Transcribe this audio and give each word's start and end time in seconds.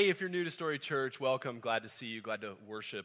Hey, 0.00 0.08
if 0.08 0.18
you're 0.18 0.30
new 0.30 0.44
to 0.44 0.50
Story 0.50 0.78
Church, 0.78 1.20
welcome. 1.20 1.60
Glad 1.60 1.82
to 1.82 1.90
see 1.90 2.06
you. 2.06 2.22
Glad 2.22 2.40
to 2.40 2.54
worship 2.66 3.04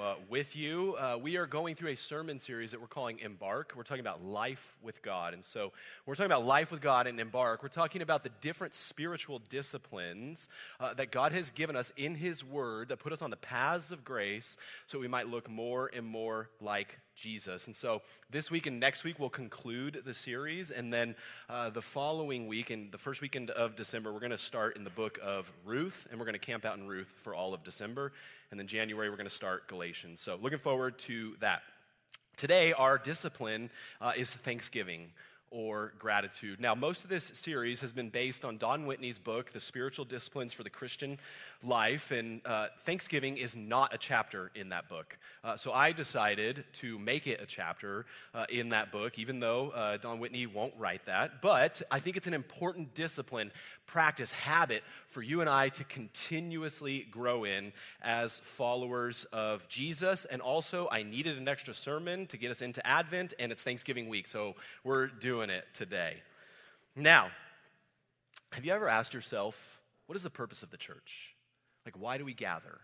uh, 0.00 0.14
with 0.28 0.56
you. 0.56 0.96
Uh, 0.96 1.18
we 1.20 1.36
are 1.36 1.46
going 1.46 1.74
through 1.74 1.90
a 1.90 1.96
sermon 1.96 2.38
series 2.38 2.70
that 2.70 2.80
we're 2.80 2.86
calling 2.86 3.18
Embark. 3.18 3.74
We're 3.76 3.82
talking 3.82 4.00
about 4.00 4.24
life 4.24 4.74
with 4.82 5.02
God. 5.02 5.34
And 5.34 5.44
so 5.44 5.72
we're 6.06 6.14
talking 6.14 6.30
about 6.30 6.46
life 6.46 6.70
with 6.70 6.80
God 6.80 7.06
and 7.06 7.20
Embark. 7.20 7.62
We're 7.62 7.68
talking 7.68 8.00
about 8.00 8.22
the 8.22 8.30
different 8.40 8.74
spiritual 8.74 9.40
disciplines 9.50 10.48
uh, 10.80 10.94
that 10.94 11.10
God 11.10 11.32
has 11.32 11.50
given 11.50 11.76
us 11.76 11.92
in 11.96 12.14
His 12.14 12.42
Word 12.42 12.88
that 12.88 13.00
put 13.00 13.12
us 13.12 13.20
on 13.20 13.30
the 13.30 13.36
paths 13.36 13.92
of 13.92 14.04
grace 14.04 14.56
so 14.86 14.98
we 14.98 15.08
might 15.08 15.28
look 15.28 15.50
more 15.50 15.90
and 15.94 16.06
more 16.06 16.48
like 16.60 16.98
Jesus. 17.14 17.66
And 17.66 17.76
so 17.76 18.00
this 18.30 18.50
week 18.50 18.66
and 18.66 18.80
next 18.80 19.04
week 19.04 19.18
we'll 19.18 19.28
conclude 19.28 20.02
the 20.06 20.14
series. 20.14 20.70
And 20.70 20.90
then 20.90 21.14
uh, 21.50 21.68
the 21.68 21.82
following 21.82 22.46
week, 22.46 22.70
and 22.70 22.90
the 22.90 22.98
first 22.98 23.20
weekend 23.20 23.50
of 23.50 23.76
December, 23.76 24.12
we're 24.12 24.20
going 24.20 24.30
to 24.30 24.38
start 24.38 24.76
in 24.76 24.84
the 24.84 24.90
book 24.90 25.18
of 25.22 25.52
Ruth, 25.66 26.06
and 26.10 26.18
we're 26.18 26.24
going 26.24 26.32
to 26.32 26.38
camp 26.38 26.64
out 26.64 26.78
in 26.78 26.88
Ruth 26.88 27.12
for 27.22 27.34
all 27.34 27.52
of 27.52 27.62
December. 27.62 28.12
And 28.52 28.60
then 28.60 28.66
January, 28.66 29.08
we're 29.08 29.16
going 29.16 29.24
to 29.24 29.34
start 29.34 29.66
Galatians. 29.66 30.20
So 30.20 30.38
looking 30.40 30.58
forward 30.58 30.98
to 31.00 31.36
that. 31.40 31.62
Today, 32.36 32.74
our 32.74 32.98
discipline 32.98 33.70
uh, 33.98 34.12
is 34.14 34.34
Thanksgiving 34.34 35.12
or 35.50 35.94
gratitude. 35.98 36.60
Now, 36.60 36.74
most 36.74 37.02
of 37.02 37.08
this 37.08 37.24
series 37.24 37.80
has 37.80 37.94
been 37.94 38.10
based 38.10 38.44
on 38.44 38.58
Don 38.58 38.84
Whitney's 38.84 39.18
book, 39.18 39.54
The 39.54 39.60
Spiritual 39.60 40.04
Disciplines 40.04 40.52
for 40.52 40.64
the 40.64 40.70
Christian 40.70 41.18
Life, 41.64 42.10
and 42.10 42.40
uh, 42.44 42.68
Thanksgiving 42.80 43.36
is 43.36 43.54
not 43.54 43.94
a 43.94 43.98
chapter 43.98 44.50
in 44.54 44.70
that 44.70 44.88
book. 44.88 45.16
Uh, 45.44 45.56
so 45.56 45.72
I 45.72 45.92
decided 45.92 46.64
to 46.74 46.98
make 46.98 47.26
it 47.26 47.40
a 47.40 47.46
chapter 47.46 48.04
uh, 48.34 48.46
in 48.48 48.70
that 48.70 48.90
book, 48.90 49.18
even 49.18 49.38
though 49.38 49.70
uh, 49.70 49.96
Don 49.96 50.18
Whitney 50.18 50.46
won't 50.46 50.74
write 50.76 51.06
that. 51.06 51.40
But 51.40 51.80
I 51.90 52.00
think 52.00 52.16
it's 52.16 52.26
an 52.26 52.34
important 52.34 52.94
discipline, 52.94 53.52
practice, 53.86 54.32
habit 54.32 54.82
for 55.08 55.22
you 55.22 55.40
and 55.40 55.48
I 55.48 55.68
to 55.70 55.84
continuously 55.84 57.06
grow 57.10 57.44
in 57.44 57.72
as 58.02 58.40
followers 58.40 59.24
of 59.32 59.68
Jesus. 59.68 60.24
And 60.24 60.42
also, 60.42 60.88
I 60.90 61.04
needed 61.04 61.38
an 61.38 61.46
extra 61.46 61.74
sermon 61.74 62.26
to 62.26 62.36
get 62.36 62.50
us 62.50 62.62
into 62.62 62.84
Advent, 62.84 63.34
and 63.38 63.52
it's 63.52 63.62
Thanksgiving 63.62 64.08
week, 64.08 64.26
so 64.26 64.56
we're 64.82 65.06
doing 65.06 65.48
it 65.48 65.64
today. 65.74 66.16
Now, 66.96 67.30
have 68.50 68.64
you 68.64 68.72
ever 68.72 68.88
asked 68.88 69.14
yourself, 69.14 69.80
what 70.06 70.16
is 70.16 70.22
the 70.22 70.30
purpose 70.30 70.62
of 70.62 70.70
the 70.70 70.76
church? 70.76 71.31
Like, 71.84 71.98
why 71.98 72.18
do 72.18 72.24
we 72.24 72.34
gather? 72.34 72.80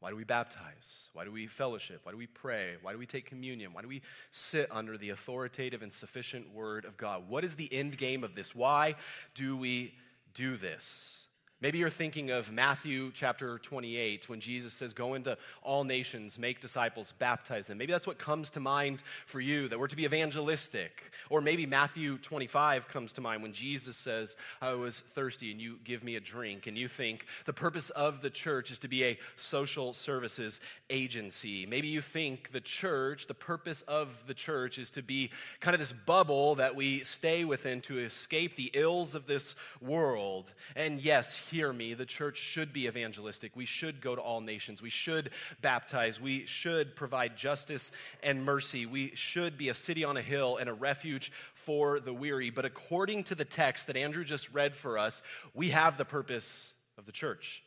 Why 0.00 0.10
do 0.10 0.16
we 0.16 0.24
baptize? 0.24 1.08
Why 1.12 1.24
do 1.24 1.30
we 1.30 1.46
fellowship? 1.46 2.00
Why 2.02 2.10
do 2.10 2.18
we 2.18 2.26
pray? 2.26 2.74
Why 2.82 2.90
do 2.90 2.98
we 2.98 3.06
take 3.06 3.24
communion? 3.24 3.72
Why 3.72 3.82
do 3.82 3.88
we 3.88 4.02
sit 4.32 4.66
under 4.72 4.98
the 4.98 5.10
authoritative 5.10 5.80
and 5.80 5.92
sufficient 5.92 6.52
word 6.52 6.84
of 6.84 6.96
God? 6.96 7.28
What 7.28 7.44
is 7.44 7.54
the 7.54 7.72
end 7.72 7.96
game 7.98 8.24
of 8.24 8.34
this? 8.34 8.52
Why 8.52 8.96
do 9.36 9.56
we 9.56 9.94
do 10.34 10.56
this? 10.56 11.21
Maybe 11.62 11.78
you're 11.78 11.90
thinking 11.90 12.32
of 12.32 12.50
Matthew 12.50 13.12
chapter 13.14 13.56
28 13.56 14.28
when 14.28 14.40
Jesus 14.40 14.72
says, 14.72 14.92
Go 14.92 15.14
into 15.14 15.38
all 15.62 15.84
nations, 15.84 16.36
make 16.36 16.58
disciples, 16.58 17.12
baptize 17.12 17.68
them. 17.68 17.78
Maybe 17.78 17.92
that's 17.92 18.06
what 18.06 18.18
comes 18.18 18.50
to 18.50 18.60
mind 18.60 19.00
for 19.26 19.40
you, 19.40 19.68
that 19.68 19.78
we're 19.78 19.86
to 19.86 19.94
be 19.94 20.04
evangelistic. 20.04 21.12
Or 21.30 21.40
maybe 21.40 21.64
Matthew 21.64 22.18
25 22.18 22.88
comes 22.88 23.12
to 23.12 23.20
mind 23.20 23.44
when 23.44 23.52
Jesus 23.52 23.96
says, 23.96 24.36
I 24.60 24.72
was 24.72 25.02
thirsty 25.14 25.52
and 25.52 25.60
you 25.60 25.78
give 25.84 26.02
me 26.02 26.16
a 26.16 26.20
drink. 26.20 26.66
And 26.66 26.76
you 26.76 26.88
think 26.88 27.26
the 27.44 27.52
purpose 27.52 27.90
of 27.90 28.22
the 28.22 28.30
church 28.30 28.72
is 28.72 28.80
to 28.80 28.88
be 28.88 29.04
a 29.04 29.18
social 29.36 29.94
services 29.94 30.60
agency. 30.90 31.64
Maybe 31.64 31.86
you 31.86 32.00
think 32.00 32.50
the 32.50 32.60
church, 32.60 33.28
the 33.28 33.34
purpose 33.34 33.82
of 33.82 34.24
the 34.26 34.34
church 34.34 34.80
is 34.80 34.90
to 34.90 35.02
be 35.02 35.30
kind 35.60 35.76
of 35.76 35.78
this 35.78 35.92
bubble 35.92 36.56
that 36.56 36.74
we 36.74 37.04
stay 37.04 37.44
within 37.44 37.82
to 37.82 38.00
escape 38.00 38.56
the 38.56 38.72
ills 38.74 39.14
of 39.14 39.28
this 39.28 39.54
world. 39.80 40.52
And 40.74 41.00
yes, 41.00 41.51
hear 41.52 41.72
me, 41.72 41.94
the 41.94 42.04
church 42.04 42.38
should 42.38 42.72
be 42.72 42.88
evangelistic. 42.88 43.54
We 43.54 43.64
should 43.66 44.00
go 44.00 44.16
to 44.16 44.20
all 44.20 44.40
nations. 44.40 44.82
We 44.82 44.90
should 44.90 45.30
baptize. 45.60 46.20
We 46.20 46.46
should 46.46 46.96
provide 46.96 47.36
justice 47.36 47.92
and 48.22 48.44
mercy. 48.44 48.84
We 48.84 49.12
should 49.14 49.56
be 49.56 49.68
a 49.68 49.74
city 49.74 50.02
on 50.02 50.16
a 50.16 50.22
hill 50.22 50.56
and 50.56 50.68
a 50.68 50.74
refuge 50.74 51.30
for 51.54 52.00
the 52.00 52.12
weary. 52.12 52.50
But 52.50 52.64
according 52.64 53.24
to 53.24 53.36
the 53.36 53.44
text 53.44 53.86
that 53.86 53.96
Andrew 53.96 54.24
just 54.24 54.52
read 54.52 54.74
for 54.74 54.98
us, 54.98 55.22
we 55.54 55.70
have 55.70 55.96
the 55.96 56.04
purpose 56.04 56.74
of 56.98 57.06
the 57.06 57.12
church. 57.12 57.62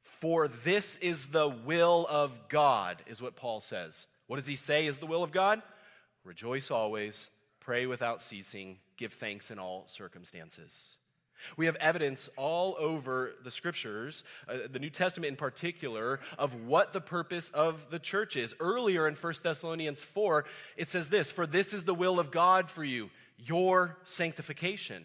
For 0.00 0.46
this 0.46 0.96
is 0.98 1.26
the 1.26 1.48
will 1.48 2.06
of 2.08 2.48
God, 2.48 3.02
is 3.08 3.20
what 3.20 3.34
Paul 3.34 3.60
says. 3.60 4.06
What 4.28 4.36
does 4.36 4.46
he 4.46 4.56
say 4.56 4.86
is 4.86 4.98
the 4.98 5.06
will 5.06 5.22
of 5.24 5.32
God? 5.32 5.62
Rejoice 6.24 6.70
always, 6.70 7.28
pray 7.60 7.86
without 7.86 8.22
ceasing, 8.22 8.78
give 8.96 9.12
thanks 9.12 9.50
in 9.50 9.58
all 9.58 9.84
circumstances. 9.88 10.96
We 11.56 11.66
have 11.66 11.76
evidence 11.76 12.28
all 12.36 12.76
over 12.78 13.32
the 13.44 13.50
scriptures, 13.50 14.24
uh, 14.48 14.58
the 14.70 14.78
New 14.78 14.90
Testament 14.90 15.30
in 15.30 15.36
particular, 15.36 16.20
of 16.38 16.54
what 16.66 16.92
the 16.92 17.00
purpose 17.00 17.50
of 17.50 17.90
the 17.90 17.98
church 17.98 18.36
is. 18.36 18.54
Earlier 18.60 19.06
in 19.08 19.14
1 19.14 19.34
Thessalonians 19.42 20.02
4, 20.02 20.44
it 20.76 20.88
says 20.88 21.08
this 21.08 21.30
For 21.30 21.46
this 21.46 21.72
is 21.72 21.84
the 21.84 21.94
will 21.94 22.18
of 22.18 22.30
God 22.30 22.70
for 22.70 22.84
you, 22.84 23.10
your 23.38 23.96
sanctification. 24.04 25.04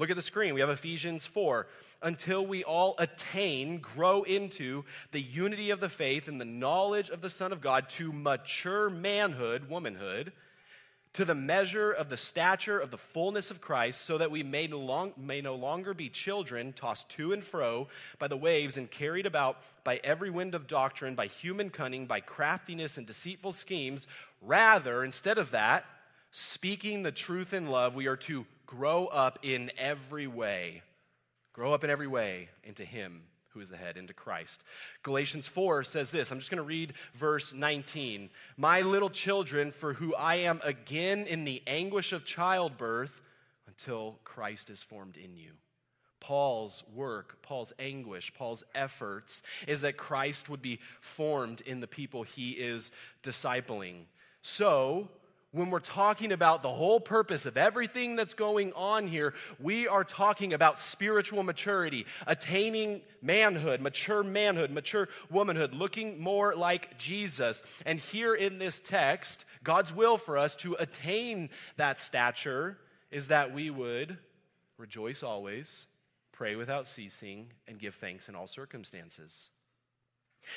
Look 0.00 0.08
at 0.08 0.16
the 0.16 0.22
screen. 0.22 0.54
We 0.54 0.60
have 0.60 0.70
Ephesians 0.70 1.26
4. 1.26 1.66
Until 2.00 2.46
we 2.46 2.64
all 2.64 2.94
attain, 2.98 3.80
grow 3.80 4.22
into 4.22 4.84
the 5.12 5.20
unity 5.20 5.68
of 5.68 5.80
the 5.80 5.90
faith 5.90 6.26
and 6.26 6.40
the 6.40 6.46
knowledge 6.46 7.10
of 7.10 7.20
the 7.20 7.28
Son 7.28 7.52
of 7.52 7.60
God 7.60 7.90
to 7.90 8.10
mature 8.10 8.88
manhood, 8.88 9.68
womanhood 9.68 10.32
to 11.12 11.24
the 11.24 11.34
measure 11.34 11.90
of 11.90 12.08
the 12.08 12.16
stature 12.16 12.78
of 12.78 12.90
the 12.90 12.98
fullness 12.98 13.50
of 13.50 13.60
Christ, 13.60 14.02
so 14.02 14.18
that 14.18 14.30
we 14.30 14.42
may 14.42 14.66
no, 14.66 14.78
long, 14.78 15.12
may 15.16 15.40
no 15.40 15.54
longer 15.56 15.92
be 15.92 16.08
children 16.08 16.72
tossed 16.72 17.08
to 17.10 17.32
and 17.32 17.42
fro 17.42 17.88
by 18.18 18.28
the 18.28 18.36
waves 18.36 18.76
and 18.76 18.90
carried 18.90 19.26
about 19.26 19.58
by 19.82 20.00
every 20.04 20.30
wind 20.30 20.54
of 20.54 20.66
doctrine, 20.66 21.14
by 21.14 21.26
human 21.26 21.70
cunning, 21.70 22.06
by 22.06 22.20
craftiness 22.20 22.96
and 22.96 23.06
deceitful 23.06 23.52
schemes. 23.52 24.06
Rather, 24.40 25.02
instead 25.02 25.38
of 25.38 25.50
that, 25.50 25.84
speaking 26.30 27.02
the 27.02 27.12
truth 27.12 27.52
in 27.52 27.66
love, 27.66 27.94
we 27.94 28.06
are 28.06 28.16
to 28.16 28.46
grow 28.66 29.06
up 29.06 29.40
in 29.42 29.72
every 29.76 30.28
way. 30.28 30.82
Grow 31.52 31.74
up 31.74 31.82
in 31.82 31.90
every 31.90 32.06
way 32.06 32.48
into 32.62 32.84
Him 32.84 33.22
who 33.52 33.60
is 33.60 33.70
the 33.70 33.76
head, 33.76 33.96
into 33.96 34.14
Christ. 34.14 34.62
Galatians 35.02 35.46
4 35.46 35.84
says 35.84 36.10
this 36.10 36.30
I'm 36.30 36.38
just 36.38 36.50
going 36.50 36.58
to 36.58 36.62
read 36.62 36.94
verse 37.14 37.52
19. 37.52 38.30
My 38.56 38.80
little 38.80 39.10
children, 39.10 39.72
for 39.72 39.94
who 39.94 40.14
I 40.14 40.36
am 40.36 40.60
again 40.64 41.26
in 41.26 41.44
the 41.44 41.62
anguish 41.66 42.12
of 42.12 42.24
childbirth 42.24 43.20
until 43.66 44.18
Christ 44.24 44.70
is 44.70 44.82
formed 44.82 45.16
in 45.16 45.36
you. 45.36 45.52
Paul's 46.20 46.84
work, 46.94 47.40
Paul's 47.42 47.72
anguish, 47.78 48.32
Paul's 48.34 48.62
efforts 48.74 49.42
is 49.66 49.80
that 49.80 49.96
Christ 49.96 50.50
would 50.50 50.60
be 50.60 50.78
formed 51.00 51.62
in 51.62 51.80
the 51.80 51.86
people 51.86 52.22
he 52.22 52.50
is 52.50 52.90
discipling. 53.22 54.02
So, 54.42 55.08
when 55.52 55.70
we're 55.70 55.80
talking 55.80 56.30
about 56.30 56.62
the 56.62 56.68
whole 56.68 57.00
purpose 57.00 57.44
of 57.44 57.56
everything 57.56 58.14
that's 58.14 58.34
going 58.34 58.72
on 58.74 59.08
here, 59.08 59.34
we 59.58 59.88
are 59.88 60.04
talking 60.04 60.52
about 60.52 60.78
spiritual 60.78 61.42
maturity, 61.42 62.06
attaining 62.26 63.00
manhood, 63.20 63.80
mature 63.80 64.22
manhood, 64.22 64.70
mature 64.70 65.08
womanhood, 65.28 65.74
looking 65.74 66.20
more 66.20 66.54
like 66.54 66.96
Jesus. 66.98 67.62
And 67.84 67.98
here 67.98 68.34
in 68.34 68.58
this 68.58 68.78
text, 68.78 69.44
God's 69.64 69.92
will 69.92 70.18
for 70.18 70.38
us 70.38 70.54
to 70.56 70.76
attain 70.78 71.50
that 71.76 71.98
stature 71.98 72.78
is 73.10 73.28
that 73.28 73.52
we 73.52 73.70
would 73.70 74.18
rejoice 74.78 75.24
always, 75.24 75.86
pray 76.30 76.54
without 76.54 76.86
ceasing, 76.86 77.48
and 77.66 77.78
give 77.78 77.96
thanks 77.96 78.28
in 78.28 78.36
all 78.36 78.46
circumstances. 78.46 79.50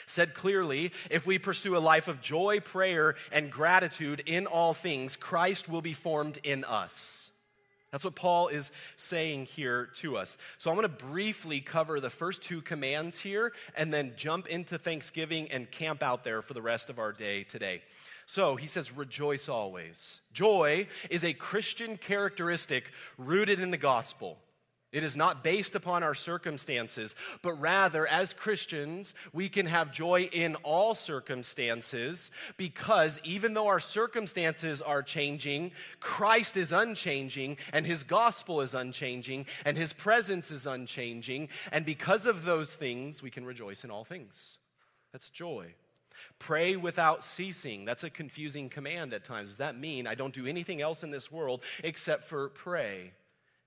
Said 0.06 0.34
clearly, 0.34 0.92
if 1.10 1.26
we 1.26 1.38
pursue 1.38 1.78
a 1.78 1.80
life 1.80 2.08
of 2.08 2.22
joy, 2.22 2.60
prayer, 2.60 3.16
and 3.32 3.52
gratitude 3.52 4.24
in 4.26 4.48
all 4.48 4.74
things, 4.74 5.16
Christ 5.16 5.70
will 5.70 5.82
be 5.82 5.94
formed 5.94 6.40
in 6.44 6.64
us. 6.64 7.32
That's 7.92 8.04
what 8.04 8.16
Paul 8.16 8.48
is 8.48 8.72
saying 8.96 9.46
here 9.46 9.88
to 9.98 10.18
us. 10.18 10.40
So 10.58 10.72
I'm 10.72 10.78
going 10.78 10.90
to 10.90 11.06
briefly 11.06 11.62
cover 11.62 12.00
the 12.00 12.10
first 12.10 12.42
two 12.42 12.60
commands 12.60 13.20
here 13.20 13.53
and 13.78 13.94
then 13.94 14.14
jump 14.18 14.47
into 14.47 14.80
Thanksgiving 14.80 15.52
and 15.52 15.70
camp 15.70 16.02
out 16.02 16.24
there 16.24 16.41
for 16.41 16.56
the 16.56 16.62
rest 16.62 16.90
of 16.90 16.97
our 16.97 17.12
day 17.12 17.44
today. 17.44 17.84
So 18.26 18.56
he 18.56 18.66
says, 18.66 18.91
rejoice 18.91 19.47
always. 19.47 20.22
Joy 20.34 20.88
is 21.12 21.24
a 21.24 21.34
Christian 21.34 21.97
characteristic 21.97 22.86
rooted 23.20 23.59
in 23.59 23.70
the 23.70 23.78
gospel. 23.78 24.40
It 24.93 25.03
is 25.03 25.17
not 25.17 25.43
based 25.43 25.73
upon 25.73 26.03
our 26.03 26.13
circumstances, 26.13 27.16
but 27.41 27.53
rather, 27.53 28.05
as 28.05 28.31
Christians, 28.31 29.16
we 29.34 29.49
can 29.49 29.66
have 29.66 29.91
joy 29.91 30.29
in 30.31 30.53
all 30.57 30.93
circumstances 30.93 32.29
because 32.57 33.19
even 33.23 33.55
though 33.55 33.66
our 33.66 33.79
circumstances 33.79 34.84
are 34.84 35.01
changing, 35.01 35.72
Christ 35.99 36.57
is 36.57 36.72
unchanging, 36.72 37.57
and 37.73 37.87
his 37.87 38.03
gospel 38.03 38.61
is 38.61 38.75
unchanging, 38.75 39.47
and 39.66 39.75
his 39.75 39.93
presence 39.93 40.51
is 40.51 40.67
unchanging. 40.67 41.49
And 41.72 41.87
because 41.87 42.28
of 42.28 42.45
those 42.45 42.75
things, 42.75 43.23
we 43.23 43.31
can 43.31 43.45
rejoice 43.45 43.84
in 43.84 43.90
all 43.90 44.05
things. 44.05 44.59
That's 45.11 45.31
joy. 45.31 45.73
Pray 46.37 46.75
without 46.75 47.23
ceasing. 47.23 47.84
That's 47.84 48.03
a 48.03 48.11
confusing 48.11 48.69
command 48.69 49.11
at 49.16 49.23
times. 49.23 49.49
Does 49.49 49.57
that 49.57 49.75
mean 49.75 50.05
I 50.05 50.13
don't 50.13 50.35
do 50.35 50.45
anything 50.45 50.81
else 50.81 51.03
in 51.03 51.09
this 51.09 51.31
world 51.31 51.63
except 51.84 52.25
for 52.25 52.49
pray? 52.49 53.13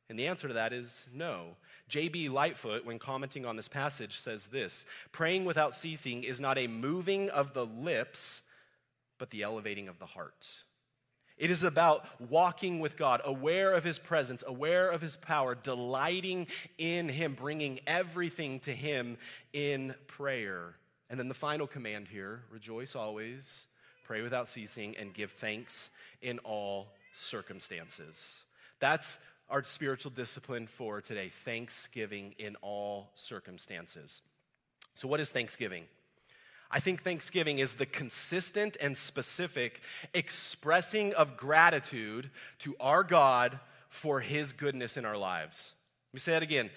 And 0.09 0.19
the 0.19 0.29
answer 0.29 0.49
to 0.49 0.55
that 0.55 0.73
is 0.73 1.07
no. 1.13 1.57
J.B. 1.89 2.29
Lightfoot, 2.29 2.85
when 2.85 2.99
commenting 2.99 3.45
on 3.45 3.57
this 3.57 3.69
passage, 3.69 4.19
says 4.19 4.49
this 4.49 4.87
Praying 5.13 5.45
without 5.45 5.75
ceasing 5.75 6.25
is 6.25 6.41
not 6.41 6.59
a 6.59 6.67
moving 6.67 7.29
of 7.31 7.55
the 7.55 7.67
lips, 7.67 8.43
but 9.19 9.31
the 9.31 9.43
elevating 9.43 9.89
of 9.89 9.99
the 9.99 10.07
heart. 10.07 10.47
It 11.37 11.51
is 11.51 11.65
about 11.65 12.07
walking 12.31 12.81
with 12.81 12.97
God, 12.97 13.21
aware 13.25 13.75
of 13.75 13.85
His 13.85 13.99
presence, 13.99 14.43
aware 14.47 14.91
of 14.91 15.03
His 15.03 15.17
power, 15.17 15.55
delighting 15.55 16.47
in 16.79 17.09
Him, 17.09 17.35
bringing 17.35 17.81
everything 17.87 18.61
to 18.61 18.73
Him 18.73 19.19
in 19.53 19.95
prayer. 20.07 20.77
And 21.11 21.21
then 21.21 21.29
the 21.29 21.35
final 21.35 21.67
command 21.67 22.09
here 22.09 22.43
rejoice 22.51 22.97
always, 22.97 23.67
pray 24.05 24.23
without 24.23 24.49
ceasing, 24.49 24.97
and 24.97 25.13
give 25.13 25.33
thanks 25.33 25.91
in 26.23 26.39
all 26.39 26.89
circumstances. 27.13 28.43
That's 28.81 29.19
our 29.49 29.63
spiritual 29.65 30.11
discipline 30.11 30.67
for 30.67 31.01
today 31.01 31.29
thanksgiving 31.29 32.35
in 32.39 32.57
all 32.63 33.11
circumstances. 33.15 34.23
So, 34.95 35.09
what 35.09 35.21
is 35.21 35.31
thanksgiving? 35.31 35.85
I 36.71 36.81
think 36.81 37.03
thanksgiving 37.03 37.59
is 37.59 37.75
the 37.75 37.87
consistent 37.87 38.77
and 38.81 38.97
specific 38.97 39.81
expressing 40.15 41.15
of 41.15 41.37
gratitude 41.37 42.31
to 42.61 42.75
our 42.81 43.05
God 43.05 43.61
for 43.89 44.21
his 44.21 44.53
goodness 44.53 44.97
in 44.97 45.05
our 45.05 45.17
lives. 45.17 45.75
Let 46.11 46.15
me 46.15 46.21
say 46.21 46.33
that 46.33 46.43
again. 46.43 46.71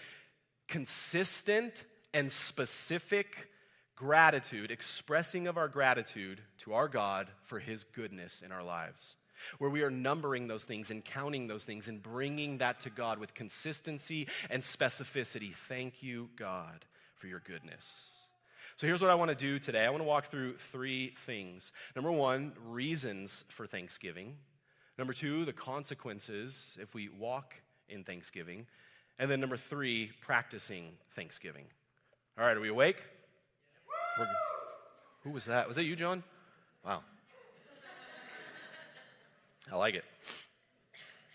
Consistent 0.67 1.83
and 2.13 2.31
specific 2.31 3.49
gratitude, 3.95 4.71
expressing 4.71 5.47
of 5.47 5.57
our 5.57 5.67
gratitude 5.67 6.39
to 6.59 6.73
our 6.73 6.87
God 6.87 7.27
for 7.43 7.59
his 7.59 7.83
goodness 7.83 8.41
in 8.41 8.51
our 8.51 8.63
lives. 8.63 9.15
Where 9.57 9.69
we 9.69 9.83
are 9.83 9.91
numbering 9.91 10.47
those 10.47 10.63
things 10.63 10.91
and 10.91 11.03
counting 11.03 11.47
those 11.47 11.63
things 11.63 11.87
and 11.87 12.01
bringing 12.01 12.59
that 12.59 12.79
to 12.81 12.89
God 12.89 13.19
with 13.19 13.33
consistency 13.33 14.27
and 14.49 14.63
specificity. 14.63 15.53
Thank 15.53 16.03
you, 16.03 16.29
God, 16.35 16.85
for 17.15 17.27
your 17.27 17.39
goodness. 17.39 18.11
So 18.75 18.87
here's 18.87 19.01
what 19.01 19.11
I 19.11 19.15
want 19.15 19.29
to 19.29 19.35
do 19.35 19.59
today. 19.59 19.85
I 19.85 19.89
want 19.89 20.01
to 20.01 20.07
walk 20.07 20.27
through 20.27 20.55
three 20.57 21.13
things. 21.17 21.73
Number 21.95 22.11
one, 22.11 22.53
reasons 22.65 23.43
for 23.49 23.67
Thanksgiving. 23.67 24.37
Number 24.97 25.11
two, 25.11 25.43
the 25.45 25.53
consequences 25.53 26.77
if 26.81 26.93
we 26.93 27.09
walk 27.09 27.55
in 27.89 28.03
Thanksgiving. 28.03 28.67
And 29.17 29.29
then 29.29 29.41
number 29.41 29.57
three, 29.57 30.11
practicing 30.21 30.91
Thanksgiving. 31.13 31.65
All 32.37 32.45
right, 32.45 32.55
are 32.55 32.61
we 32.61 32.69
awake? 32.69 33.03
Who 35.23 35.31
was 35.31 35.45
that? 35.45 35.67
Was 35.67 35.75
that 35.75 35.83
you, 35.83 35.97
John? 35.97 36.23
Wow. 36.85 37.03
I 39.71 39.75
like 39.75 39.95
it. 39.95 40.03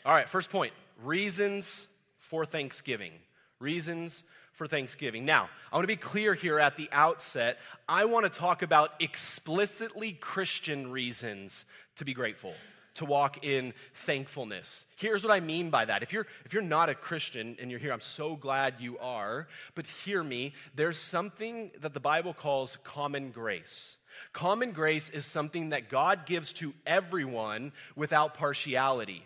All 0.05 0.15
right, 0.15 0.29
first 0.29 0.51
point 0.51 0.73
reasons 1.03 1.87
for 2.19 2.45
Thanksgiving. 2.45 3.13
Reasons 3.59 4.25
for 4.53 4.67
Thanksgiving. 4.67 5.25
Now, 5.25 5.49
I 5.73 5.77
want 5.77 5.85
to 5.85 5.89
be 5.89 5.97
clear 5.97 6.35
here 6.35 6.59
at 6.59 6.77
the 6.77 6.89
outset. 6.93 7.59
I 7.89 8.05
want 8.05 8.31
to 8.31 8.39
talk 8.39 8.63
about 8.63 8.93
explicitly 9.01 10.13
Christian 10.13 10.91
reasons 10.91 11.65
to 11.97 12.05
be 12.05 12.15
grateful 12.15 12.55
to 12.95 13.05
walk 13.05 13.45
in 13.45 13.75
thankfulness. 13.93 14.87
Here's 14.97 15.25
what 15.25 15.33
I 15.33 15.41
mean 15.41 15.71
by 15.71 15.85
that. 15.85 16.03
If 16.03 16.13
you're 16.13 16.27
if 16.45 16.53
you're 16.53 16.63
not 16.63 16.89
a 16.89 16.95
Christian 16.95 17.57
and 17.61 17.71
you're 17.71 17.81
here, 17.81 17.93
I'm 17.93 18.01
so 18.01 18.37
glad 18.37 18.75
you 18.79 18.99
are, 18.99 19.49
but 19.75 19.87
hear 19.87 20.23
me, 20.23 20.55
there's 20.75 20.99
something 20.99 21.71
that 21.81 21.93
the 21.93 22.01
Bible 22.01 22.33
calls 22.33 22.79
common 22.85 23.31
grace. 23.31 23.97
Common 24.32 24.72
grace 24.72 25.11
is 25.11 25.25
something 25.25 25.70
that 25.70 25.88
God 25.88 26.26
gives 26.26 26.52
to 26.55 26.75
everyone 26.87 27.72
without 27.96 28.34
partiality. 28.34 29.25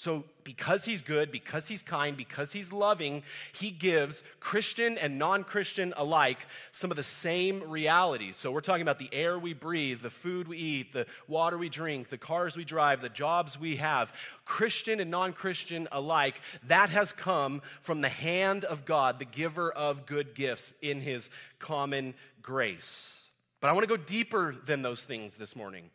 So, 0.00 0.24
because 0.44 0.86
he's 0.86 1.02
good, 1.02 1.30
because 1.30 1.68
he's 1.68 1.82
kind, 1.82 2.16
because 2.16 2.54
he's 2.54 2.72
loving, 2.72 3.22
he 3.52 3.70
gives 3.70 4.22
Christian 4.40 4.96
and 4.96 5.18
non 5.18 5.44
Christian 5.44 5.92
alike 5.94 6.38
some 6.72 6.90
of 6.90 6.96
the 6.96 7.02
same 7.02 7.68
realities. 7.68 8.36
So, 8.36 8.50
we're 8.50 8.62
talking 8.62 8.80
about 8.80 8.98
the 8.98 9.10
air 9.12 9.38
we 9.38 9.52
breathe, 9.52 10.00
the 10.00 10.08
food 10.08 10.48
we 10.48 10.56
eat, 10.56 10.94
the 10.94 11.04
water 11.28 11.58
we 11.58 11.68
drink, 11.68 12.08
the 12.08 12.16
cars 12.16 12.56
we 12.56 12.64
drive, 12.64 13.02
the 13.02 13.10
jobs 13.10 13.60
we 13.60 13.76
have. 13.76 14.10
Christian 14.46 15.00
and 15.00 15.10
non 15.10 15.34
Christian 15.34 15.86
alike, 15.92 16.40
that 16.66 16.88
has 16.88 17.12
come 17.12 17.60
from 17.82 18.00
the 18.00 18.08
hand 18.08 18.64
of 18.64 18.86
God, 18.86 19.18
the 19.18 19.26
giver 19.26 19.70
of 19.70 20.06
good 20.06 20.34
gifts 20.34 20.72
in 20.80 21.02
his 21.02 21.28
common 21.58 22.14
grace. 22.40 23.19
But 23.60 23.68
I 23.68 23.72
want 23.72 23.82
to 23.84 23.96
go 23.96 24.02
deeper 24.02 24.56
than 24.64 24.82
those 24.82 25.04
things 25.04 25.36
this 25.36 25.54
morning. 25.54 25.90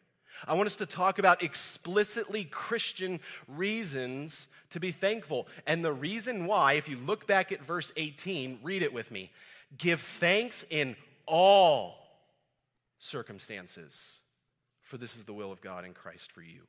I 0.48 0.54
want 0.54 0.68
us 0.68 0.76
to 0.78 0.86
talk 0.86 1.18
about 1.18 1.42
explicitly 1.42 2.44
Christian 2.44 3.20
reasons 3.48 4.48
to 4.72 4.80
be 4.80 4.92
thankful. 4.92 5.48
And 5.66 5.84
the 5.84 5.94
reason 5.94 6.46
why, 6.46 6.74
if 6.74 6.90
you 6.90 6.98
look 6.98 7.26
back 7.26 7.52
at 7.52 7.64
verse 7.64 7.92
18, 7.96 8.60
read 8.62 8.82
it 8.82 8.94
with 8.94 9.12
me 9.12 9.32
give 9.78 10.00
thanks 10.00 10.64
in 10.70 10.96
all 11.26 11.98
circumstances, 13.00 14.20
for 14.84 14.98
this 14.98 15.16
is 15.16 15.24
the 15.24 15.34
will 15.34 15.52
of 15.52 15.62
God 15.62 15.86
in 15.86 15.94
Christ 15.94 16.32
for 16.32 16.42
you. 16.42 16.62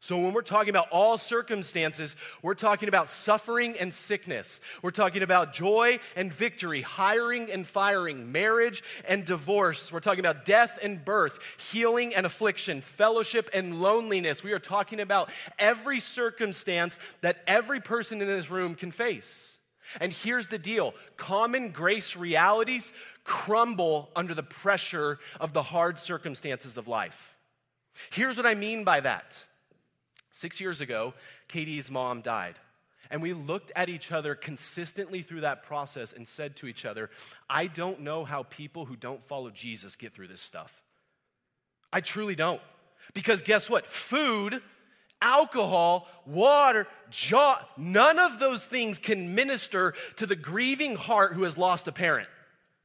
So, 0.00 0.16
when 0.16 0.32
we're 0.32 0.42
talking 0.42 0.70
about 0.70 0.88
all 0.90 1.18
circumstances, 1.18 2.14
we're 2.40 2.54
talking 2.54 2.88
about 2.88 3.10
suffering 3.10 3.76
and 3.80 3.92
sickness. 3.92 4.60
We're 4.80 4.92
talking 4.92 5.22
about 5.22 5.52
joy 5.52 5.98
and 6.14 6.32
victory, 6.32 6.82
hiring 6.82 7.50
and 7.50 7.66
firing, 7.66 8.30
marriage 8.30 8.84
and 9.08 9.24
divorce. 9.24 9.90
We're 9.92 9.98
talking 9.98 10.20
about 10.20 10.44
death 10.44 10.78
and 10.80 11.04
birth, 11.04 11.40
healing 11.58 12.14
and 12.14 12.24
affliction, 12.24 12.80
fellowship 12.80 13.50
and 13.52 13.82
loneliness. 13.82 14.44
We 14.44 14.52
are 14.52 14.60
talking 14.60 15.00
about 15.00 15.30
every 15.58 15.98
circumstance 15.98 17.00
that 17.22 17.42
every 17.48 17.80
person 17.80 18.20
in 18.20 18.28
this 18.28 18.50
room 18.50 18.76
can 18.76 18.92
face. 18.92 19.58
And 20.00 20.12
here's 20.12 20.48
the 20.48 20.58
deal 20.58 20.94
common 21.16 21.70
grace 21.70 22.14
realities 22.14 22.92
crumble 23.24 24.10
under 24.14 24.32
the 24.32 24.44
pressure 24.44 25.18
of 25.40 25.52
the 25.52 25.62
hard 25.62 25.98
circumstances 25.98 26.78
of 26.78 26.86
life. 26.86 27.34
Here's 28.10 28.36
what 28.36 28.46
I 28.46 28.54
mean 28.54 28.84
by 28.84 29.00
that. 29.00 29.44
Six 30.38 30.60
years 30.60 30.80
ago, 30.80 31.14
Katie's 31.48 31.90
mom 31.90 32.20
died. 32.20 32.54
And 33.10 33.20
we 33.20 33.32
looked 33.32 33.72
at 33.74 33.88
each 33.88 34.12
other 34.12 34.36
consistently 34.36 35.20
through 35.20 35.40
that 35.40 35.64
process 35.64 36.12
and 36.12 36.28
said 36.28 36.54
to 36.56 36.68
each 36.68 36.84
other, 36.84 37.10
I 37.50 37.66
don't 37.66 38.02
know 38.02 38.22
how 38.22 38.44
people 38.44 38.84
who 38.84 38.94
don't 38.94 39.24
follow 39.24 39.50
Jesus 39.50 39.96
get 39.96 40.14
through 40.14 40.28
this 40.28 40.40
stuff. 40.40 40.80
I 41.92 42.00
truly 42.00 42.36
don't. 42.36 42.60
Because 43.14 43.42
guess 43.42 43.68
what? 43.68 43.84
Food, 43.88 44.62
alcohol, 45.20 46.06
water, 46.24 46.86
jaw, 47.10 47.60
none 47.76 48.20
of 48.20 48.38
those 48.38 48.64
things 48.64 49.00
can 49.00 49.34
minister 49.34 49.94
to 50.18 50.26
the 50.26 50.36
grieving 50.36 50.94
heart 50.94 51.32
who 51.32 51.42
has 51.42 51.58
lost 51.58 51.88
a 51.88 51.92
parent. 51.92 52.28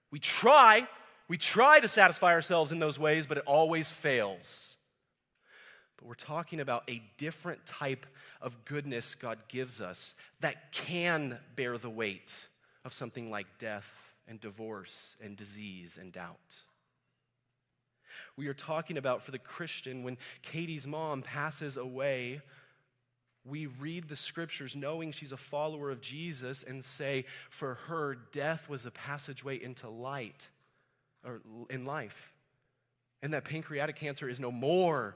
We 0.10 0.18
try, 0.18 0.88
we 1.28 1.38
try 1.38 1.82
to 1.82 1.88
satisfy 1.88 2.34
ourselves 2.34 2.72
in 2.72 2.80
those 2.80 2.98
ways, 2.98 3.28
but 3.28 3.38
it 3.38 3.44
always 3.46 3.92
fails. 3.92 4.73
But 6.04 6.10
we're 6.10 6.16
talking 6.16 6.60
about 6.60 6.84
a 6.90 7.02
different 7.16 7.66
type 7.66 8.06
of 8.42 8.66
goodness 8.66 9.16
God 9.16 9.38
gives 9.48 9.80
us 9.80 10.16
that 10.42 10.74
can 10.74 11.40
bear 11.56 11.78
the 11.78 11.90
weight 11.90 12.48
of 12.84 12.92
something 12.92 13.32
like 13.32 13.48
death 13.58 13.96
and 14.28 14.38
divorce 14.38 15.16
and 15.24 15.38
disease 15.38 15.98
and 15.98 16.12
doubt. 16.12 16.60
We 18.36 18.48
are 18.50 18.54
talking 18.54 18.98
about 18.98 19.24
for 19.24 19.32
the 19.32 19.40
Christian 19.40 20.04
when 20.04 20.18
Katie's 20.42 20.86
mom 20.86 21.22
passes 21.22 21.78
away, 21.78 22.42
we 23.46 23.68
read 23.68 24.10
the 24.10 24.18
scriptures 24.18 24.76
knowing 24.76 25.14
she's 25.14 25.32
a 25.32 25.38
follower 25.38 25.90
of 25.90 26.02
Jesus 26.02 26.64
and 26.64 26.84
say, 26.84 27.24
for 27.50 27.76
her, 27.76 28.18
death 28.34 28.68
was 28.68 28.86
a 28.86 28.92
passageway 28.92 29.64
into 29.64 29.88
light 29.88 30.50
or 31.26 31.40
in 31.70 31.86
life. 31.86 32.34
And 33.22 33.32
that 33.32 33.46
pancreatic 33.46 33.96
cancer 33.96 34.28
is 34.28 34.42
no 34.42 34.52
more 34.52 35.16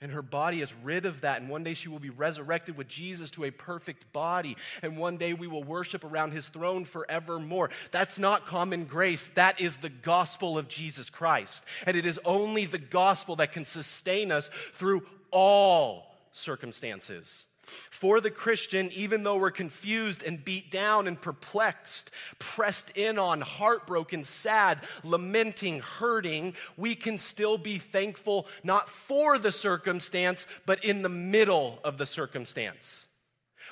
and 0.00 0.12
her 0.12 0.22
body 0.22 0.60
is 0.60 0.74
rid 0.82 1.06
of 1.06 1.22
that. 1.22 1.40
And 1.40 1.48
one 1.48 1.64
day 1.64 1.72
she 1.74 1.88
will 1.88 1.98
be 1.98 2.10
resurrected 2.10 2.76
with 2.76 2.86
Jesus 2.86 3.30
to 3.32 3.44
a 3.44 3.50
perfect 3.50 4.12
body. 4.12 4.56
And 4.82 4.98
one 4.98 5.16
day 5.16 5.32
we 5.32 5.46
will 5.46 5.64
worship 5.64 6.04
around 6.04 6.32
his 6.32 6.48
throne 6.48 6.84
forevermore. 6.84 7.70
That's 7.92 8.18
not 8.18 8.46
common 8.46 8.84
grace. 8.84 9.24
That 9.28 9.60
is 9.60 9.76
the 9.76 9.88
gospel 9.88 10.58
of 10.58 10.68
Jesus 10.68 11.08
Christ. 11.08 11.64
And 11.86 11.96
it 11.96 12.04
is 12.04 12.20
only 12.26 12.66
the 12.66 12.78
gospel 12.78 13.36
that 13.36 13.52
can 13.52 13.64
sustain 13.64 14.30
us 14.30 14.50
through 14.74 15.02
all 15.30 16.14
circumstances. 16.32 17.46
For 17.66 18.20
the 18.20 18.30
Christian, 18.30 18.90
even 18.92 19.24
though 19.24 19.36
we're 19.36 19.50
confused 19.50 20.22
and 20.22 20.44
beat 20.44 20.70
down 20.70 21.08
and 21.08 21.20
perplexed, 21.20 22.12
pressed 22.38 22.96
in 22.96 23.18
on, 23.18 23.40
heartbroken, 23.40 24.22
sad, 24.22 24.78
lamenting, 25.02 25.80
hurting, 25.80 26.54
we 26.76 26.94
can 26.94 27.18
still 27.18 27.58
be 27.58 27.78
thankful 27.78 28.46
not 28.62 28.88
for 28.88 29.36
the 29.38 29.50
circumstance, 29.50 30.46
but 30.64 30.84
in 30.84 31.02
the 31.02 31.08
middle 31.08 31.80
of 31.82 31.98
the 31.98 32.06
circumstance. 32.06 33.06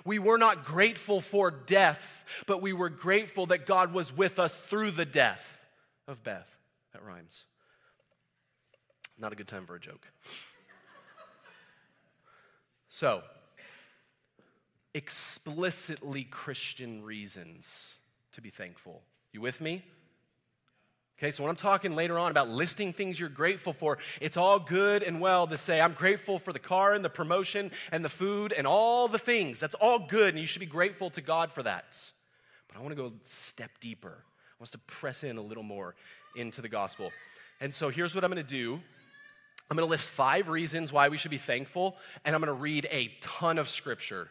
We 0.05 0.19
were 0.19 0.39
not 0.39 0.65
grateful 0.65 1.21
for 1.21 1.53
death, 1.53 2.25
but 2.47 2.61
we 2.61 2.73
were 2.73 2.89
grateful 2.89 3.47
that 3.47 3.65
God 3.65 3.93
was 3.93 4.15
with 4.15 4.41
us 4.41 4.59
through 4.59 4.91
the 4.91 5.05
death 5.05 5.65
of 6.09 6.25
Beth. 6.25 6.49
That 6.93 7.05
rhymes. 7.05 7.45
Not 9.19 9.33
a 9.33 9.37
good 9.37 9.49
time 9.49 9.67
for 9.67 9.77
a 9.77 9.81
joke. 9.81 10.07
So, 12.89 13.23
explicitly 14.95 16.25
Christian 16.25 17.03
reasons 17.03 17.99
to 18.33 18.41
be 18.41 18.51
thankful. 18.51 19.03
You 19.33 19.41
with 19.41 19.61
me? 19.61 19.83
Okay, 21.19 21.31
so 21.31 21.45
when 21.45 21.51
I'm 21.51 21.57
talking 21.57 21.95
later 21.95 22.19
on 22.19 22.33
about 22.33 22.49
listing 22.49 22.93
things 22.93 23.21
you're 23.21 23.29
grateful 23.29 23.73
for, 23.73 23.99
it's 24.21 24.37
all 24.37 24.59
good 24.59 25.03
and 25.03 25.21
well 25.21 25.47
to 25.47 25.57
say, 25.57 25.81
I'm 25.81 25.93
grateful 25.93 26.41
for 26.41 26.53
the 26.53 26.59
car 26.59 26.93
and 26.93 27.05
the 27.05 27.11
promotion 27.11 27.71
and 27.93 28.05
the 28.05 28.09
food 28.09 28.53
and 28.53 28.67
all 28.67 29.07
the 29.07 29.19
things. 29.19 29.61
That's 29.61 29.77
all 29.77 30.01
good, 30.01 30.31
and 30.31 30.39
you 30.41 30.47
should 30.47 30.61
be 30.61 30.67
grateful 30.67 31.11
to 31.11 31.21
God 31.21 31.53
for 31.53 31.63
that. 31.63 31.99
But 32.67 32.79
I 32.79 32.81
want 32.81 32.97
to 32.97 33.01
go 33.01 33.07
a 33.07 33.13
step 33.25 33.71
deeper. 33.81 34.09
I 34.19 34.55
want 34.59 34.69
us 34.69 34.71
to 34.71 34.79
press 34.79 35.23
in 35.23 35.37
a 35.37 35.43
little 35.43 35.63
more 35.63 35.95
into 36.35 36.61
the 36.61 36.69
gospel. 36.69 37.13
And 37.61 37.73
so 37.73 37.91
here's 37.91 38.15
what 38.15 38.25
I'm 38.25 38.31
going 38.31 38.45
to 38.45 38.49
do 38.49 38.81
I'm 39.71 39.77
going 39.77 39.87
to 39.87 39.91
list 39.91 40.09
five 40.09 40.49
reasons 40.49 40.93
why 40.93 41.09
we 41.09 41.17
should 41.17 41.31
be 41.31 41.39
thankful, 41.39 41.97
and 42.25 42.35
I'm 42.35 42.41
going 42.41 42.55
to 42.55 42.61
read 42.61 42.89
a 42.91 43.13
ton 43.21 43.59
of 43.59 43.69
scripture. 43.69 44.29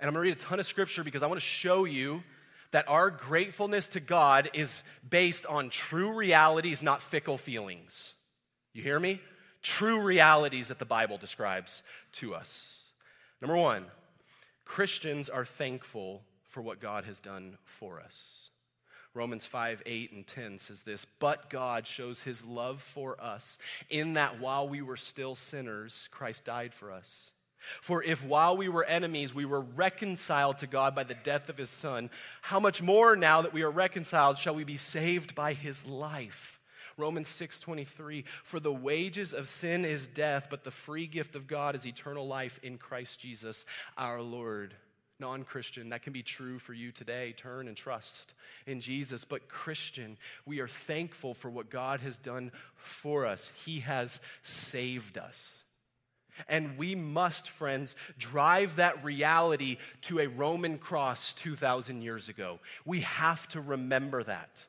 And 0.00 0.08
I'm 0.08 0.14
to 0.14 0.20
read 0.20 0.32
a 0.32 0.36
ton 0.36 0.58
of 0.58 0.66
scripture 0.66 1.04
because 1.04 1.22
I 1.22 1.26
want 1.26 1.40
to 1.40 1.46
show 1.46 1.84
you 1.84 2.22
that 2.70 2.88
our 2.88 3.10
gratefulness 3.10 3.88
to 3.88 4.00
God 4.00 4.50
is 4.54 4.82
based 5.08 5.44
on 5.46 5.70
true 5.70 6.12
realities, 6.12 6.82
not 6.82 7.02
fickle 7.02 7.36
feelings. 7.36 8.14
You 8.72 8.82
hear 8.82 8.98
me? 8.98 9.20
True 9.62 10.00
realities 10.00 10.68
that 10.68 10.78
the 10.78 10.84
Bible 10.84 11.18
describes 11.18 11.82
to 12.12 12.34
us. 12.34 12.82
Number 13.40 13.56
one, 13.56 13.84
Christians 14.64 15.28
are 15.28 15.44
thankful 15.44 16.22
for 16.44 16.62
what 16.62 16.80
God 16.80 17.04
has 17.04 17.20
done 17.20 17.58
for 17.64 18.00
us. 18.00 18.50
Romans 19.12 19.44
5, 19.44 19.82
8, 19.84 20.12
and 20.12 20.26
10 20.26 20.58
says 20.58 20.82
this 20.82 21.04
But 21.18 21.50
God 21.50 21.86
shows 21.86 22.20
his 22.20 22.44
love 22.44 22.80
for 22.80 23.20
us 23.20 23.58
in 23.88 24.14
that 24.14 24.40
while 24.40 24.68
we 24.68 24.82
were 24.82 24.96
still 24.96 25.34
sinners, 25.34 26.08
Christ 26.12 26.44
died 26.44 26.72
for 26.72 26.92
us. 26.92 27.32
For 27.80 28.02
if 28.02 28.24
while 28.24 28.56
we 28.56 28.68
were 28.68 28.84
enemies, 28.84 29.34
we 29.34 29.44
were 29.44 29.60
reconciled 29.60 30.58
to 30.58 30.66
God 30.66 30.94
by 30.94 31.04
the 31.04 31.14
death 31.14 31.48
of 31.48 31.58
his 31.58 31.70
Son, 31.70 32.10
how 32.42 32.60
much 32.60 32.82
more 32.82 33.16
now 33.16 33.42
that 33.42 33.52
we 33.52 33.62
are 33.62 33.70
reconciled 33.70 34.38
shall 34.38 34.54
we 34.54 34.64
be 34.64 34.76
saved 34.76 35.34
by 35.34 35.52
his 35.52 35.86
life? 35.86 36.60
Romans 36.96 37.28
6:23 37.28 38.24
For 38.44 38.60
the 38.60 38.72
wages 38.72 39.32
of 39.32 39.48
sin 39.48 39.84
is 39.84 40.06
death 40.06 40.48
but 40.50 40.64
the 40.64 40.70
free 40.70 41.06
gift 41.06 41.34
of 41.34 41.46
God 41.46 41.74
is 41.74 41.86
eternal 41.86 42.26
life 42.26 42.60
in 42.62 42.78
Christ 42.78 43.18
Jesus 43.20 43.64
our 43.96 44.20
Lord. 44.20 44.74
Non-Christian 45.18 45.90
that 45.90 46.02
can 46.02 46.12
be 46.12 46.22
true 46.22 46.58
for 46.58 46.72
you 46.72 46.92
today 46.92 47.32
turn 47.32 47.68
and 47.68 47.76
trust 47.76 48.34
in 48.66 48.80
Jesus 48.80 49.24
but 49.24 49.48
Christian 49.48 50.18
we 50.46 50.60
are 50.60 50.68
thankful 50.68 51.34
for 51.34 51.50
what 51.50 51.70
God 51.70 52.00
has 52.00 52.18
done 52.18 52.52
for 52.76 53.26
us. 53.26 53.52
He 53.64 53.80
has 53.80 54.20
saved 54.42 55.18
us. 55.18 55.59
And 56.48 56.76
we 56.78 56.94
must, 56.94 57.50
friends, 57.50 57.96
drive 58.18 58.76
that 58.76 59.04
reality 59.04 59.78
to 60.02 60.20
a 60.20 60.28
Roman 60.28 60.78
cross 60.78 61.34
2,000 61.34 62.02
years 62.02 62.28
ago. 62.28 62.58
We 62.84 63.00
have 63.00 63.48
to 63.48 63.60
remember 63.60 64.22
that. 64.24 64.66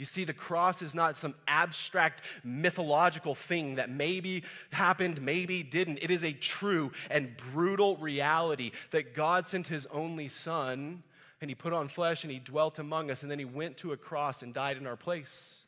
You 0.00 0.06
see, 0.06 0.24
the 0.24 0.32
cross 0.32 0.80
is 0.80 0.94
not 0.94 1.18
some 1.18 1.34
abstract 1.46 2.22
mythological 2.42 3.34
thing 3.34 3.74
that 3.74 3.90
maybe 3.90 4.44
happened, 4.72 5.20
maybe 5.20 5.62
didn't. 5.62 5.98
It 6.00 6.10
is 6.10 6.24
a 6.24 6.32
true 6.32 6.90
and 7.10 7.36
brutal 7.52 7.98
reality 7.98 8.72
that 8.92 9.14
God 9.14 9.46
sent 9.46 9.66
his 9.66 9.84
only 9.92 10.28
son 10.28 11.02
and 11.42 11.50
he 11.50 11.54
put 11.54 11.74
on 11.74 11.88
flesh 11.88 12.24
and 12.24 12.32
he 12.32 12.38
dwelt 12.38 12.78
among 12.78 13.10
us 13.10 13.22
and 13.22 13.30
then 13.30 13.38
he 13.38 13.44
went 13.44 13.76
to 13.78 13.92
a 13.92 13.96
cross 13.98 14.42
and 14.42 14.54
died 14.54 14.78
in 14.78 14.86
our 14.86 14.96
place. 14.96 15.59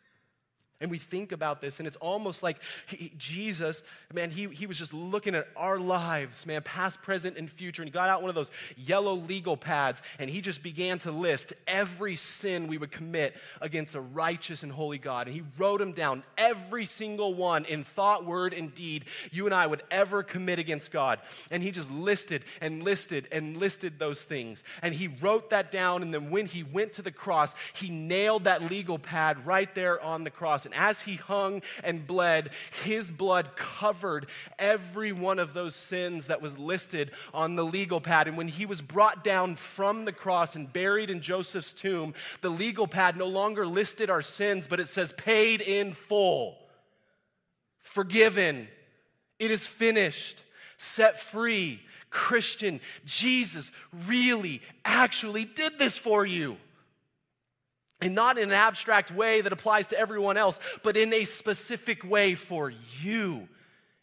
And 0.83 0.91
we 0.91 0.99
think 0.99 1.33
about 1.33 1.61
this, 1.61 1.79
and 1.79 1.87
it's 1.87 1.97
almost 1.97 2.43
like 2.43 2.59
he, 2.87 3.13
Jesus, 3.17 3.83
man, 4.13 4.31
he, 4.31 4.49
he 4.49 4.67
was 4.67 4.79
just 4.79 4.93
looking 4.93 5.35
at 5.35 5.49
our 5.57 5.79
lives, 5.79 6.45
man, 6.45 6.61
past, 6.63 7.01
present, 7.01 7.39
and 7.39 7.51
future. 7.51 7.83
And 7.83 7.89
he 7.89 7.93
got 7.93 8.09
out 8.09 8.21
one 8.21 8.29
of 8.29 8.35
those 8.35 8.51
yellow 8.77 9.15
legal 9.15 9.57
pads, 9.57 10.03
and 10.19 10.29
he 10.29 10.41
just 10.41 10.63
began 10.63 10.99
to 10.99 11.13
list 11.13 11.53
every 11.67 12.17
sin 12.17 12.67
we 12.67 12.79
would 12.79 12.91
commit 12.91 13.37
against 13.61 13.95
a 13.95 14.01
righteous 14.01 14.63
and 14.63 14.73
holy 14.73 14.99
God. 14.99 15.29
And 15.29 15.37
he 15.37 15.43
wrote 15.57 15.79
them 15.79 15.93
down, 15.93 16.25
every 16.37 16.85
single 16.85 17.33
one 17.33 17.65
in 17.65 17.85
thought, 17.85 18.27
word, 18.27 18.53
and 18.53 18.75
deed 18.75 19.05
you 19.31 19.47
and 19.47 19.55
I 19.55 19.67
would 19.67 19.83
ever 19.91 20.23
commit 20.23 20.59
against 20.59 20.91
God. 20.91 21.21
And 21.51 21.63
he 21.63 21.71
just 21.71 21.91
listed 21.91 22.45
and 22.61 22.83
listed 22.83 23.29
and 23.31 23.57
listed 23.57 23.99
those 23.99 24.23
things. 24.23 24.65
And 24.83 24.95
he 24.95 25.09
wrote 25.09 25.51
that 25.51 25.71
down, 25.71 26.03
and 26.03 26.13
then 26.13 26.31
when 26.31 26.47
he 26.47 26.65
went 26.65 26.95
to 26.95 27.03
the 27.03 27.13
cross, 27.13 27.55
he 27.75 27.89
nailed 27.89 28.45
that 28.45 28.69
legal 28.69 28.99
pad 28.99 29.47
right 29.47 29.73
there 29.75 30.01
on 30.01 30.25
the 30.25 30.31
cross. 30.31 30.67
And 30.73 30.81
as 30.81 31.03
he 31.03 31.17
hung 31.17 31.63
and 31.85 32.07
bled, 32.07 32.51
his 32.85 33.11
blood 33.11 33.57
covered 33.57 34.27
every 34.59 35.13
one 35.13 35.39
of 35.39 35.55
those 35.55 35.75
sins 35.75 36.29
that 36.29 36.43
was 36.43 36.59
listed 36.59 37.11
on 37.35 37.57
the 37.57 37.65
legal 37.65 38.01
pad. 38.01 38.29
And 38.29 38.37
when 38.37 38.49
he 38.49 38.67
was 38.67 38.81
brought 38.81 39.23
down 39.23 39.57
from 39.57 40.05
the 40.05 40.13
cross 40.13 40.57
and 40.57 40.73
buried 40.73 41.11
in 41.11 41.21
Joseph's 41.21 41.73
tomb, 41.73 42.15
the 42.41 42.51
legal 42.51 42.87
pad 42.87 43.17
no 43.17 43.27
longer 43.27 43.67
listed 43.67 44.11
our 44.11 44.23
sins, 44.23 44.67
but 44.67 44.81
it 44.81 44.89
says 44.89 45.13
paid 45.13 45.61
in 45.61 45.93
full, 45.93 46.57
forgiven, 47.81 48.69
it 49.39 49.51
is 49.51 49.67
finished, 49.67 50.43
set 50.79 51.21
free. 51.21 51.81
Christian, 52.11 52.79
Jesus 53.07 53.73
really, 54.07 54.61
actually 54.85 55.47
did 55.47 55.79
this 55.79 55.97
for 55.97 56.27
you. 56.27 56.59
And 58.03 58.15
not 58.15 58.37
in 58.37 58.51
an 58.51 58.55
abstract 58.55 59.11
way 59.11 59.41
that 59.41 59.53
applies 59.53 59.87
to 59.89 59.99
everyone 59.99 60.37
else, 60.37 60.61
but 60.83 60.97
in 60.97 61.13
a 61.13 61.25
specific 61.25 62.05
way 62.05 62.35
for 62.35 62.73
you 63.01 63.49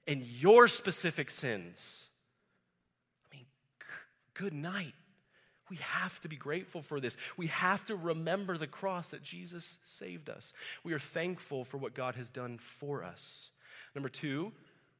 and 0.08 0.24
your 0.24 0.68
specific 0.68 1.30
sins. 1.30 2.10
I 3.32 3.36
mean, 3.36 3.46
good 4.34 4.54
night. 4.54 4.94
We 5.70 5.78
have 5.78 6.20
to 6.22 6.28
be 6.28 6.36
grateful 6.36 6.82
for 6.82 7.00
this. 7.00 7.16
We 7.38 7.48
have 7.48 7.86
to 7.86 7.96
remember 7.96 8.58
the 8.58 8.68
cross 8.68 9.12
that 9.12 9.22
Jesus 9.22 9.78
saved 9.86 10.30
us. 10.30 10.52
We 10.84 10.94
are 10.94 11.00
thankful 11.00 11.64
for 11.64 11.78
what 11.78 11.94
God 11.94 12.16
has 12.16 12.30
done 12.30 12.58
for 12.58 13.04
us. 13.04 13.52
Number 13.94 14.10
two, 14.10 14.52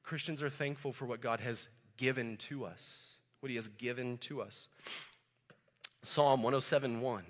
Christians 0.04 0.44
are 0.44 0.50
thankful 0.50 0.94
for 0.94 1.06
what 1.06 1.22
God 1.22 1.40
has 1.40 1.68
given 1.98 2.38
to 2.38 2.66
us, 2.66 3.18
what 3.40 3.50
He 3.50 3.56
has 3.56 3.68
given 3.68 4.18
to 4.20 4.42
us. 4.42 4.68
Psalm 6.04 6.44
107 6.44 7.02
1. 7.02 7.24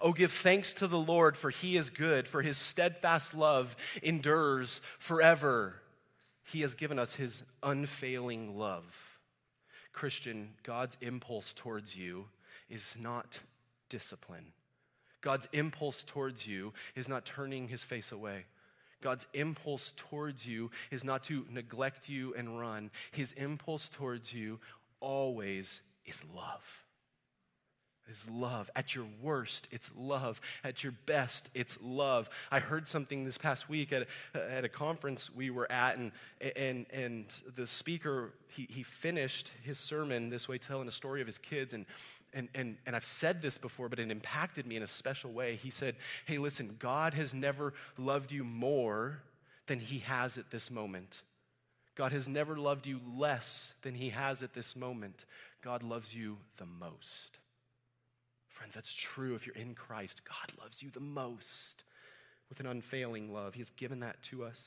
Oh, 0.00 0.12
give 0.12 0.32
thanks 0.32 0.72
to 0.74 0.86
the 0.86 0.98
Lord, 0.98 1.36
for 1.36 1.50
he 1.50 1.76
is 1.76 1.90
good, 1.90 2.28
for 2.28 2.42
his 2.42 2.56
steadfast 2.56 3.34
love 3.34 3.76
endures 4.02 4.80
forever. 4.98 5.74
He 6.44 6.60
has 6.62 6.74
given 6.74 6.98
us 6.98 7.14
his 7.14 7.44
unfailing 7.62 8.58
love. 8.58 9.18
Christian, 9.92 10.50
God's 10.62 10.96
impulse 11.00 11.52
towards 11.54 11.96
you 11.96 12.26
is 12.68 12.96
not 13.00 13.40
discipline. 13.88 14.46
God's 15.20 15.48
impulse 15.52 16.02
towards 16.02 16.46
you 16.46 16.72
is 16.96 17.08
not 17.08 17.24
turning 17.24 17.68
his 17.68 17.82
face 17.82 18.10
away. 18.10 18.44
God's 19.00 19.26
impulse 19.34 19.92
towards 19.96 20.46
you 20.46 20.70
is 20.90 21.04
not 21.04 21.24
to 21.24 21.44
neglect 21.50 22.08
you 22.08 22.34
and 22.34 22.58
run. 22.58 22.90
His 23.10 23.32
impulse 23.32 23.88
towards 23.88 24.32
you 24.32 24.60
always 25.00 25.82
is 26.06 26.22
love 26.34 26.81
is 28.10 28.28
love. 28.28 28.70
At 28.74 28.94
your 28.94 29.06
worst, 29.22 29.68
it's 29.70 29.90
love. 29.96 30.40
At 30.64 30.82
your 30.82 30.92
best, 31.06 31.50
it's 31.54 31.78
love. 31.82 32.28
I 32.50 32.58
heard 32.58 32.88
something 32.88 33.24
this 33.24 33.38
past 33.38 33.68
week 33.68 33.92
at, 33.92 34.06
at 34.34 34.64
a 34.64 34.68
conference 34.68 35.34
we 35.34 35.50
were 35.50 35.70
at, 35.70 35.96
and, 35.96 36.12
and, 36.56 36.86
and 36.92 37.34
the 37.54 37.66
speaker, 37.66 38.32
he, 38.48 38.66
he 38.70 38.82
finished 38.82 39.52
his 39.62 39.78
sermon 39.78 40.30
this 40.30 40.48
way, 40.48 40.58
telling 40.58 40.88
a 40.88 40.92
story 40.92 41.20
of 41.20 41.26
his 41.26 41.38
kids. 41.38 41.74
And, 41.74 41.86
and, 42.34 42.48
and, 42.54 42.76
and 42.86 42.96
I've 42.96 43.04
said 43.04 43.42
this 43.42 43.58
before, 43.58 43.88
but 43.88 43.98
it 43.98 44.10
impacted 44.10 44.66
me 44.66 44.76
in 44.76 44.82
a 44.82 44.88
special 44.88 45.32
way. 45.32 45.56
He 45.56 45.70
said, 45.70 45.96
Hey, 46.26 46.38
listen, 46.38 46.76
God 46.78 47.14
has 47.14 47.34
never 47.34 47.74
loved 47.98 48.32
you 48.32 48.44
more 48.44 49.22
than 49.66 49.80
he 49.80 50.00
has 50.00 50.38
at 50.38 50.50
this 50.50 50.70
moment. 50.70 51.22
God 51.94 52.12
has 52.12 52.28
never 52.28 52.56
loved 52.56 52.86
you 52.86 53.00
less 53.16 53.74
than 53.82 53.94
he 53.94 54.10
has 54.10 54.42
at 54.42 54.54
this 54.54 54.74
moment. 54.74 55.24
God 55.62 55.82
loves 55.82 56.14
you 56.14 56.38
the 56.56 56.66
most. 56.66 57.38
Friends, 58.52 58.74
that's 58.74 58.94
true 58.94 59.34
if 59.34 59.46
you're 59.46 59.56
in 59.56 59.74
Christ. 59.74 60.22
God 60.24 60.58
loves 60.62 60.82
you 60.82 60.90
the 60.90 61.00
most 61.00 61.84
with 62.48 62.60
an 62.60 62.66
unfailing 62.66 63.32
love. 63.32 63.54
He 63.54 63.60
has 63.60 63.70
given 63.70 64.00
that 64.00 64.22
to 64.24 64.44
us. 64.44 64.62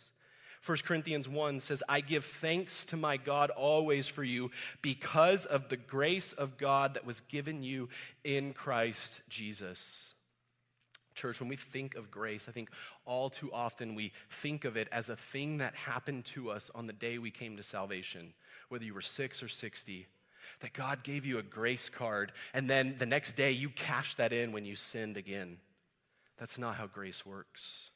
1 0.66 0.80
Corinthians 0.84 1.30
1 1.30 1.60
says, 1.60 1.84
I 1.88 2.02
give 2.02 2.26
thanks 2.26 2.86
to 2.86 2.98
my 2.98 3.18
God 3.18 3.52
always 3.52 4.08
for 4.08 4.24
you 4.24 4.50
because 4.82 5.46
of 5.46 5.70
the 5.70 5.78
grace 5.78 6.34
of 6.34 6.58
God 6.58 6.96
that 6.96 7.06
was 7.06 7.20
given 7.20 7.62
you 7.62 7.90
in 8.24 8.54
Christ 8.54 9.22
Jesus. 9.30 10.16
Church, 11.14 11.40
when 11.40 11.50
we 11.50 11.56
think 11.56 11.94
of 11.94 12.10
grace, 12.10 12.50
I 12.50 12.52
think 12.52 12.72
all 13.06 13.30
too 13.30 13.52
often 13.54 13.94
we 13.94 14.12
think 14.32 14.66
of 14.66 14.76
it 14.76 14.88
as 14.92 15.08
a 15.08 15.16
thing 15.16 15.60
that 15.60 15.76
happened 15.76 16.26
to 16.26 16.50
us 16.50 16.72
on 16.74 16.88
the 16.88 16.94
day 16.94 17.20
we 17.20 17.32
came 17.32 17.56
to 17.58 17.64
salvation, 17.64 18.34
whether 18.70 18.84
you 18.84 18.96
were 18.96 19.02
six 19.02 19.44
or 19.44 19.48
60 19.48 20.08
that 20.62 20.74
God 20.74 21.04
gave 21.04 21.26
you 21.26 21.38
a 21.38 21.44
grace 21.44 21.90
card, 21.90 22.32
and 22.54 22.70
then 22.70 22.96
the 22.98 23.06
next 23.06 23.34
day 23.34 23.52
you 23.52 23.70
cash 23.70 24.16
that 24.16 24.34
in 24.34 24.52
when 24.52 24.66
you 24.66 24.76
sinned 24.76 25.18
again. 25.18 25.58
That's 26.38 26.58
not 26.58 26.76
how 26.76 26.88
grace 26.88 27.26
works. 27.26 27.92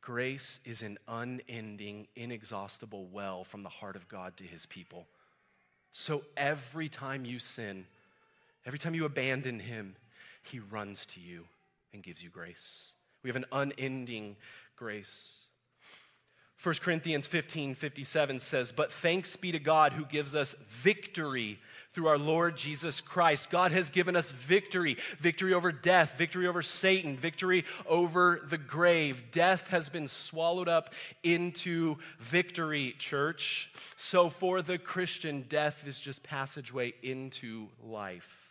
Grace 0.00 0.58
is 0.64 0.82
an 0.82 0.98
unending, 1.06 2.08
inexhaustible 2.16 3.06
well 3.12 3.44
from 3.44 3.62
the 3.62 3.68
heart 3.68 3.94
of 3.94 4.08
God 4.08 4.36
to 4.38 4.44
his 4.44 4.66
people. 4.66 5.06
So 5.92 6.22
every 6.36 6.88
time 6.88 7.24
you 7.24 7.38
sin, 7.38 7.86
every 8.66 8.78
time 8.78 8.94
you 8.94 9.04
abandon 9.04 9.60
him, 9.60 9.94
he 10.42 10.58
runs 10.58 11.06
to 11.06 11.20
you 11.20 11.44
and 11.92 12.02
gives 12.02 12.22
you 12.22 12.30
grace. 12.30 12.92
We 13.22 13.28
have 13.28 13.36
an 13.36 13.44
unending 13.52 14.36
grace. 14.76 15.34
1 16.62 16.76
Corinthians 16.76 17.26
15 17.26 17.74
57 17.74 18.38
says, 18.38 18.70
But 18.70 18.92
thanks 18.92 19.34
be 19.36 19.50
to 19.50 19.58
God 19.58 19.94
who 19.94 20.04
gives 20.04 20.36
us 20.36 20.54
victory 20.54 21.58
through 21.92 22.06
our 22.06 22.18
Lord 22.18 22.56
Jesus 22.56 23.00
Christ. 23.00 23.50
God 23.50 23.72
has 23.72 23.90
given 23.90 24.14
us 24.14 24.30
victory 24.30 24.96
victory 25.18 25.54
over 25.54 25.72
death, 25.72 26.16
victory 26.16 26.46
over 26.46 26.62
Satan, 26.62 27.16
victory 27.16 27.64
over 27.86 28.40
the 28.48 28.58
grave. 28.58 29.24
Death 29.32 29.68
has 29.68 29.88
been 29.88 30.06
swallowed 30.06 30.68
up 30.68 30.94
into 31.24 31.96
victory, 32.20 32.94
church. 32.96 33.70
So 33.96 34.28
for 34.28 34.62
the 34.62 34.78
Christian, 34.78 35.44
death 35.48 35.86
is 35.88 36.00
just 36.00 36.22
passageway 36.22 36.94
into 37.02 37.68
life. 37.84 38.41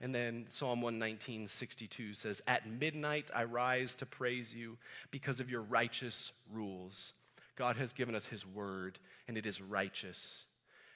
And 0.00 0.14
then 0.14 0.46
Psalm 0.48 0.80
119, 0.80 1.46
62 1.46 2.14
says, 2.14 2.40
At 2.46 2.68
midnight 2.68 3.30
I 3.34 3.44
rise 3.44 3.96
to 3.96 4.06
praise 4.06 4.54
you 4.54 4.78
because 5.10 5.40
of 5.40 5.50
your 5.50 5.60
righteous 5.60 6.32
rules. 6.52 7.12
God 7.56 7.76
has 7.76 7.92
given 7.92 8.14
us 8.14 8.26
his 8.26 8.46
word, 8.46 8.98
and 9.28 9.36
it 9.36 9.44
is 9.44 9.60
righteous. 9.60 10.46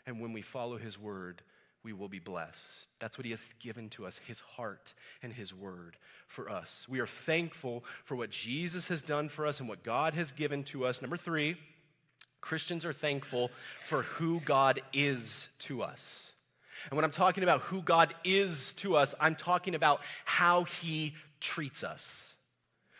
And 0.06 0.20
when 0.20 0.32
we 0.32 0.40
follow 0.40 0.78
his 0.78 0.98
word, 0.98 1.42
we 1.82 1.92
will 1.92 2.08
be 2.08 2.18
blessed. 2.18 2.88
That's 2.98 3.18
what 3.18 3.26
he 3.26 3.30
has 3.30 3.50
given 3.60 3.90
to 3.90 4.06
us, 4.06 4.18
his 4.26 4.40
heart 4.40 4.94
and 5.22 5.34
his 5.34 5.52
word 5.52 5.98
for 6.26 6.48
us. 6.48 6.86
We 6.88 7.00
are 7.00 7.06
thankful 7.06 7.84
for 8.04 8.16
what 8.16 8.30
Jesus 8.30 8.88
has 8.88 9.02
done 9.02 9.28
for 9.28 9.46
us 9.46 9.60
and 9.60 9.68
what 9.68 9.82
God 9.82 10.14
has 10.14 10.32
given 10.32 10.64
to 10.64 10.86
us. 10.86 11.02
Number 11.02 11.18
three, 11.18 11.56
Christians 12.40 12.86
are 12.86 12.92
thankful 12.94 13.50
for 13.84 14.02
who 14.02 14.40
God 14.40 14.80
is 14.94 15.50
to 15.60 15.82
us. 15.82 16.23
And 16.90 16.96
when 16.96 17.04
I'm 17.04 17.10
talking 17.10 17.42
about 17.42 17.62
who 17.62 17.82
God 17.82 18.14
is 18.24 18.72
to 18.74 18.96
us, 18.96 19.14
I'm 19.20 19.34
talking 19.34 19.74
about 19.74 20.00
how 20.24 20.64
He 20.64 21.14
treats 21.40 21.84
us. 21.84 22.36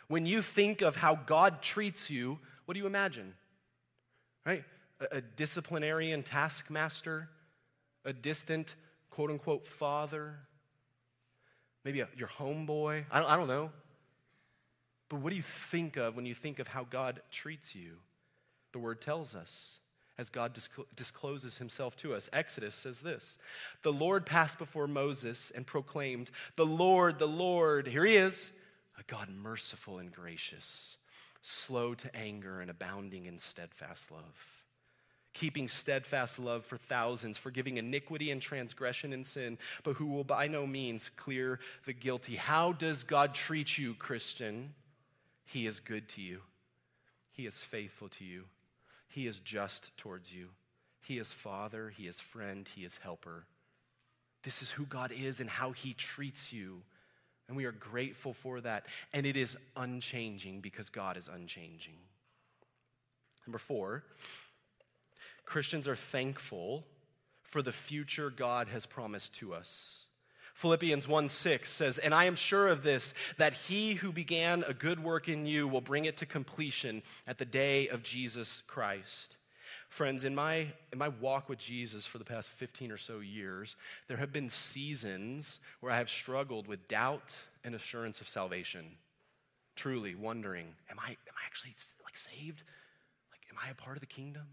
When 0.07 0.25
you 0.25 0.41
think 0.41 0.81
of 0.81 0.95
how 0.95 1.15
God 1.15 1.61
treats 1.61 2.09
you, 2.09 2.39
what 2.65 2.73
do 2.73 2.79
you 2.79 2.87
imagine? 2.87 3.33
Right? 4.45 4.63
A, 4.99 5.17
a 5.17 5.21
disciplinarian 5.21 6.23
taskmaster, 6.23 7.29
a 8.03 8.13
distant 8.13 8.75
quote 9.09 9.31
unquote 9.31 9.67
father, 9.67 10.35
maybe 11.83 12.01
a, 12.01 12.07
your 12.15 12.27
homeboy. 12.27 13.05
I 13.11 13.19
don't, 13.19 13.29
I 13.29 13.37
don't 13.37 13.47
know. 13.47 13.71
But 15.09 15.17
what 15.17 15.29
do 15.29 15.35
you 15.35 15.43
think 15.43 15.97
of 15.97 16.15
when 16.15 16.25
you 16.25 16.35
think 16.35 16.59
of 16.59 16.67
how 16.67 16.83
God 16.83 17.21
treats 17.31 17.75
you? 17.75 17.93
The 18.73 18.79
word 18.79 19.01
tells 19.01 19.35
us 19.35 19.79
as 20.17 20.29
God 20.29 20.57
discloses 20.95 21.57
himself 21.57 21.95
to 21.97 22.13
us. 22.13 22.29
Exodus 22.31 22.75
says 22.75 23.01
this 23.01 23.37
The 23.81 23.93
Lord 23.93 24.25
passed 24.25 24.57
before 24.57 24.87
Moses 24.87 25.51
and 25.51 25.65
proclaimed, 25.65 26.31
The 26.55 26.65
Lord, 26.65 27.19
the 27.19 27.27
Lord, 27.27 27.87
here 27.87 28.05
he 28.05 28.15
is, 28.15 28.51
a 28.97 29.03
God 29.03 29.29
merciful 29.29 29.99
and 29.99 30.11
gracious, 30.11 30.97
slow 31.41 31.93
to 31.95 32.15
anger 32.15 32.61
and 32.61 32.71
abounding 32.71 33.25
in 33.25 33.37
steadfast 33.37 34.11
love. 34.11 34.45
Keeping 35.33 35.67
steadfast 35.67 36.39
love 36.39 36.63
for 36.63 36.77
thousands, 36.77 37.37
forgiving 37.37 37.75
iniquity 37.75 38.31
and 38.31 38.41
transgression 38.41 39.11
and 39.11 39.27
sin, 39.27 39.57
but 39.83 39.97
who 39.97 40.05
will 40.05 40.23
by 40.23 40.45
no 40.45 40.65
means 40.65 41.09
clear 41.09 41.59
the 41.85 41.91
guilty. 41.91 42.37
How 42.37 42.71
does 42.71 43.03
God 43.03 43.35
treat 43.35 43.77
you, 43.77 43.95
Christian? 43.95 44.73
He 45.43 45.67
is 45.67 45.81
good 45.81 46.07
to 46.09 46.21
you, 46.21 46.39
He 47.33 47.45
is 47.45 47.59
faithful 47.59 48.07
to 48.09 48.23
you. 48.23 48.45
He 49.15 49.27
is 49.27 49.39
just 49.39 49.95
towards 49.95 50.33
you. 50.33 50.49
He 51.01 51.19
is 51.19 51.31
Father, 51.31 51.89
He 51.89 52.05
is 52.05 52.19
friend, 52.19 52.67
He 52.67 52.83
is 52.83 52.99
helper. 53.01 53.45
This 54.43 54.61
is 54.61 54.71
who 54.71 54.85
God 54.85 55.13
is 55.13 55.39
and 55.39 55.49
how 55.49 55.71
He 55.71 55.93
treats 55.93 56.51
you. 56.51 56.81
And 57.47 57.55
we 57.55 57.63
are 57.63 57.71
grateful 57.71 58.33
for 58.33 58.59
that. 58.59 58.87
And 59.13 59.25
it 59.25 59.37
is 59.37 59.55
unchanging 59.77 60.59
because 60.59 60.89
God 60.89 61.15
is 61.15 61.29
unchanging. 61.29 61.95
Number 63.47 63.57
four, 63.57 64.03
Christians 65.45 65.87
are 65.87 65.95
thankful 65.95 66.83
for 67.41 67.61
the 67.61 67.71
future 67.71 68.29
God 68.29 68.67
has 68.67 68.85
promised 68.85 69.33
to 69.35 69.53
us. 69.53 70.04
Philippians 70.55 71.05
1 71.05 71.27
6 71.27 71.69
says, 71.69 71.97
And 71.97 72.13
I 72.13 72.25
am 72.25 72.35
sure 72.35 72.69
of 72.69 72.81
this, 72.81 73.13
that 73.37 73.53
he 73.53 73.95
who 73.95 74.13
began 74.13 74.63
a 74.65 74.73
good 74.73 75.03
work 75.03 75.27
in 75.27 75.45
you 75.45 75.67
will 75.67 75.81
bring 75.81 76.05
it 76.05 76.15
to 76.17 76.25
completion 76.25 77.03
at 77.27 77.37
the 77.37 77.45
day 77.45 77.89
of 77.89 78.03
Jesus 78.03 78.63
Christ. 78.65 79.35
Friends, 79.89 80.23
in 80.23 80.33
my, 80.33 80.67
in 80.93 80.97
my 80.97 81.09
walk 81.09 81.49
with 81.49 81.59
Jesus 81.59 82.05
for 82.05 82.19
the 82.19 82.23
past 82.23 82.49
15 82.51 82.89
or 82.89 82.97
so 82.97 83.19
years, 83.19 83.75
there 84.07 84.15
have 84.15 84.31
been 84.31 84.49
seasons 84.49 85.59
where 85.81 85.91
I 85.91 85.97
have 85.97 86.09
struggled 86.09 86.67
with 86.67 86.87
doubt 86.87 87.35
and 87.65 87.75
assurance 87.75 88.21
of 88.21 88.29
salvation. 88.29 88.85
Truly 89.75 90.15
wondering, 90.15 90.67
am 90.89 90.99
I, 90.99 91.09
am 91.09 91.35
I 91.35 91.45
actually 91.45 91.73
like 92.05 92.15
saved? 92.15 92.63
Like, 93.29 93.41
am 93.51 93.57
I 93.61 93.71
a 93.71 93.75
part 93.75 93.97
of 93.97 94.01
the 94.01 94.07
kingdom? 94.07 94.47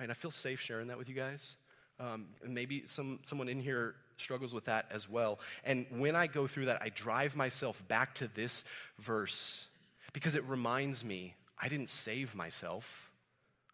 Right, 0.00 0.04
and 0.06 0.10
I 0.10 0.14
feel 0.14 0.32
safe 0.32 0.60
sharing 0.60 0.88
that 0.88 0.98
with 0.98 1.08
you 1.08 1.14
guys. 1.14 1.54
Um, 2.00 2.26
maybe 2.44 2.82
some, 2.86 3.20
someone 3.22 3.48
in 3.48 3.60
here 3.60 3.94
struggles 4.20 4.52
with 4.52 4.66
that 4.66 4.86
as 4.90 5.08
well. 5.08 5.38
And 5.64 5.86
when 5.90 6.16
I 6.16 6.26
go 6.26 6.46
through 6.46 6.66
that, 6.66 6.82
I 6.82 6.88
drive 6.90 7.36
myself 7.36 7.86
back 7.88 8.14
to 8.16 8.28
this 8.28 8.64
verse 8.98 9.66
because 10.12 10.36
it 10.36 10.44
reminds 10.44 11.04
me 11.04 11.34
I 11.60 11.68
didn't 11.68 11.88
save 11.88 12.34
myself. 12.34 13.10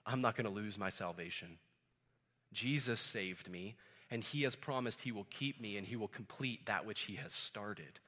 I'm 0.06 0.20
not 0.20 0.36
going 0.36 0.46
to 0.46 0.52
lose 0.52 0.78
my 0.78 0.90
salvation. 0.90 1.58
Jesus 2.52 3.00
saved 3.00 3.50
me, 3.50 3.74
and 4.10 4.22
he 4.22 4.42
has 4.42 4.54
promised 4.54 5.00
he 5.00 5.12
will 5.12 5.26
keep 5.30 5.60
me 5.60 5.76
and 5.76 5.86
he 5.86 5.96
will 5.96 6.08
complete 6.08 6.66
that 6.66 6.86
which 6.86 7.02
he 7.02 7.16
has 7.16 7.32
started. 7.32 7.98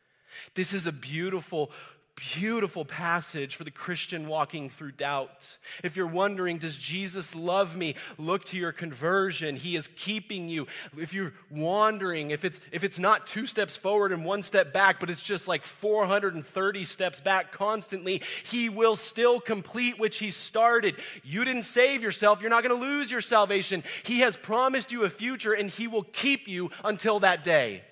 This 0.55 0.72
is 0.72 0.87
a 0.87 0.92
beautiful 0.92 1.70
beautiful 2.16 2.85
passage 2.85 3.57
for 3.57 3.64
the 3.64 3.70
Christian 3.70 4.26
walking 4.26 4.70
through 4.70 4.92
doubt. 4.92 5.59
If 5.85 5.96
you're 5.96 6.07
wondering, 6.07 6.57
does 6.57 6.76
Jesus 6.79 7.35
love 7.35 7.76
me? 7.76 7.94
Look 8.16 8.46
to 8.46 8.57
your 8.57 8.72
conversion. 8.72 9.55
He 9.55 9.76
is 9.76 9.88
keeping 9.88 10.48
you. 10.48 10.66
If 10.96 11.12
you're 11.12 11.35
wandering, 11.50 12.31
if 12.31 12.44
it's 12.44 12.61
if 12.72 12.85
it's 12.85 12.98
not 12.98 13.26
two 13.26 13.46
steps 13.46 13.76
forward 13.76 14.12
and 14.12 14.24
one 14.24 14.42
step 14.42 14.72
back, 14.72 14.98
but 14.98 15.11
it's 15.11 15.22
just 15.22 15.46
like 15.46 15.62
430 15.62 16.85
steps 16.85 17.20
back 17.20 17.52
constantly, 17.52 18.22
he 18.44 18.70
will 18.70 18.96
still 18.96 19.38
complete 19.38 19.98
which 19.98 20.16
he 20.18 20.31
started. 20.31 20.96
You 21.22 21.44
didn't 21.44 21.64
save 21.64 22.02
yourself, 22.02 22.40
you're 22.40 22.50
not 22.50 22.64
going 22.64 22.81
to 22.81 22.87
lose 22.87 23.11
your 23.11 23.20
salvation. 23.20 23.85
He 24.05 24.20
has 24.20 24.37
promised 24.37 24.90
you 24.90 25.05
a 25.05 25.11
future 25.11 25.52
and 25.52 25.68
he 25.68 25.87
will 25.87 26.05
keep 26.05 26.48
you 26.48 26.70
until 26.83 27.20
that 27.20 27.44
day 27.44 27.83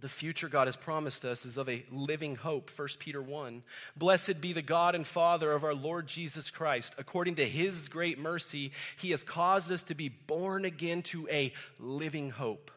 the 0.00 0.08
future 0.08 0.48
God 0.48 0.66
has 0.66 0.76
promised 0.76 1.24
us 1.24 1.44
is 1.44 1.56
of 1.56 1.68
a 1.68 1.84
living 1.90 2.36
hope. 2.36 2.70
1 2.70 2.88
Peter 2.98 3.22
1. 3.22 3.62
Blessed 3.96 4.40
be 4.40 4.52
the 4.52 4.62
God 4.62 4.94
and 4.94 5.06
Father 5.06 5.52
of 5.52 5.64
our 5.64 5.74
Lord 5.74 6.06
Jesus 6.06 6.50
Christ. 6.50 6.94
According 6.98 7.36
to 7.36 7.46
his 7.46 7.88
great 7.88 8.18
mercy, 8.18 8.72
he 8.96 9.10
has 9.10 9.22
caused 9.22 9.70
us 9.70 9.82
to 9.84 9.94
be 9.94 10.08
born 10.08 10.64
again 10.64 11.02
to 11.04 11.28
a 11.30 11.52
living 11.78 12.30
hope 12.30 12.70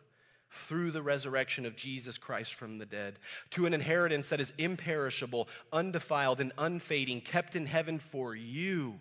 through 0.53 0.91
the 0.91 1.01
resurrection 1.01 1.65
of 1.65 1.75
Jesus 1.75 2.17
Christ 2.17 2.53
from 2.53 2.77
the 2.77 2.85
dead, 2.85 3.17
to 3.51 3.65
an 3.65 3.73
inheritance 3.73 4.29
that 4.29 4.39
is 4.39 4.53
imperishable, 4.57 5.47
undefiled, 5.71 6.39
and 6.39 6.51
unfading, 6.57 7.21
kept 7.21 7.55
in 7.55 7.65
heaven 7.65 7.97
for 7.97 8.35
you, 8.35 8.99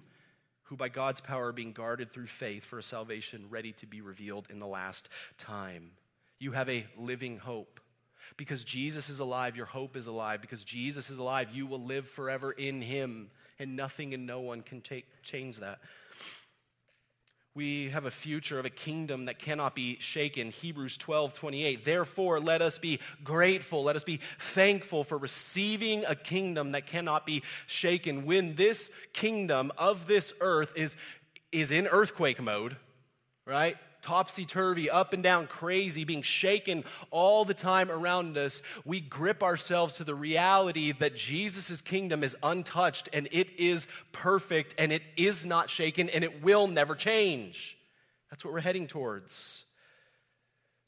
who 0.64 0.76
by 0.76 0.88
God's 0.88 1.20
power 1.20 1.48
are 1.48 1.52
being 1.52 1.72
guarded 1.72 2.10
through 2.10 2.28
faith 2.28 2.64
for 2.64 2.78
a 2.78 2.82
salvation 2.82 3.46
ready 3.50 3.72
to 3.72 3.86
be 3.86 4.00
revealed 4.00 4.46
in 4.48 4.60
the 4.60 4.66
last 4.66 5.10
time. 5.36 5.90
You 6.38 6.52
have 6.52 6.70
a 6.70 6.86
living 6.96 7.38
hope. 7.38 7.78
Because 8.36 8.64
Jesus 8.64 9.08
is 9.08 9.20
alive, 9.20 9.56
your 9.56 9.66
hope 9.66 9.96
is 9.96 10.06
alive. 10.06 10.40
Because 10.40 10.64
Jesus 10.64 11.10
is 11.10 11.18
alive, 11.18 11.48
you 11.52 11.66
will 11.66 11.82
live 11.82 12.08
forever 12.08 12.52
in 12.52 12.80
him, 12.80 13.30
and 13.58 13.76
nothing 13.76 14.14
and 14.14 14.26
no 14.26 14.40
one 14.40 14.62
can 14.62 14.80
take, 14.80 15.06
change 15.22 15.58
that. 15.58 15.78
We 17.54 17.90
have 17.90 18.06
a 18.06 18.10
future 18.10 18.58
of 18.58 18.64
a 18.64 18.70
kingdom 18.70 19.26
that 19.26 19.38
cannot 19.38 19.74
be 19.74 19.98
shaken. 20.00 20.50
Hebrews 20.50 20.96
12, 20.96 21.34
28. 21.34 21.84
Therefore, 21.84 22.40
let 22.40 22.62
us 22.62 22.78
be 22.78 22.98
grateful. 23.22 23.84
Let 23.84 23.94
us 23.94 24.04
be 24.04 24.20
thankful 24.38 25.04
for 25.04 25.18
receiving 25.18 26.02
a 26.06 26.14
kingdom 26.14 26.72
that 26.72 26.86
cannot 26.86 27.26
be 27.26 27.42
shaken. 27.66 28.24
When 28.24 28.54
this 28.54 28.90
kingdom 29.12 29.70
of 29.76 30.06
this 30.06 30.32
earth 30.40 30.72
is, 30.76 30.96
is 31.50 31.72
in 31.72 31.86
earthquake 31.88 32.40
mode, 32.40 32.76
right? 33.46 33.76
Topsy 34.02 34.44
turvy, 34.44 34.90
up 34.90 35.12
and 35.12 35.22
down, 35.22 35.46
crazy, 35.46 36.04
being 36.04 36.22
shaken 36.22 36.84
all 37.10 37.44
the 37.44 37.54
time 37.54 37.90
around 37.90 38.36
us, 38.36 38.60
we 38.84 39.00
grip 39.00 39.42
ourselves 39.42 39.96
to 39.96 40.04
the 40.04 40.14
reality 40.14 40.92
that 40.92 41.16
Jesus' 41.16 41.80
kingdom 41.80 42.22
is 42.22 42.36
untouched 42.42 43.08
and 43.12 43.28
it 43.32 43.48
is 43.58 43.86
perfect 44.10 44.74
and 44.76 44.92
it 44.92 45.02
is 45.16 45.46
not 45.46 45.70
shaken 45.70 46.10
and 46.10 46.24
it 46.24 46.42
will 46.42 46.66
never 46.66 46.94
change. 46.94 47.78
That's 48.30 48.44
what 48.44 48.52
we're 48.52 48.60
heading 48.60 48.86
towards. 48.86 49.64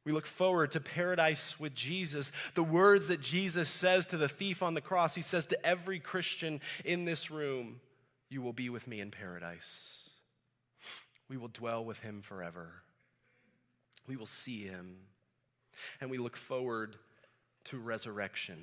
We 0.05 0.13
look 0.13 0.27
forward 0.27 0.73
to 0.73 0.81
paradise 0.81 1.59
with 1.59 1.75
Jesus. 1.75 2.31
The 2.55 2.63
words 2.63 3.07
that 3.07 3.23
Jesus 3.23 3.71
says 3.71 4.07
to 4.07 4.19
the 4.19 4.29
thief 4.29 4.63
on 4.63 4.75
the 4.75 4.83
cross, 4.83 5.15
he 5.15 5.23
says 5.23 5.47
to 5.47 5.67
every 5.67 5.99
Christian 5.99 6.61
in 6.85 7.07
this 7.07 7.31
room, 7.31 7.81
You 8.29 8.43
will 8.43 8.53
be 8.53 8.69
with 8.69 8.87
me 8.87 9.01
in 9.01 9.11
paradise. 9.11 10.11
we 11.29 11.39
will 11.39 11.49
dwell 11.49 11.85
with 11.85 12.01
him 12.01 12.21
forever. 12.21 12.84
We 14.07 14.17
will 14.17 14.27
see 14.27 14.65
him. 14.65 14.97
And 16.01 16.11
we 16.11 16.19
look 16.19 16.37
forward 16.37 16.97
to 17.65 17.79
resurrection. 17.79 18.59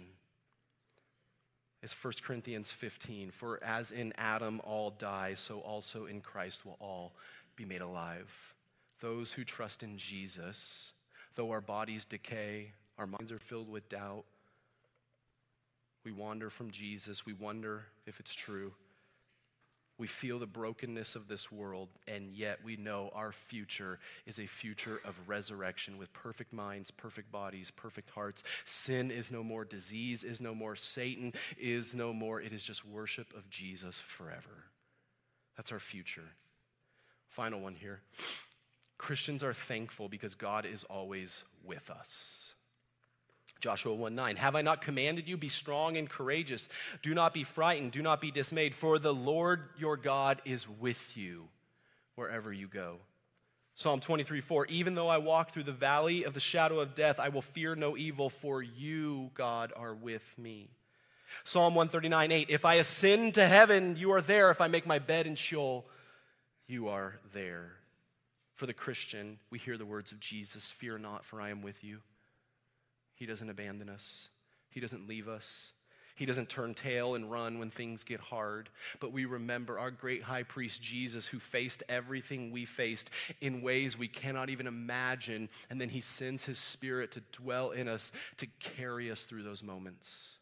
It's 1.84 1.93
1 2.04 2.13
Corinthians 2.23 2.71
15. 2.71 3.32
For 3.32 3.63
as 3.63 3.91
in 3.91 4.13
Adam 4.17 4.62
all 4.63 4.91
die, 4.91 5.34
so 5.34 5.60
also 5.60 6.06
in 6.06 6.21
Christ 6.21 6.65
will 6.65 6.77
all 6.80 7.13
be 7.56 7.65
made 7.65 7.82
alive. 7.82 8.54
Those 8.99 9.34
who 9.34 9.43
trust 9.43 9.82
in 9.82 9.97
Jesus, 9.97 10.93
though 11.36 11.51
our 11.51 11.62
bodies 11.62 12.06
decay, 12.06 12.71
our 12.97 13.08
minds 13.08 13.32
are 13.32 13.39
filled 13.39 13.69
with 13.69 13.89
doubt, 13.89 14.25
we 16.04 16.12
wander 16.12 16.49
from 16.49 16.71
Jesus, 16.71 17.25
we 17.25 17.34
wonder 17.34 17.86
if 18.06 18.19
it's 18.19 18.34
true. 18.34 18.73
We 20.01 20.07
feel 20.07 20.39
the 20.39 20.47
brokenness 20.47 21.15
of 21.15 21.27
this 21.27 21.51
world, 21.51 21.89
and 22.07 22.31
yet 22.31 22.63
we 22.63 22.75
know 22.75 23.11
our 23.13 23.31
future 23.31 23.99
is 24.25 24.39
a 24.39 24.47
future 24.47 24.99
of 25.05 25.29
resurrection 25.29 25.99
with 25.99 26.11
perfect 26.11 26.51
minds, 26.51 26.89
perfect 26.89 27.31
bodies, 27.31 27.69
perfect 27.69 28.09
hearts. 28.09 28.41
Sin 28.65 29.11
is 29.11 29.29
no 29.29 29.43
more, 29.43 29.63
disease 29.63 30.23
is 30.23 30.41
no 30.41 30.55
more, 30.55 30.75
Satan 30.75 31.33
is 31.55 31.93
no 31.93 32.13
more. 32.13 32.41
It 32.41 32.51
is 32.51 32.63
just 32.63 32.83
worship 32.83 33.27
of 33.37 33.47
Jesus 33.51 33.99
forever. 33.99 34.63
That's 35.55 35.71
our 35.71 35.79
future. 35.79 36.31
Final 37.27 37.59
one 37.59 37.75
here. 37.75 38.01
Christians 38.97 39.43
are 39.43 39.53
thankful 39.53 40.09
because 40.09 40.33
God 40.33 40.65
is 40.65 40.83
always 40.85 41.43
with 41.63 41.91
us. 41.91 42.55
Joshua 43.62 43.93
1 43.93 44.13
9. 44.15 44.36
Have 44.36 44.56
I 44.56 44.62
not 44.62 44.82
commanded 44.82 45.28
you? 45.28 45.38
Be 45.38 45.50
strong 45.50 45.95
and 45.95 46.10
courageous. 46.10 46.67
Do 47.02 47.13
not 47.13 47.34
be 47.34 47.43
frightened. 47.43 47.91
Do 47.91 48.02
not 48.02 48.19
be 48.19 48.32
dismayed, 48.32 48.76
for 48.76 49.00
the 49.00 49.13
Lord 49.13 49.69
your 49.78 49.95
God 49.95 50.41
is 50.43 50.67
with 50.67 51.15
you 51.15 51.47
wherever 52.15 52.52
you 52.52 52.67
go. 52.67 52.97
Psalm 53.76 54.00
23 54.00 54.41
4. 54.41 54.65
Even 54.67 54.95
though 54.95 55.08
I 55.08 55.17
walk 55.17 55.52
through 55.52 55.63
the 55.63 55.71
valley 55.71 56.24
of 56.24 56.34
the 56.34 56.39
shadow 56.39 56.80
of 56.80 56.95
death, 56.95 57.19
I 57.19 57.30
will 57.30 57.41
fear 57.41 57.76
no 57.76 57.95
evil, 57.95 58.30
for 58.30 58.62
you, 58.62 59.32
God, 59.34 59.71
are 59.76 59.93
with 59.93 60.38
me. 60.38 60.69
Psalm 61.43 61.76
139 61.76 62.32
8. 62.32 62.50
If 62.50 62.65
I 62.65 62.76
ascend 62.76 63.36
to 63.36 63.47
heaven, 63.47 63.95
you 63.95 64.12
are 64.12 64.21
there. 64.21 64.52
If 64.52 64.62
I 64.62 64.67
make 64.67 64.86
my 64.86 65.00
bed 65.00 65.28
in 65.28 65.36
Sheol, 65.36 65.86
you 66.67 66.89
are 66.89 67.19
there. 67.34 67.74
For 68.56 68.65
the 68.65 68.74
Christian, 68.74 69.39
we 69.50 69.58
hear 69.58 69.78
the 69.78 69.86
words 69.86 70.12
of 70.12 70.19
Jesus 70.19 70.69
Fear 70.69 71.00
not, 71.00 71.26
for 71.26 71.41
I 71.41 71.50
am 71.50 71.62
with 71.62 71.84
you. 71.84 72.02
He 73.21 73.27
doesn't 73.27 73.51
abandon 73.51 73.88
us, 73.88 74.29
He 74.71 74.79
doesn't 74.79 75.07
leave 75.07 75.27
us. 75.27 75.73
He 76.15 76.25
doesn't 76.25 76.49
turn 76.49 76.73
tail 76.73 77.15
and 77.15 77.31
run 77.31 77.57
when 77.57 77.71
things 77.71 78.03
get 78.03 78.19
hard. 78.19 78.69
But 78.99 79.12
we 79.12 79.25
remember 79.25 79.79
our 79.79 79.89
great 79.89 80.21
high 80.21 80.43
priest 80.43 80.81
Jesus, 80.81 81.25
who 81.25 81.39
faced 81.39 81.84
everything 81.88 82.51
we 82.51 82.65
faced 82.65 83.10
in 83.39 83.62
ways 83.62 83.97
we 83.97 84.07
cannot 84.07 84.49
even 84.49 84.67
imagine. 84.67 85.49
And 85.69 85.79
then 85.79 85.89
he 85.89 85.99
sends 85.99 86.45
his 86.45 86.60
spirit 86.60 87.12
to 87.13 87.21
dwell 87.31 87.71
in 87.71 87.88
us 87.88 88.12
to 88.38 88.47
carry 88.60 89.10
us 89.10 89.25
through 89.25 89.43
those 89.43 89.63
moments. 89.63 90.36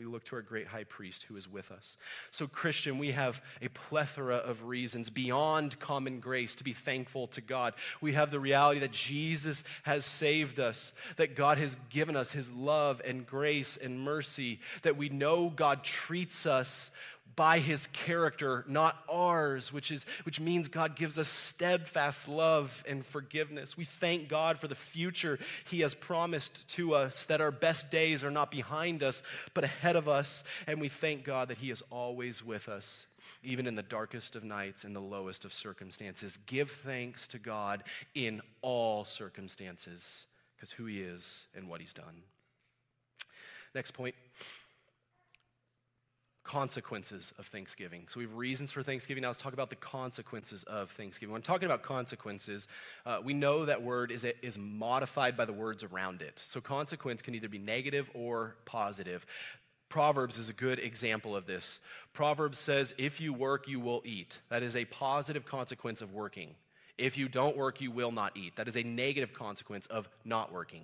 We 0.00 0.06
look 0.06 0.24
to 0.24 0.36
our 0.36 0.40
great 0.40 0.66
high 0.66 0.84
priest 0.84 1.24
who 1.24 1.36
is 1.36 1.46
with 1.46 1.70
us. 1.70 1.98
So, 2.30 2.46
Christian, 2.46 2.96
we 2.96 3.12
have 3.12 3.42
a 3.60 3.68
plethora 3.68 4.36
of 4.36 4.64
reasons 4.64 5.10
beyond 5.10 5.78
common 5.78 6.20
grace 6.20 6.56
to 6.56 6.64
be 6.64 6.72
thankful 6.72 7.26
to 7.26 7.42
God. 7.42 7.74
We 8.00 8.14
have 8.14 8.30
the 8.30 8.40
reality 8.40 8.80
that 8.80 8.92
Jesus 8.92 9.62
has 9.82 10.06
saved 10.06 10.58
us, 10.58 10.94
that 11.16 11.36
God 11.36 11.58
has 11.58 11.76
given 11.90 12.16
us 12.16 12.32
his 12.32 12.50
love 12.50 13.02
and 13.04 13.26
grace 13.26 13.76
and 13.76 14.00
mercy, 14.00 14.60
that 14.80 14.96
we 14.96 15.10
know 15.10 15.50
God 15.50 15.84
treats 15.84 16.46
us 16.46 16.92
by 17.36 17.58
his 17.58 17.86
character, 17.88 18.64
not 18.68 18.96
ours, 19.10 19.72
which, 19.72 19.90
is, 19.90 20.04
which 20.24 20.40
means 20.40 20.68
God 20.68 20.96
gives 20.96 21.18
us 21.18 21.28
steadfast 21.28 22.28
love 22.28 22.84
and 22.88 23.04
forgiveness. 23.04 23.76
We 23.76 23.84
thank 23.84 24.28
God 24.28 24.58
for 24.58 24.68
the 24.68 24.74
future 24.74 25.38
he 25.68 25.80
has 25.80 25.94
promised 25.94 26.68
to 26.70 26.94
us, 26.94 27.24
that 27.26 27.40
our 27.40 27.50
best 27.50 27.90
days 27.90 28.24
are 28.24 28.30
not 28.30 28.50
behind 28.50 29.02
us, 29.02 29.22
but 29.54 29.64
ahead 29.64 29.96
of 29.96 30.08
us. 30.08 30.44
And 30.66 30.80
we 30.80 30.88
thank 30.88 31.24
God 31.24 31.48
that 31.48 31.58
he 31.58 31.70
is 31.70 31.82
always 31.90 32.44
with 32.44 32.68
us, 32.68 33.06
even 33.42 33.66
in 33.66 33.74
the 33.74 33.82
darkest 33.82 34.36
of 34.36 34.44
nights 34.44 34.84
and 34.84 34.94
the 34.94 35.00
lowest 35.00 35.44
of 35.44 35.52
circumstances. 35.52 36.36
Give 36.46 36.70
thanks 36.70 37.26
to 37.28 37.38
God 37.38 37.84
in 38.14 38.42
all 38.60 39.04
circumstances, 39.04 40.26
because 40.56 40.72
who 40.72 40.86
he 40.86 41.00
is 41.00 41.46
and 41.54 41.68
what 41.68 41.80
he's 41.80 41.94
done. 41.94 42.22
Next 43.74 43.92
point 43.92 44.14
consequences 46.50 47.32
of 47.38 47.46
Thanksgiving. 47.46 48.06
So 48.08 48.18
we 48.18 48.24
have 48.24 48.34
reasons 48.34 48.72
for 48.72 48.82
Thanksgiving. 48.82 49.22
Now 49.22 49.28
let's 49.28 49.38
talk 49.38 49.52
about 49.52 49.70
the 49.70 49.76
consequences 49.76 50.64
of 50.64 50.90
Thanksgiving. 50.90 51.32
When 51.32 51.42
talking 51.42 51.66
about 51.66 51.84
consequences, 51.84 52.66
uh, 53.06 53.20
we 53.22 53.34
know 53.34 53.66
that 53.66 53.84
word 53.84 54.10
is, 54.10 54.24
is 54.24 54.58
modified 54.58 55.36
by 55.36 55.44
the 55.44 55.52
words 55.52 55.84
around 55.84 56.22
it. 56.22 56.40
So 56.40 56.60
consequence 56.60 57.22
can 57.22 57.36
either 57.36 57.48
be 57.48 57.60
negative 57.60 58.10
or 58.14 58.56
positive. 58.64 59.24
Proverbs 59.88 60.38
is 60.38 60.48
a 60.48 60.52
good 60.52 60.80
example 60.80 61.36
of 61.36 61.46
this. 61.46 61.78
Proverbs 62.12 62.58
says, 62.58 62.94
if 62.98 63.20
you 63.20 63.32
work, 63.32 63.68
you 63.68 63.78
will 63.78 64.02
eat. 64.04 64.40
That 64.48 64.64
is 64.64 64.74
a 64.74 64.86
positive 64.86 65.46
consequence 65.46 66.02
of 66.02 66.12
working. 66.12 66.56
If 67.00 67.16
you 67.16 67.28
don't 67.30 67.56
work, 67.56 67.80
you 67.80 67.90
will 67.90 68.12
not 68.12 68.36
eat. 68.36 68.56
That 68.56 68.68
is 68.68 68.76
a 68.76 68.82
negative 68.82 69.32
consequence 69.32 69.86
of 69.86 70.06
not 70.22 70.52
working. 70.52 70.82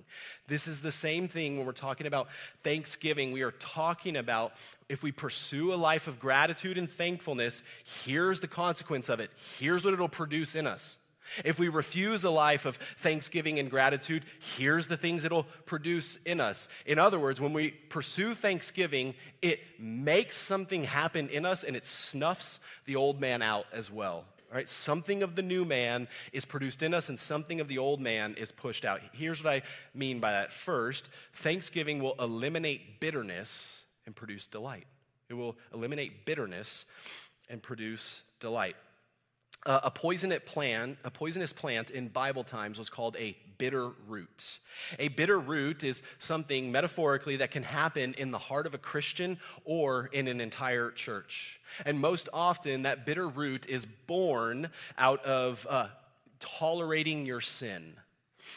This 0.49 0.67
is 0.67 0.81
the 0.81 0.91
same 0.91 1.29
thing 1.29 1.59
when 1.59 1.67
we're 1.67 1.73
talking 1.73 2.07
about 2.07 2.29
Thanksgiving. 2.65 3.33
We 3.33 3.43
are 3.43 3.51
talking 3.51 4.17
about 4.17 4.55
if 4.89 5.03
we 5.03 5.13
pursue 5.13 5.75
a 5.75 5.77
life 5.77 6.09
of 6.09 6.19
gratitude 6.19 6.79
and 6.79 6.91
thankfulness, 6.91 7.63
here's 8.05 8.41
the 8.41 8.49
consequence 8.49 9.11
of 9.11 9.21
it. 9.21 9.31
Here's 9.59 9.85
what 9.85 9.93
it'll 9.93 10.09
produce 10.09 10.55
in 10.55 10.67
us. 10.67 10.97
If 11.45 11.59
we 11.59 11.69
refuse 11.69 12.25
a 12.25 12.31
life 12.31 12.65
of 12.65 12.77
thanksgiving 12.97 13.59
and 13.59 13.71
gratitude, 13.71 14.25
here's 14.57 14.87
the 14.87 14.97
things 14.97 15.25
it'll 15.25 15.47
produce 15.67 16.17
in 16.25 16.41
us. 16.41 16.71
In 16.87 16.99
other 16.99 17.19
words, 17.19 17.43
when 17.43 17.53
we 17.53 17.71
pursue 17.71 18.35
thanksgiving, 18.35 19.15
it 19.43 19.61
makes 19.79 20.39
something 20.39 20.85
happen 20.85 21.29
in 21.29 21.45
us 21.45 21.63
and 21.63 21.77
it 21.77 21.85
snuffs 21.85 22.61
the 22.87 22.97
old 22.97 23.21
man 23.21 23.43
out 23.43 23.67
as 23.71 23.91
well. 23.91 24.25
Right? 24.57 24.71
Something 24.71 25.23
of 25.23 25.37
the 25.37 25.43
new 25.43 25.67
man 25.67 26.09
is 26.33 26.47
produced 26.47 26.83
in 26.83 26.95
us 26.95 27.11
and 27.11 27.19
something 27.19 27.61
of 27.61 27.69
the 27.69 27.77
old 27.77 28.01
man 28.01 28.35
is 28.39 28.51
pushed 28.51 28.87
out. 28.87 29.03
Here's 29.13 29.45
what 29.45 29.53
I 29.53 29.63
mean 29.93 30.19
by 30.19 30.33
that. 30.33 30.51
First, 30.51 31.11
thanksgiving 31.35 32.03
will 32.03 32.15
eliminate 32.19 32.99
bitterness 32.99 33.85
and 34.07 34.17
produce 34.17 34.47
delight. 34.47 34.87
It 35.29 35.35
will 35.35 35.59
eliminate 35.75 36.25
bitterness 36.25 36.87
and 37.51 37.63
produce 37.63 38.23
delight. 38.41 38.77
A, 39.69 39.91
poisonous 39.91 40.39
plant, 40.47 40.97
a 41.03 41.11
poisonous 41.11 41.53
plant 41.53 41.91
in 41.91 42.07
Bible 42.07 42.45
times 42.45 42.79
was 42.79 42.89
called 42.89 43.17
a 43.19 43.37
bitter 43.59 43.91
root. 44.07 44.61
A 45.01 45.09
bitter 45.09 45.41
root 45.41 45.83
is 45.83 46.03
something 46.21 46.71
metaphorically 46.71 47.37
that 47.39 47.51
can 47.51 47.65
happen 47.65 48.15
in 48.15 48.31
the 48.31 48.39
heart 48.39 48.67
of 48.67 48.75
a 48.75 48.79
Christian 48.79 49.41
or 49.65 50.07
in 50.13 50.29
an 50.29 50.41
entire 50.41 50.93
church. 50.93 51.61
And 51.85 51.99
most 51.99 52.29
often, 52.33 52.83
that 52.83 53.05
bitter 53.05 53.29
root 53.29 53.67
is 53.67 53.87
born 54.07 54.71
out 54.97 55.25
of 55.25 55.67
uh, 55.69 55.89
tolerating 56.39 57.27
your 57.27 57.41
sin. 57.41 57.95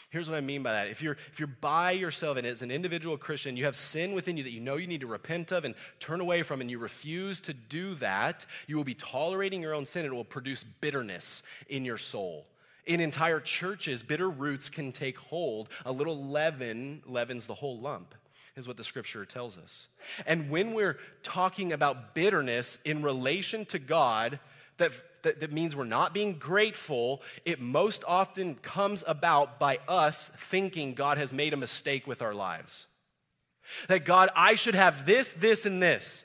Here's 0.09 0.29
what 0.29 0.37
I 0.37 0.41
mean 0.41 0.63
by 0.63 0.73
that. 0.73 0.87
If 0.87 1.01
you're, 1.01 1.17
if 1.31 1.39
you're 1.39 1.47
by 1.47 1.91
yourself 1.91 2.37
and 2.37 2.45
as 2.45 2.61
an 2.61 2.71
individual 2.71 3.17
Christian, 3.17 3.57
you 3.57 3.65
have 3.65 3.75
sin 3.75 4.13
within 4.13 4.37
you 4.37 4.43
that 4.43 4.51
you 4.51 4.59
know 4.59 4.75
you 4.75 4.87
need 4.87 5.01
to 5.01 5.07
repent 5.07 5.51
of 5.51 5.65
and 5.65 5.75
turn 5.99 6.21
away 6.21 6.43
from, 6.43 6.61
and 6.61 6.69
you 6.69 6.79
refuse 6.79 7.41
to 7.41 7.53
do 7.53 7.95
that, 7.95 8.45
you 8.67 8.77
will 8.77 8.83
be 8.83 8.93
tolerating 8.93 9.61
your 9.61 9.73
own 9.73 9.85
sin. 9.85 10.05
And 10.05 10.13
it 10.13 10.15
will 10.15 10.23
produce 10.23 10.63
bitterness 10.63 11.43
in 11.67 11.85
your 11.85 11.97
soul. 11.97 12.45
In 12.85 13.01
entire 13.01 13.39
churches, 13.39 14.01
bitter 14.01 14.29
roots 14.29 14.69
can 14.69 14.91
take 14.91 15.17
hold. 15.17 15.69
A 15.85 15.91
little 15.91 16.25
leaven 16.25 17.03
leavens 17.05 17.45
the 17.45 17.53
whole 17.53 17.79
lump 17.79 18.15
is 18.55 18.67
what 18.67 18.77
the 18.77 18.83
scripture 18.83 19.25
tells 19.25 19.57
us. 19.57 19.87
And 20.25 20.49
when 20.49 20.73
we're 20.73 20.97
talking 21.23 21.71
about 21.73 22.13
bitterness 22.13 22.79
in 22.83 23.01
relation 23.03 23.65
to 23.65 23.79
God, 23.79 24.39
that, 24.77 24.91
that, 25.23 25.39
that, 25.39 25.51
means 25.51 25.75
we're 25.75 25.83
not 25.83 26.13
being 26.13 26.37
grateful, 26.37 27.21
it 27.45 27.59
most 27.59 28.03
often 28.07 28.55
comes 28.55 29.03
about 29.07 29.59
by 29.59 29.79
us 29.87 30.29
thinking 30.29 30.93
God 30.93 31.17
has 31.17 31.33
made 31.33 31.53
a 31.53 31.57
mistake 31.57 32.07
with 32.07 32.21
our 32.21 32.33
lives. 32.33 32.87
That 33.87 34.05
God, 34.05 34.29
I 34.35 34.55
should 34.55 34.75
have 34.75 35.05
this, 35.05 35.33
this, 35.33 35.65
and 35.65 35.81
this. 35.81 36.23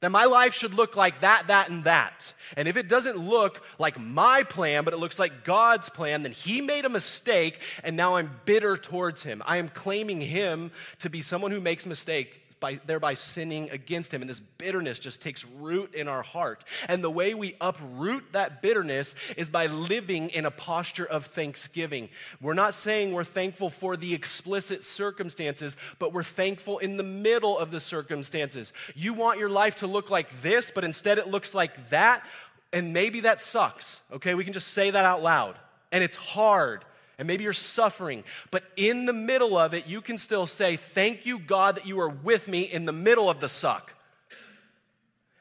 That 0.00 0.10
my 0.10 0.26
life 0.26 0.54
should 0.54 0.74
look 0.74 0.94
like 0.94 1.20
that, 1.20 1.48
that, 1.48 1.70
and 1.70 1.84
that. 1.84 2.32
And 2.56 2.68
if 2.68 2.76
it 2.76 2.88
doesn't 2.88 3.16
look 3.16 3.64
like 3.78 3.98
my 3.98 4.44
plan, 4.44 4.84
but 4.84 4.94
it 4.94 4.98
looks 4.98 5.18
like 5.18 5.44
God's 5.44 5.88
plan, 5.88 6.22
then 6.22 6.32
He 6.32 6.60
made 6.60 6.84
a 6.84 6.88
mistake, 6.88 7.60
and 7.82 7.96
now 7.96 8.16
I'm 8.16 8.30
bitter 8.44 8.76
towards 8.76 9.22
Him. 9.22 9.42
I 9.44 9.56
am 9.56 9.68
claiming 9.68 10.20
Him 10.20 10.70
to 11.00 11.10
be 11.10 11.20
someone 11.20 11.50
who 11.50 11.60
makes 11.60 11.84
mistake 11.84 12.47
by, 12.60 12.80
thereby 12.86 13.14
sinning 13.14 13.70
against 13.70 14.12
him. 14.12 14.22
And 14.22 14.28
this 14.28 14.40
bitterness 14.40 14.98
just 14.98 15.22
takes 15.22 15.44
root 15.44 15.94
in 15.94 16.08
our 16.08 16.22
heart. 16.22 16.64
And 16.88 17.02
the 17.02 17.10
way 17.10 17.34
we 17.34 17.56
uproot 17.60 18.32
that 18.32 18.62
bitterness 18.62 19.14
is 19.36 19.50
by 19.50 19.66
living 19.66 20.30
in 20.30 20.44
a 20.46 20.50
posture 20.50 21.06
of 21.06 21.26
thanksgiving. 21.26 22.08
We're 22.40 22.54
not 22.54 22.74
saying 22.74 23.12
we're 23.12 23.24
thankful 23.24 23.70
for 23.70 23.96
the 23.96 24.14
explicit 24.14 24.84
circumstances, 24.84 25.76
but 25.98 26.12
we're 26.12 26.22
thankful 26.22 26.78
in 26.78 26.96
the 26.96 27.02
middle 27.02 27.58
of 27.58 27.70
the 27.70 27.80
circumstances. 27.80 28.72
You 28.94 29.14
want 29.14 29.38
your 29.38 29.50
life 29.50 29.76
to 29.76 29.86
look 29.86 30.10
like 30.10 30.42
this, 30.42 30.70
but 30.70 30.84
instead 30.84 31.18
it 31.18 31.28
looks 31.28 31.54
like 31.54 31.90
that 31.90 32.24
And 32.72 32.92
maybe 32.92 33.20
that 33.20 33.40
sucks, 33.40 34.00
okay? 34.12 34.34
We 34.34 34.44
can 34.44 34.52
just 34.52 34.68
say 34.68 34.90
that 34.90 35.04
out 35.04 35.22
loud. 35.22 35.58
And 35.90 36.04
it's 36.04 36.16
hard. 36.16 36.84
And 37.18 37.26
maybe 37.26 37.44
you're 37.44 37.52
suffering. 37.52 38.22
But 38.50 38.64
in 38.76 39.04
the 39.04 39.12
middle 39.12 39.58
of 39.58 39.74
it, 39.74 39.86
you 39.86 40.00
can 40.00 40.18
still 40.18 40.46
say, 40.46 40.76
Thank 40.76 41.26
you, 41.26 41.38
God, 41.38 41.76
that 41.76 41.86
you 41.86 42.00
are 42.00 42.08
with 42.08 42.46
me 42.48 42.62
in 42.62 42.84
the 42.84 42.92
middle 42.92 43.28
of 43.28 43.40
the 43.40 43.48
suck. 43.48 43.92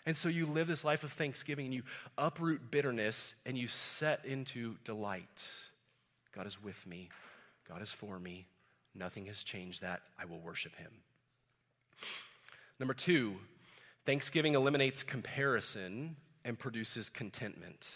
And 0.08 0.16
so 0.16 0.30
you 0.30 0.46
live 0.46 0.68
this 0.68 0.86
life 0.86 1.04
of 1.04 1.12
thanksgiving 1.12 1.66
and 1.66 1.74
you 1.74 1.84
uproot 2.18 2.72
bitterness 2.72 3.36
and 3.46 3.58
you 3.58 3.68
set 3.68 4.24
into 4.26 4.76
delight. 4.86 5.52
God 6.34 6.48
is 6.48 6.63
with 6.63 6.88
me, 6.88 7.10
God 7.68 7.82
is 7.82 7.92
for 7.92 8.18
me. 8.18 8.48
Nothing 8.96 9.28
has 9.28 9.44
changed 9.44 9.82
that. 9.82 10.02
I 10.18 10.26
will 10.26 10.40
worship 10.40 10.76
him. 10.76 10.92
Number 12.80 12.96
two, 12.96 13.36
thanksgiving 14.06 14.56
eliminates 14.56 15.04
comparison 15.04 16.16
and 16.44 16.58
produces 16.58 17.10
contentment. 17.10 17.92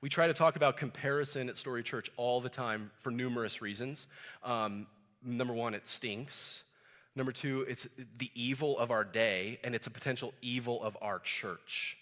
We 0.00 0.08
try 0.08 0.26
to 0.26 0.34
talk 0.34 0.56
about 0.56 0.76
comparison 0.76 1.48
at 1.48 1.56
Story 1.56 1.82
Church 1.82 2.10
all 2.16 2.40
the 2.40 2.48
time 2.48 2.90
for 3.00 3.10
numerous 3.10 3.62
reasons. 3.62 4.06
Um, 4.44 4.86
number 5.24 5.54
one, 5.54 5.74
it 5.74 5.88
stinks. 5.88 6.64
Number 7.14 7.32
two, 7.32 7.62
it's 7.62 7.88
the 8.18 8.30
evil 8.34 8.78
of 8.78 8.90
our 8.90 9.04
day, 9.04 9.58
and 9.64 9.74
it's 9.74 9.86
a 9.86 9.90
potential 9.90 10.34
evil 10.42 10.82
of 10.82 10.96
our 11.00 11.18
church. 11.18 11.96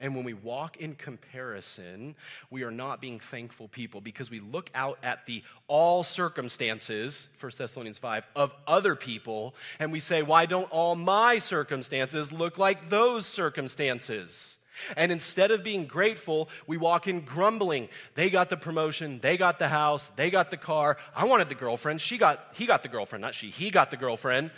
And 0.00 0.14
when 0.14 0.24
we 0.24 0.34
walk 0.34 0.76
in 0.76 0.94
comparison, 0.94 2.14
we 2.50 2.62
are 2.62 2.70
not 2.70 3.00
being 3.00 3.20
thankful 3.20 3.68
people 3.68 4.00
because 4.00 4.30
we 4.30 4.40
look 4.40 4.70
out 4.74 4.98
at 5.02 5.24
the 5.26 5.42
all 5.66 6.02
circumstances, 6.02 7.28
1 7.40 7.52
Thessalonians 7.56 7.98
5, 7.98 8.26
of 8.36 8.54
other 8.66 8.96
people, 8.96 9.54
and 9.78 9.92
we 9.92 10.00
say, 10.00 10.22
Why 10.22 10.46
don't 10.46 10.70
all 10.70 10.94
my 10.94 11.38
circumstances 11.38 12.32
look 12.32 12.58
like 12.58 12.90
those 12.90 13.26
circumstances? 13.26 14.58
And 14.96 15.12
instead 15.12 15.50
of 15.50 15.62
being 15.62 15.86
grateful, 15.86 16.48
we 16.66 16.76
walk 16.76 17.06
in 17.06 17.20
grumbling. 17.20 17.88
They 18.14 18.30
got 18.30 18.50
the 18.50 18.56
promotion, 18.56 19.20
they 19.20 19.36
got 19.36 19.58
the 19.58 19.68
house, 19.68 20.06
they 20.16 20.30
got 20.30 20.50
the 20.50 20.56
car. 20.56 20.96
I 21.14 21.24
wanted 21.24 21.48
the 21.48 21.54
girlfriend. 21.54 22.00
She 22.00 22.18
got 22.18 22.48
he 22.54 22.66
got 22.66 22.82
the 22.82 22.88
girlfriend, 22.88 23.22
not 23.22 23.34
she. 23.34 23.50
He 23.50 23.70
got 23.70 23.90
the 23.90 23.96
girlfriend. 23.96 24.50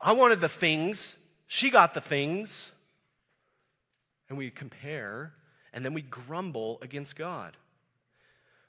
I 0.00 0.12
wanted 0.12 0.40
the 0.40 0.48
things. 0.48 1.14
She 1.46 1.70
got 1.70 1.94
the 1.94 2.00
things. 2.00 2.72
And 4.28 4.38
we 4.38 4.50
compare 4.50 5.32
and 5.72 5.84
then 5.84 5.94
we 5.94 6.02
grumble 6.02 6.78
against 6.82 7.16
God. 7.16 7.56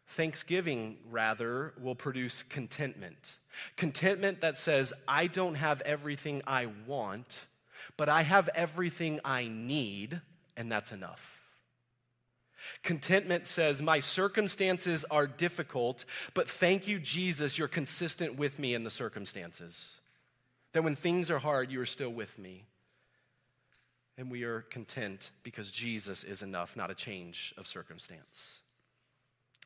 Thanksgiving, 0.08 0.98
rather, 1.10 1.74
will 1.82 1.96
produce 1.96 2.44
contentment. 2.44 3.38
Contentment 3.78 4.42
that 4.42 4.58
says, 4.58 4.94
I 5.08 5.28
don't 5.28 5.56
have 5.56 5.82
everything 5.82 6.42
I 6.46 6.68
want 6.86 7.46
but 7.98 8.10
I 8.10 8.22
have 8.24 8.50
everything 8.56 9.20
I 9.24 9.48
need, 9.48 10.22
and 10.58 10.72
that's 10.72 10.92
enough. 10.92 11.42
Contentment 12.84 13.46
says, 13.46 13.82
My 13.82 14.00
circumstances 14.00 15.04
are 15.06 15.28
difficult, 15.28 16.06
but 16.34 16.50
thank 16.50 16.88
you, 16.88 17.00
Jesus, 17.00 17.58
you're 17.58 17.68
consistent 17.68 18.36
with 18.36 18.60
me 18.60 18.74
in 18.74 18.84
the 18.84 18.92
circumstances. 18.92 19.92
That 20.74 20.84
when 20.84 20.96
things 20.96 21.30
are 21.30 21.40
hard, 21.40 21.72
you 21.72 21.82
are 21.82 21.86
still 21.86 22.12
with 22.12 22.38
me. 22.40 22.66
And 24.18 24.30
we 24.30 24.44
are 24.44 24.62
content 24.62 25.32
because 25.44 25.72
Jesus 25.72 26.24
is 26.24 26.44
enough, 26.44 26.76
not 26.76 26.92
a 26.92 26.96
change 26.96 27.54
of 27.58 27.68
circumstance. 27.68 28.62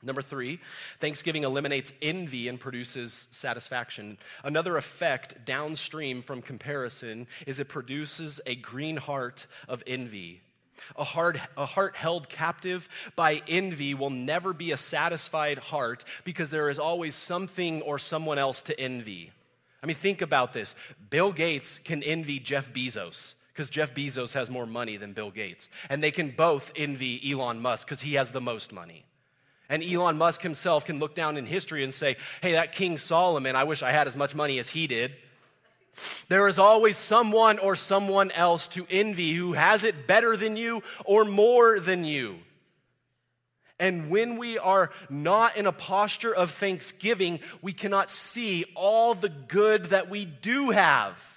Number 0.03 0.21
three, 0.21 0.59
Thanksgiving 0.99 1.43
eliminates 1.43 1.93
envy 2.01 2.47
and 2.47 2.59
produces 2.59 3.27
satisfaction. 3.31 4.17
Another 4.43 4.77
effect 4.77 5.45
downstream 5.45 6.21
from 6.21 6.41
comparison 6.41 7.27
is 7.47 7.59
it 7.59 7.69
produces 7.69 8.39
a 8.45 8.55
green 8.55 8.97
heart 8.97 9.47
of 9.67 9.83
envy. 9.87 10.41
A 10.97 11.03
heart, 11.03 11.39
a 11.57 11.65
heart 11.65 11.95
held 11.95 12.29
captive 12.29 12.89
by 13.15 13.41
envy 13.47 13.93
will 13.93 14.09
never 14.09 14.53
be 14.53 14.71
a 14.71 14.77
satisfied 14.77 15.57
heart 15.57 16.03
because 16.23 16.49
there 16.49 16.69
is 16.69 16.77
always 16.77 17.15
something 17.15 17.81
or 17.81 17.97
someone 17.97 18.37
else 18.37 18.61
to 18.63 18.79
envy. 18.79 19.31
I 19.81 19.87
mean, 19.87 19.95
think 19.95 20.21
about 20.21 20.53
this. 20.53 20.75
Bill 21.09 21.31
Gates 21.31 21.79
can 21.79 22.03
envy 22.03 22.39
Jeff 22.39 22.73
Bezos 22.73 23.35
because 23.53 23.69
Jeff 23.69 23.93
Bezos 23.93 24.33
has 24.33 24.49
more 24.49 24.65
money 24.65 24.97
than 24.97 25.13
Bill 25.13 25.31
Gates. 25.31 25.69
And 25.89 26.03
they 26.03 26.11
can 26.11 26.29
both 26.29 26.71
envy 26.75 27.31
Elon 27.31 27.61
Musk 27.61 27.87
because 27.87 28.01
he 28.01 28.15
has 28.15 28.31
the 28.31 28.41
most 28.41 28.73
money. 28.73 29.05
And 29.69 29.83
Elon 29.83 30.17
Musk 30.17 30.41
himself 30.41 30.85
can 30.85 30.99
look 30.99 31.15
down 31.15 31.37
in 31.37 31.45
history 31.45 31.83
and 31.83 31.93
say, 31.93 32.17
hey, 32.41 32.53
that 32.53 32.71
King 32.71 32.97
Solomon, 32.97 33.55
I 33.55 33.63
wish 33.63 33.81
I 33.81 33.91
had 33.91 34.07
as 34.07 34.15
much 34.15 34.35
money 34.35 34.59
as 34.59 34.69
he 34.69 34.87
did. 34.87 35.13
There 36.27 36.47
is 36.47 36.59
always 36.59 36.97
someone 36.97 37.57
or 37.57 37.75
someone 37.75 38.31
else 38.31 38.67
to 38.69 38.85
envy 38.89 39.33
who 39.33 39.53
has 39.53 39.83
it 39.83 40.07
better 40.07 40.35
than 40.35 40.57
you 40.57 40.83
or 41.05 41.25
more 41.25 41.79
than 41.79 42.03
you. 42.03 42.37
And 43.79 44.09
when 44.09 44.37
we 44.37 44.57
are 44.57 44.91
not 45.09 45.57
in 45.57 45.65
a 45.65 45.71
posture 45.71 46.33
of 46.33 46.51
thanksgiving, 46.51 47.39
we 47.61 47.73
cannot 47.73 48.09
see 48.09 48.65
all 48.73 49.15
the 49.15 49.29
good 49.29 49.85
that 49.85 50.09
we 50.09 50.25
do 50.25 50.69
have. 50.69 51.34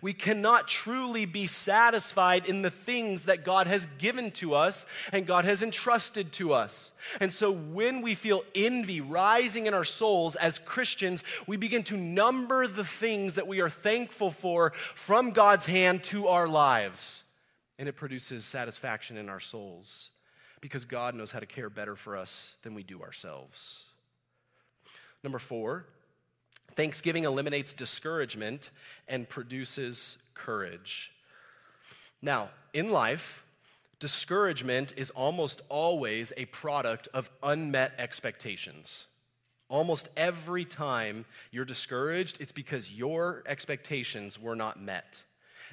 We 0.00 0.12
cannot 0.12 0.68
truly 0.68 1.26
be 1.26 1.46
satisfied 1.46 2.46
in 2.46 2.62
the 2.62 2.70
things 2.70 3.24
that 3.24 3.44
God 3.44 3.66
has 3.66 3.86
given 3.98 4.30
to 4.32 4.54
us 4.54 4.86
and 5.12 5.26
God 5.26 5.44
has 5.44 5.62
entrusted 5.62 6.32
to 6.34 6.52
us. 6.52 6.92
And 7.20 7.32
so 7.32 7.50
when 7.50 8.02
we 8.02 8.14
feel 8.14 8.44
envy 8.54 9.00
rising 9.00 9.66
in 9.66 9.74
our 9.74 9.84
souls 9.84 10.36
as 10.36 10.58
Christians, 10.58 11.22
we 11.46 11.56
begin 11.56 11.82
to 11.84 11.96
number 11.96 12.66
the 12.66 12.84
things 12.84 13.34
that 13.34 13.46
we 13.46 13.60
are 13.60 13.70
thankful 13.70 14.30
for 14.30 14.72
from 14.94 15.32
God's 15.32 15.66
hand 15.66 16.02
to 16.04 16.28
our 16.28 16.48
lives. 16.48 17.22
And 17.78 17.88
it 17.88 17.96
produces 17.96 18.44
satisfaction 18.44 19.16
in 19.16 19.28
our 19.28 19.40
souls 19.40 20.10
because 20.60 20.84
God 20.84 21.14
knows 21.14 21.30
how 21.30 21.40
to 21.40 21.46
care 21.46 21.68
better 21.68 21.96
for 21.96 22.16
us 22.16 22.56
than 22.62 22.74
we 22.74 22.82
do 22.82 23.02
ourselves. 23.02 23.84
Number 25.22 25.38
four, 25.38 25.86
Thanksgiving 26.76 27.24
eliminates 27.24 27.72
discouragement 27.72 28.70
and 29.08 29.28
produces 29.28 30.18
courage. 30.34 31.12
Now, 32.20 32.50
in 32.72 32.90
life, 32.90 33.44
discouragement 33.98 34.94
is 34.96 35.10
almost 35.10 35.60
always 35.68 36.32
a 36.36 36.46
product 36.46 37.08
of 37.14 37.30
unmet 37.42 37.92
expectations. 37.98 39.06
Almost 39.68 40.08
every 40.16 40.64
time 40.64 41.24
you're 41.50 41.64
discouraged, 41.64 42.40
it's 42.40 42.52
because 42.52 42.92
your 42.92 43.42
expectations 43.46 44.40
were 44.40 44.56
not 44.56 44.80
met. 44.80 45.22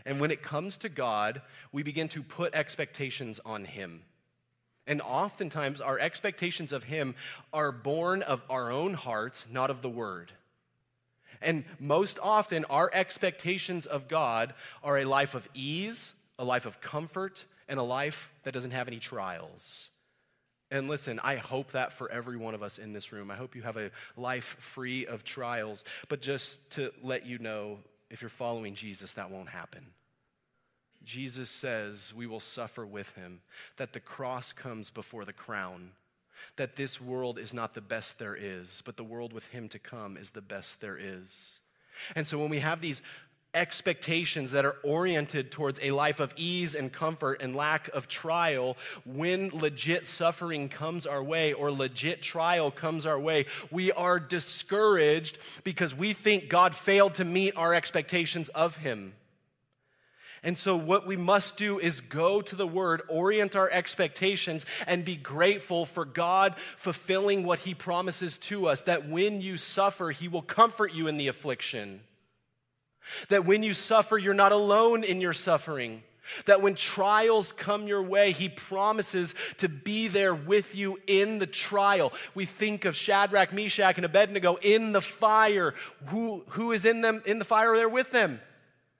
And 0.05 0.19
when 0.19 0.31
it 0.31 0.41
comes 0.41 0.77
to 0.77 0.89
God, 0.89 1.41
we 1.71 1.83
begin 1.83 2.07
to 2.09 2.23
put 2.23 2.55
expectations 2.55 3.39
on 3.45 3.65
Him. 3.65 4.01
And 4.87 5.01
oftentimes, 5.01 5.79
our 5.79 5.99
expectations 5.99 6.73
of 6.73 6.85
Him 6.85 7.15
are 7.53 7.71
born 7.71 8.21
of 8.23 8.41
our 8.49 8.71
own 8.71 8.93
hearts, 8.93 9.47
not 9.51 9.69
of 9.69 9.81
the 9.81 9.89
Word. 9.89 10.31
And 11.41 11.65
most 11.80 12.19
often, 12.21 12.65
our 12.65 12.89
expectations 12.93 13.86
of 13.86 14.08
God 14.08 14.54
are 14.84 14.99
a 14.99 15.06
life 15.06 15.36
of 15.36 15.47
ease, 15.54 16.13
a 16.38 16.43
life 16.43 16.65
of 16.65 16.82
comfort, 16.82 17.45
and 17.67 17.80
a 17.80 17.84
life 17.84 18.32
that 18.43 18.54
doesn't 18.54 18.71
have 18.71 18.88
any 18.88 18.99
trials. 18.99 19.89
And 20.69 20.88
listen, 20.88 21.19
I 21.21 21.36
hope 21.36 21.71
that 21.71 21.91
for 21.91 22.10
every 22.10 22.38
one 22.38 22.54
of 22.54 22.63
us 22.63 22.77
in 22.77 22.93
this 22.93 23.12
room. 23.12 23.30
I 23.30 23.36
hope 23.36 23.56
you 23.56 23.62
have 23.62 23.77
a 23.77 23.91
life 24.15 24.56
free 24.60 25.06
of 25.06 25.23
trials. 25.23 25.84
But 26.08 26.21
just 26.21 26.71
to 26.71 26.91
let 27.04 27.25
you 27.25 27.39
know, 27.39 27.80
if 28.10 28.21
you're 28.21 28.30
following 28.30 28.73
Jesus, 28.75 29.13
that 29.13 29.32
won't 29.32 29.49
happen. 29.49 29.86
Jesus 31.04 31.49
says 31.49 32.13
we 32.15 32.27
will 32.27 32.39
suffer 32.39 32.86
with 32.86 33.13
him, 33.15 33.41
that 33.77 33.91
the 33.91 33.99
cross 33.99 34.54
comes 34.54 34.89
before 34.89 35.25
the 35.25 35.34
crown 35.34 35.91
that 36.56 36.75
this 36.75 36.99
world 36.99 37.38
is 37.38 37.54
not 37.54 37.73
the 37.73 37.82
best 37.82 38.19
there 38.19 38.36
is, 38.36 38.82
but 38.86 38.97
the 38.97 39.04
world 39.04 39.34
with 39.34 39.47
Him 39.47 39.69
to 39.69 39.80
come 39.80 40.17
is 40.17 40.32
the 40.32 40.41
best 40.41 40.82
there 40.82 40.97
is. 40.97 41.60
And 42.15 42.25
so 42.25 42.38
when 42.39 42.49
we 42.49 42.60
have 42.60 42.82
these 42.82 43.01
expectations 43.54 44.51
that 44.51 44.65
are 44.65 44.77
oriented 44.84 45.51
towards 45.51 45.80
a 45.82 45.91
life 45.91 46.19
of 46.19 46.34
ease 46.38 46.73
and 46.73 46.91
comfort 46.91 47.41
and 47.41 47.56
lack 47.56 47.89
of 47.89 48.08
trial, 48.08 48.77
when 49.06 49.49
legit 49.49 50.08
suffering 50.08 50.69
comes 50.69 51.06
our 51.06 51.23
way 51.23 51.54
or 51.54 51.71
legit 51.71 52.21
trial 52.21 52.71
comes 52.71 53.06
our 53.06 53.19
way, 53.19 53.45
we 53.69 53.91
are 53.91 54.19
discouraged 54.19 55.38
because 55.63 55.93
we 55.93 56.13
think 56.13 56.49
God 56.49 56.73
failed 56.73 57.15
to 57.15 57.25
meet 57.25 57.56
our 57.58 57.73
expectations 57.73 58.49
of 58.49 58.77
Him. 58.77 59.13
And 60.43 60.58
so, 60.58 60.75
what 60.75 61.06
we 61.06 61.15
must 61.15 61.58
do 61.58 61.77
is 61.77 62.01
go 62.01 62.41
to 62.41 62.56
the 62.56 62.65
Word, 62.65 63.04
orient 63.08 63.56
our 63.56 63.69
expectations, 63.69 64.65
and 64.88 65.06
be 65.06 65.15
grateful 65.15 65.86
for 65.86 66.04
God 66.04 66.56
fulfilling 66.77 67.43
what 67.43 67.60
He 67.60 67.75
promises 67.75 68.39
to 68.39 68.67
us 68.67 68.84
that 68.84 69.08
when 69.08 69.41
you 69.41 69.58
suffer, 69.58 70.10
He 70.10 70.27
will 70.27 70.41
comfort 70.41 70.93
you 70.93 71.08
in 71.08 71.17
the 71.17 71.27
affliction. 71.27 72.01
That 73.30 73.45
when 73.45 73.62
you 73.62 73.75
suffer, 73.75 74.17
you're 74.17 74.34
not 74.34 74.51
alone 74.51 75.04
in 75.04 75.21
your 75.21 75.34
suffering. 75.34 76.01
That 76.45 76.62
when 76.62 76.75
trials 76.75 77.51
come 77.51 77.88
your 77.88 78.04
way, 78.04 78.32
he 78.32 78.47
promises 78.47 79.34
to 79.58 79.67
be 79.67 80.08
there 80.08 80.36
with 80.36 80.75
you 80.75 80.99
in 81.08 81.39
the 81.39 81.47
trial. 81.47 82.13
We 82.36 82.45
think 82.45 82.86
of 82.86 82.95
Shadrach, 82.95 83.51
Meshach, 83.51 83.97
and 83.97 84.06
Abednego 84.06 84.56
in 84.62 84.91
the 84.91 85.01
fire. 85.01 85.73
Who, 86.08 86.43
who 86.49 86.71
is 86.71 86.86
in 86.86 87.01
them 87.01 87.23
in 87.25 87.39
the 87.39 87.45
fire 87.45 87.75
there 87.75 87.89
with 87.89 88.12
them? 88.12 88.39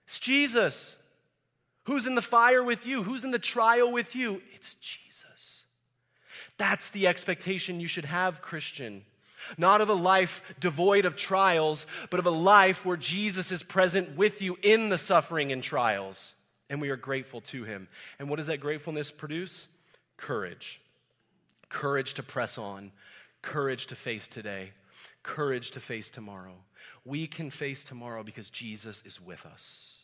It's 0.06 0.18
Jesus. 0.18 0.96
Who's 1.84 2.06
in 2.06 2.14
the 2.14 2.22
fire 2.22 2.62
with 2.62 2.86
you? 2.86 3.02
Who's 3.02 3.24
in 3.24 3.30
the 3.30 3.38
trial 3.38 3.90
with 3.90 4.14
you? 4.14 4.40
It's 4.54 4.74
Jesus. 4.76 5.64
That's 6.58 6.90
the 6.90 7.06
expectation 7.06 7.80
you 7.80 7.88
should 7.88 8.04
have, 8.04 8.42
Christian. 8.42 9.04
Not 9.58 9.80
of 9.80 9.88
a 9.88 9.94
life 9.94 10.42
devoid 10.60 11.04
of 11.04 11.16
trials, 11.16 11.86
but 12.10 12.20
of 12.20 12.26
a 12.26 12.30
life 12.30 12.84
where 12.86 12.96
Jesus 12.96 13.50
is 13.50 13.62
present 13.62 14.16
with 14.16 14.40
you 14.40 14.56
in 14.62 14.88
the 14.88 14.98
suffering 14.98 15.50
and 15.50 15.62
trials. 15.62 16.34
And 16.70 16.80
we 16.80 16.90
are 16.90 16.96
grateful 16.96 17.40
to 17.42 17.64
him. 17.64 17.88
And 18.18 18.30
what 18.30 18.36
does 18.36 18.46
that 18.46 18.60
gratefulness 18.60 19.10
produce? 19.10 19.68
Courage. 20.16 20.80
Courage 21.68 22.14
to 22.14 22.22
press 22.22 22.58
on, 22.58 22.92
courage 23.40 23.86
to 23.86 23.96
face 23.96 24.28
today, 24.28 24.72
courage 25.22 25.70
to 25.70 25.80
face 25.80 26.10
tomorrow. 26.10 26.54
We 27.04 27.26
can 27.26 27.50
face 27.50 27.82
tomorrow 27.82 28.22
because 28.22 28.50
Jesus 28.50 29.02
is 29.06 29.20
with 29.20 29.46
us. 29.46 30.01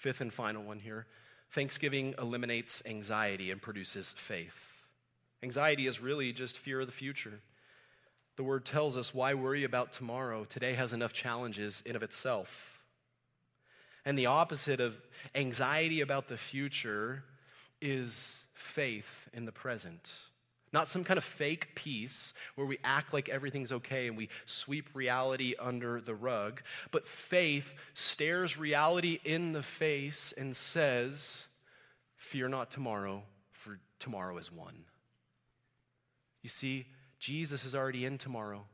Fifth 0.00 0.22
and 0.22 0.32
final 0.32 0.62
one 0.62 0.78
here 0.78 1.04
Thanksgiving 1.50 2.14
eliminates 2.16 2.82
anxiety 2.86 3.50
and 3.50 3.60
produces 3.60 4.12
faith. 4.12 4.72
Anxiety 5.42 5.86
is 5.86 6.00
really 6.00 6.32
just 6.32 6.56
fear 6.56 6.80
of 6.80 6.86
the 6.86 6.92
future. 6.92 7.40
The 8.36 8.42
word 8.42 8.64
tells 8.64 8.96
us 8.96 9.12
why 9.12 9.34
worry 9.34 9.62
about 9.62 9.92
tomorrow? 9.92 10.44
Today 10.44 10.72
has 10.72 10.94
enough 10.94 11.12
challenges 11.12 11.82
in 11.84 11.96
of 11.96 12.02
itself. 12.02 12.80
And 14.06 14.18
the 14.18 14.24
opposite 14.24 14.80
of 14.80 14.98
anxiety 15.34 16.00
about 16.00 16.28
the 16.28 16.38
future 16.38 17.22
is 17.82 18.42
faith 18.54 19.28
in 19.34 19.44
the 19.44 19.52
present. 19.52 20.14
Not 20.72 20.88
some 20.88 21.02
kind 21.02 21.18
of 21.18 21.24
fake 21.24 21.74
peace 21.74 22.32
where 22.54 22.66
we 22.66 22.78
act 22.84 23.12
like 23.12 23.28
everything's 23.28 23.72
okay 23.72 24.06
and 24.06 24.16
we 24.16 24.28
sweep 24.44 24.88
reality 24.94 25.54
under 25.58 26.00
the 26.00 26.14
rug, 26.14 26.62
but 26.92 27.08
faith 27.08 27.74
stares 27.92 28.56
reality 28.56 29.18
in 29.24 29.52
the 29.52 29.62
face 29.62 30.32
and 30.36 30.54
says, 30.54 31.46
Fear 32.16 32.48
not 32.48 32.70
tomorrow, 32.70 33.22
for 33.50 33.80
tomorrow 33.98 34.36
is 34.36 34.52
one. 34.52 34.84
You 36.42 36.50
see, 36.50 36.86
Jesus 37.18 37.64
is 37.64 37.74
already 37.74 38.04
in 38.04 38.18
tomorrow. 38.18 38.64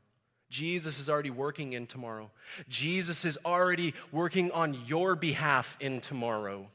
Jesus 0.49 0.99
is 0.99 1.09
already 1.09 1.29
working 1.29 1.73
in 1.73 1.87
tomorrow. 1.87 2.31
Jesus 2.69 3.25
is 3.25 3.37
already 3.45 3.93
working 4.11 4.51
on 4.51 4.77
your 4.85 5.15
behalf 5.15 5.75
in 5.79 5.99
tomorrow. 5.99 6.67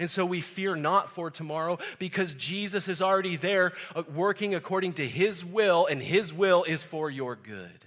And 0.00 0.08
so 0.08 0.24
we 0.24 0.40
fear 0.40 0.74
not 0.74 1.10
for 1.10 1.30
tomorrow 1.30 1.78
because 1.98 2.34
Jesus 2.34 2.88
is 2.88 3.02
already 3.02 3.36
there 3.36 3.74
uh, 3.94 4.02
working 4.14 4.54
according 4.54 4.94
to 4.94 5.06
his 5.06 5.44
will, 5.44 5.84
and 5.84 6.02
his 6.02 6.32
will 6.32 6.64
is 6.64 6.82
for 6.82 7.10
your 7.10 7.36
good. 7.36 7.84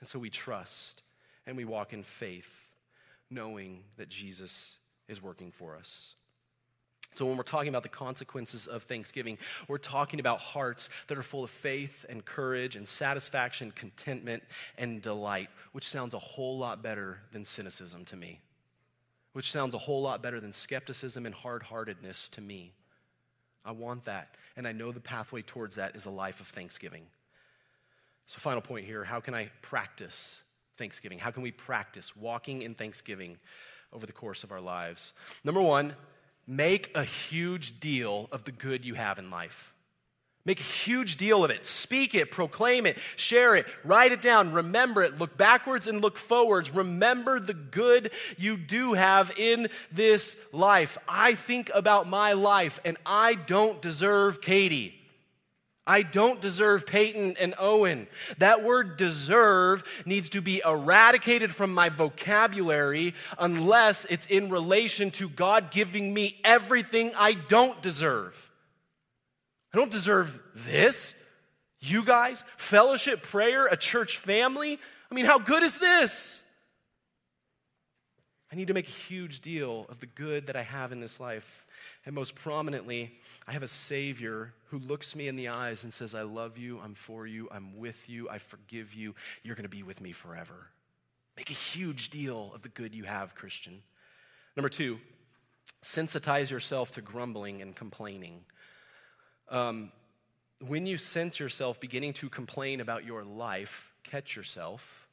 And 0.00 0.08
so 0.08 0.18
we 0.18 0.28
trust 0.28 1.02
and 1.46 1.56
we 1.56 1.64
walk 1.64 1.92
in 1.92 2.02
faith, 2.02 2.68
knowing 3.30 3.84
that 3.96 4.08
Jesus 4.08 4.76
is 5.06 5.22
working 5.22 5.52
for 5.52 5.76
us. 5.76 6.14
So, 7.14 7.26
when 7.26 7.36
we're 7.36 7.44
talking 7.44 7.68
about 7.68 7.84
the 7.84 7.88
consequences 7.88 8.66
of 8.66 8.82
Thanksgiving, 8.82 9.38
we're 9.68 9.78
talking 9.78 10.18
about 10.18 10.40
hearts 10.40 10.90
that 11.06 11.16
are 11.16 11.22
full 11.22 11.44
of 11.44 11.50
faith 11.50 12.04
and 12.08 12.24
courage 12.24 12.74
and 12.74 12.88
satisfaction, 12.88 13.70
contentment, 13.76 14.42
and 14.76 15.00
delight, 15.00 15.48
which 15.70 15.88
sounds 15.88 16.12
a 16.12 16.18
whole 16.18 16.58
lot 16.58 16.82
better 16.82 17.20
than 17.30 17.44
cynicism 17.44 18.04
to 18.06 18.16
me 18.16 18.40
which 19.34 19.52
sounds 19.52 19.74
a 19.74 19.78
whole 19.78 20.00
lot 20.00 20.22
better 20.22 20.40
than 20.40 20.52
skepticism 20.52 21.26
and 21.26 21.34
hard 21.34 21.64
heartedness 21.64 22.28
to 22.30 22.40
me. 22.40 22.72
I 23.64 23.72
want 23.72 24.06
that, 24.06 24.36
and 24.56 24.66
I 24.66 24.72
know 24.72 24.92
the 24.92 25.00
pathway 25.00 25.42
towards 25.42 25.76
that 25.76 25.96
is 25.96 26.06
a 26.06 26.10
life 26.10 26.40
of 26.40 26.46
thanksgiving. 26.46 27.02
So, 28.26 28.38
final 28.38 28.62
point 28.62 28.86
here 28.86 29.04
how 29.04 29.20
can 29.20 29.34
I 29.34 29.50
practice 29.60 30.42
thanksgiving? 30.78 31.18
How 31.18 31.30
can 31.30 31.42
we 31.42 31.50
practice 31.50 32.16
walking 32.16 32.62
in 32.62 32.74
thanksgiving 32.74 33.38
over 33.92 34.06
the 34.06 34.12
course 34.12 34.44
of 34.44 34.52
our 34.52 34.60
lives? 34.60 35.12
Number 35.42 35.60
one, 35.60 35.94
make 36.46 36.96
a 36.96 37.04
huge 37.04 37.80
deal 37.80 38.28
of 38.30 38.44
the 38.44 38.52
good 38.52 38.84
you 38.84 38.94
have 38.94 39.18
in 39.18 39.30
life. 39.30 39.73
Make 40.46 40.60
a 40.60 40.64
huge 40.64 41.16
deal 41.16 41.42
of 41.42 41.50
it. 41.50 41.64
Speak 41.64 42.14
it, 42.14 42.30
proclaim 42.30 42.84
it, 42.84 42.98
share 43.16 43.54
it, 43.54 43.66
write 43.82 44.12
it 44.12 44.20
down, 44.20 44.52
remember 44.52 45.02
it, 45.02 45.18
look 45.18 45.38
backwards 45.38 45.88
and 45.88 46.02
look 46.02 46.18
forwards. 46.18 46.74
Remember 46.74 47.40
the 47.40 47.54
good 47.54 48.10
you 48.36 48.58
do 48.58 48.92
have 48.92 49.32
in 49.38 49.68
this 49.90 50.36
life. 50.52 50.98
I 51.08 51.34
think 51.34 51.70
about 51.74 52.08
my 52.08 52.34
life 52.34 52.78
and 52.84 52.98
I 53.06 53.36
don't 53.36 53.80
deserve 53.80 54.42
Katie. 54.42 54.94
I 55.86 56.02
don't 56.02 56.40
deserve 56.40 56.86
Peyton 56.86 57.36
and 57.38 57.54
Owen. 57.58 58.06
That 58.38 58.62
word 58.62 58.98
deserve 58.98 59.82
needs 60.04 60.30
to 60.30 60.42
be 60.42 60.62
eradicated 60.64 61.54
from 61.54 61.72
my 61.74 61.88
vocabulary 61.88 63.14
unless 63.38 64.04
it's 64.06 64.26
in 64.26 64.50
relation 64.50 65.10
to 65.12 65.28
God 65.28 65.70
giving 65.70 66.12
me 66.12 66.38
everything 66.44 67.12
I 67.16 67.32
don't 67.32 67.80
deserve. 67.80 68.50
I 69.74 69.76
don't 69.76 69.90
deserve 69.90 70.40
this. 70.54 71.20
You 71.80 72.04
guys, 72.04 72.44
fellowship, 72.56 73.24
prayer, 73.24 73.66
a 73.66 73.76
church 73.76 74.18
family. 74.18 74.78
I 75.10 75.14
mean, 75.14 75.24
how 75.24 75.40
good 75.40 75.64
is 75.64 75.78
this? 75.78 76.44
I 78.52 78.54
need 78.54 78.68
to 78.68 78.74
make 78.74 78.86
a 78.86 78.92
huge 78.92 79.40
deal 79.40 79.86
of 79.88 79.98
the 79.98 80.06
good 80.06 80.46
that 80.46 80.54
I 80.54 80.62
have 80.62 80.92
in 80.92 81.00
this 81.00 81.18
life. 81.18 81.66
And 82.06 82.14
most 82.14 82.36
prominently, 82.36 83.14
I 83.48 83.52
have 83.52 83.64
a 83.64 83.68
Savior 83.68 84.54
who 84.66 84.78
looks 84.78 85.16
me 85.16 85.26
in 85.26 85.34
the 85.34 85.48
eyes 85.48 85.82
and 85.82 85.92
says, 85.92 86.14
I 86.14 86.22
love 86.22 86.56
you, 86.56 86.78
I'm 86.78 86.94
for 86.94 87.26
you, 87.26 87.48
I'm 87.50 87.76
with 87.76 88.08
you, 88.08 88.28
I 88.30 88.38
forgive 88.38 88.94
you, 88.94 89.16
you're 89.42 89.56
going 89.56 89.64
to 89.64 89.68
be 89.68 89.82
with 89.82 90.00
me 90.00 90.12
forever. 90.12 90.68
Make 91.36 91.50
a 91.50 91.54
huge 91.54 92.10
deal 92.10 92.52
of 92.54 92.62
the 92.62 92.68
good 92.68 92.94
you 92.94 93.04
have, 93.04 93.34
Christian. 93.34 93.82
Number 94.56 94.68
two, 94.68 95.00
sensitize 95.82 96.48
yourself 96.48 96.92
to 96.92 97.00
grumbling 97.00 97.60
and 97.60 97.74
complaining. 97.74 98.44
Um, 99.54 99.92
when 100.66 100.84
you 100.84 100.98
sense 100.98 101.38
yourself 101.38 101.78
beginning 101.78 102.12
to 102.14 102.28
complain 102.28 102.80
about 102.80 103.04
your 103.04 103.22
life, 103.22 103.94
catch 104.02 104.34
yourself. 104.34 105.06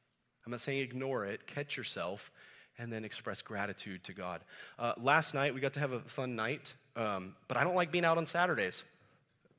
I'm 0.43 0.51
not 0.51 0.62
saying 0.62 0.80
ignore 0.80 1.25
it, 1.27 1.45
catch 1.45 1.77
yourself, 1.77 2.32
and 2.80 2.91
then 2.91 3.06
express 3.06 3.43
gratitude 3.43 4.04
to 4.06 4.13
God. 4.13 4.41
Uh, 4.80 4.93
last 4.97 5.36
night, 5.36 5.54
we 5.54 5.62
got 5.62 5.73
to 5.73 5.80
have 5.80 5.91
a 5.91 5.99
fun 5.99 6.36
night, 6.36 6.73
um, 6.95 7.36
but 7.47 7.56
I 7.56 7.63
don't 7.63 7.75
like 7.75 7.91
being 7.91 8.04
out 8.04 8.17
on 8.17 8.25
Saturdays. 8.25 8.84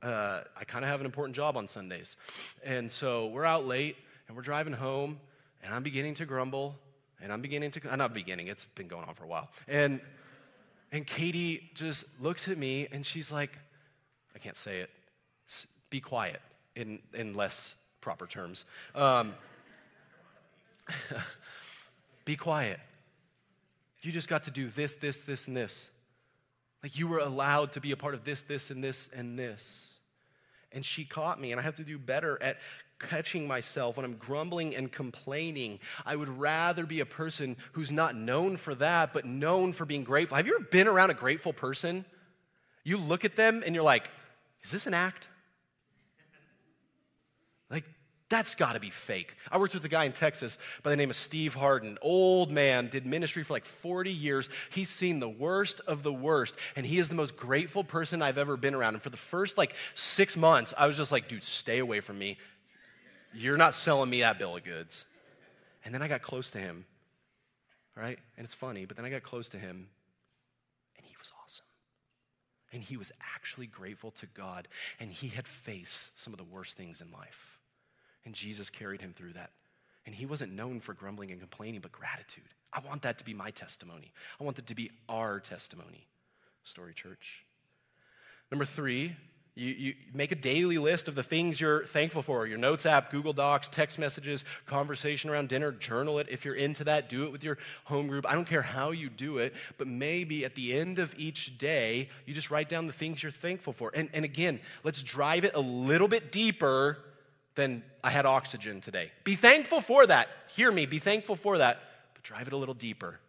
Uh, 0.01 0.41
I 0.59 0.65
kind 0.65 0.83
of 0.83 0.91
have 0.91 0.99
an 0.99 1.05
important 1.05 1.33
job 1.33 1.55
on 1.55 1.69
Sundays. 1.69 2.17
And 2.65 2.91
so 2.91 3.27
we're 3.27 3.45
out 3.45 3.65
late, 3.65 3.95
and 4.27 4.35
we're 4.35 4.43
driving 4.43 4.73
home, 4.73 5.17
and 5.63 5.73
I'm 5.73 5.83
beginning 5.83 6.15
to 6.15 6.25
grumble, 6.25 6.75
and 7.21 7.31
I'm 7.31 7.39
beginning 7.39 7.71
to, 7.71 7.81
I'm 7.89 7.99
not 7.99 8.13
beginning, 8.13 8.47
it's 8.47 8.65
been 8.65 8.89
going 8.89 9.05
on 9.05 9.15
for 9.15 9.23
a 9.23 9.27
while. 9.27 9.49
And, 9.65 10.01
and 10.91 11.07
Katie 11.07 11.71
just 11.73 12.21
looks 12.21 12.49
at 12.49 12.57
me, 12.57 12.89
and 12.91 13.05
she's 13.05 13.31
like, 13.31 13.57
I 14.35 14.39
can't 14.39 14.57
say 14.57 14.79
it. 14.79 14.89
Be 15.89 15.99
quiet 15.99 16.41
in, 16.75 16.99
in 17.13 17.33
less 17.33 17.75
proper 18.01 18.25
terms. 18.25 18.65
Um, 18.95 19.33
be 22.25 22.35
quiet. 22.35 22.79
You 24.01 24.11
just 24.11 24.27
got 24.27 24.43
to 24.43 24.51
do 24.51 24.67
this, 24.67 24.95
this, 24.95 25.23
this, 25.23 25.47
and 25.47 25.55
this. 25.55 25.89
Like 26.81 26.97
you 26.97 27.07
were 27.07 27.19
allowed 27.19 27.73
to 27.73 27.81
be 27.81 27.91
a 27.91 27.97
part 27.97 28.13
of 28.13 28.25
this, 28.25 28.41
this, 28.41 28.69
and 28.69 28.83
this, 28.83 29.09
and 29.15 29.39
this. 29.39 29.93
And 30.71 30.83
she 30.83 31.05
caught 31.05 31.39
me, 31.39 31.51
and 31.51 31.59
I 31.59 31.63
have 31.63 31.75
to 31.75 31.83
do 31.83 31.97
better 31.97 32.41
at 32.41 32.57
catching 32.99 33.47
myself 33.47 33.97
when 33.97 34.05
I'm 34.05 34.15
grumbling 34.15 34.75
and 34.75 34.91
complaining. 34.91 35.79
I 36.05 36.15
would 36.15 36.29
rather 36.29 36.85
be 36.85 36.99
a 36.99 37.05
person 37.05 37.57
who's 37.73 37.91
not 37.91 38.15
known 38.15 38.57
for 38.57 38.73
that, 38.75 39.13
but 39.13 39.25
known 39.25 39.73
for 39.73 39.85
being 39.85 40.03
grateful. 40.03 40.37
Have 40.37 40.47
you 40.47 40.55
ever 40.55 40.65
been 40.65 40.87
around 40.87 41.11
a 41.11 41.15
grateful 41.15 41.53
person? 41.53 42.05
You 42.83 42.97
look 42.97 43.23
at 43.23 43.35
them 43.35 43.63
and 43.65 43.75
you're 43.75 43.83
like, 43.83 44.09
is 44.63 44.71
this 44.71 44.87
an 44.87 44.93
act? 44.93 45.27
Like, 47.69 47.85
that's 48.29 48.55
got 48.55 48.73
to 48.73 48.79
be 48.79 48.89
fake. 48.89 49.35
I 49.51 49.57
worked 49.57 49.73
with 49.73 49.85
a 49.85 49.89
guy 49.89 50.05
in 50.05 50.13
Texas 50.13 50.57
by 50.81 50.89
the 50.89 50.95
name 50.95 51.09
of 51.09 51.15
Steve 51.15 51.53
Harden. 51.53 51.97
Old 52.01 52.49
man, 52.49 52.87
did 52.87 53.05
ministry 53.05 53.43
for 53.43 53.53
like 53.53 53.65
40 53.65 54.11
years. 54.11 54.49
He's 54.71 54.89
seen 54.89 55.19
the 55.19 55.29
worst 55.29 55.81
of 55.85 56.01
the 56.01 56.13
worst, 56.13 56.55
and 56.75 56.85
he 56.85 56.97
is 56.97 57.09
the 57.09 57.15
most 57.15 57.35
grateful 57.35 57.83
person 57.83 58.21
I've 58.21 58.37
ever 58.37 58.57
been 58.57 58.73
around. 58.73 58.95
And 58.95 59.03
for 59.03 59.09
the 59.09 59.17
first 59.17 59.57
like 59.57 59.75
six 59.93 60.37
months, 60.37 60.73
I 60.77 60.87
was 60.87 60.97
just 60.97 61.11
like, 61.11 61.27
dude, 61.27 61.43
stay 61.43 61.79
away 61.79 61.99
from 61.99 62.17
me. 62.17 62.37
You're 63.33 63.57
not 63.57 63.75
selling 63.75 64.09
me 64.09 64.21
that 64.21 64.39
bill 64.39 64.55
of 64.55 64.63
goods. 64.63 65.05
And 65.85 65.93
then 65.93 66.01
I 66.01 66.07
got 66.07 66.21
close 66.21 66.51
to 66.51 66.59
him, 66.59 66.85
right? 67.95 68.17
And 68.37 68.45
it's 68.45 68.53
funny, 68.53 68.85
but 68.85 68.95
then 68.95 69.05
I 69.05 69.09
got 69.09 69.23
close 69.23 69.49
to 69.49 69.57
him, 69.57 69.89
and 72.73 72.81
he 72.81 72.97
was 72.97 73.11
actually 73.35 73.67
grateful 73.67 74.11
to 74.11 74.25
God. 74.25 74.67
And 74.99 75.11
he 75.11 75.27
had 75.27 75.47
faced 75.47 76.11
some 76.19 76.33
of 76.33 76.37
the 76.37 76.43
worst 76.43 76.75
things 76.75 77.01
in 77.01 77.11
life. 77.11 77.59
And 78.25 78.33
Jesus 78.33 78.69
carried 78.69 79.01
him 79.01 79.13
through 79.13 79.33
that. 79.33 79.51
And 80.05 80.13
he 80.13 80.25
wasn't 80.25 80.53
known 80.53 80.79
for 80.79 80.93
grumbling 80.93 81.31
and 81.31 81.39
complaining, 81.39 81.79
but 81.81 81.91
gratitude. 81.91 82.43
I 82.73 82.81
want 82.85 83.03
that 83.03 83.19
to 83.19 83.25
be 83.25 83.33
my 83.33 83.51
testimony. 83.51 84.11
I 84.39 84.43
want 84.43 84.57
that 84.57 84.67
to 84.67 84.75
be 84.75 84.91
our 85.07 85.39
testimony. 85.39 86.07
Story 86.63 86.93
Church. 86.93 87.45
Number 88.51 88.65
three, 88.65 89.15
You, 89.55 89.69
you, 89.69 89.93
make 90.15 90.31
a 90.31 90.35
daily 90.35 90.79
list 90.79 91.07
of 91.07 91.13
the 91.13 91.21
things 91.21 91.61
you're 91.61 91.85
thankful 91.85 92.23
for 92.23 92.47
your 92.47 92.57
notes 92.57 92.87
app, 92.87 93.11
Google 93.11 93.33
Docs, 93.33 93.69
text 93.69 93.99
messages, 93.99 94.45
conversation 94.65 95.29
around 95.29 95.49
dinner, 95.49 95.71
journal 95.71 96.17
it 96.17 96.27
if 96.31 96.43
you're 96.43 96.55
into 96.55 96.83
that. 96.85 97.07
Do 97.07 97.25
it 97.25 97.31
with 97.31 97.43
your 97.43 97.59
home 97.83 98.07
group. 98.07 98.27
I 98.27 98.33
don't 98.33 98.47
care 98.47 98.63
how 98.63 98.89
you 98.89 99.09
do 99.09 99.37
it, 99.37 99.53
but 99.77 99.87
maybe 99.87 100.43
at 100.43 100.55
the 100.55 100.73
end 100.73 100.97
of 100.97 101.13
each 101.19 101.59
day, 101.59 102.09
you 102.25 102.33
just 102.33 102.49
write 102.49 102.67
down 102.67 102.87
the 102.87 102.93
things 102.93 103.21
you're 103.21 103.31
thankful 103.31 103.73
for. 103.73 103.91
And, 103.93 104.09
and 104.13 104.25
again, 104.25 104.59
let's 104.83 105.03
drive 105.03 105.43
it 105.43 105.53
a 105.53 105.61
little 105.61 106.07
bit 106.07 106.31
deeper 106.31 106.97
than 107.53 107.83
I 108.03 108.09
had 108.09 108.25
oxygen 108.25 108.81
today. 108.81 109.11
Be 109.23 109.35
thankful 109.35 109.81
for 109.81 110.07
that. 110.07 110.29
Hear 110.55 110.71
me, 110.71 110.87
be 110.87 110.97
thankful 110.97 111.35
for 111.35 111.59
that, 111.59 111.79
but 112.15 112.23
drive 112.23 112.47
it 112.47 112.53
a 112.53 112.57
little 112.57 112.73
deeper. 112.73 113.19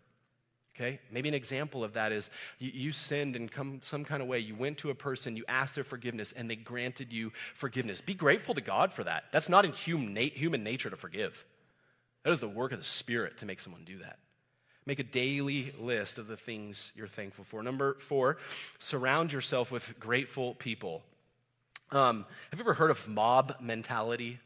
Okay? 0.74 0.98
Maybe 1.10 1.28
an 1.28 1.34
example 1.34 1.84
of 1.84 1.92
that 1.92 2.10
is 2.10 2.30
you, 2.58 2.70
you, 2.74 2.92
sinned 2.92 3.36
in 3.36 3.48
come, 3.48 3.80
some 3.82 4.04
kind 4.04 4.20
of 4.20 4.28
way. 4.28 4.40
You 4.40 4.56
went 4.56 4.78
to 4.78 4.90
a 4.90 4.94
person, 4.94 5.36
you 5.36 5.44
asked 5.46 5.76
their 5.76 5.84
forgiveness, 5.84 6.32
and 6.32 6.50
they 6.50 6.56
granted 6.56 7.12
you 7.12 7.32
forgiveness. 7.54 8.00
Be 8.00 8.14
grateful 8.14 8.54
to 8.54 8.60
God 8.60 8.92
for 8.92 9.04
that. 9.04 9.24
That's 9.30 9.48
not 9.48 9.64
in 9.64 9.72
human, 9.72 10.14
nature 10.64 10.90
to 10.90 10.96
forgive. 10.96 11.44
That 12.24 12.32
is 12.32 12.40
the 12.40 12.48
work 12.48 12.72
of 12.72 12.78
the 12.78 12.84
Spirit 12.84 13.38
to 13.38 13.46
make 13.46 13.60
someone 13.60 13.84
do 13.84 13.98
that. 13.98 14.18
Make 14.86 14.98
a 14.98 15.04
daily 15.04 15.72
list 15.78 16.18
of 16.18 16.26
the 16.26 16.36
things 16.36 16.92
you're 16.96 17.06
thankful 17.06 17.44
for. 17.44 17.62
Number 17.62 17.94
four, 17.94 18.38
surround 18.78 19.32
yourself 19.32 19.70
with 19.70 19.98
grateful 20.00 20.54
people. 20.54 21.02
Um, 21.90 22.26
have 22.50 22.58
you 22.58 22.64
ever 22.64 22.74
heard 22.74 22.90
of 22.90 23.06
mob 23.08 23.56
mentality? 23.60 24.40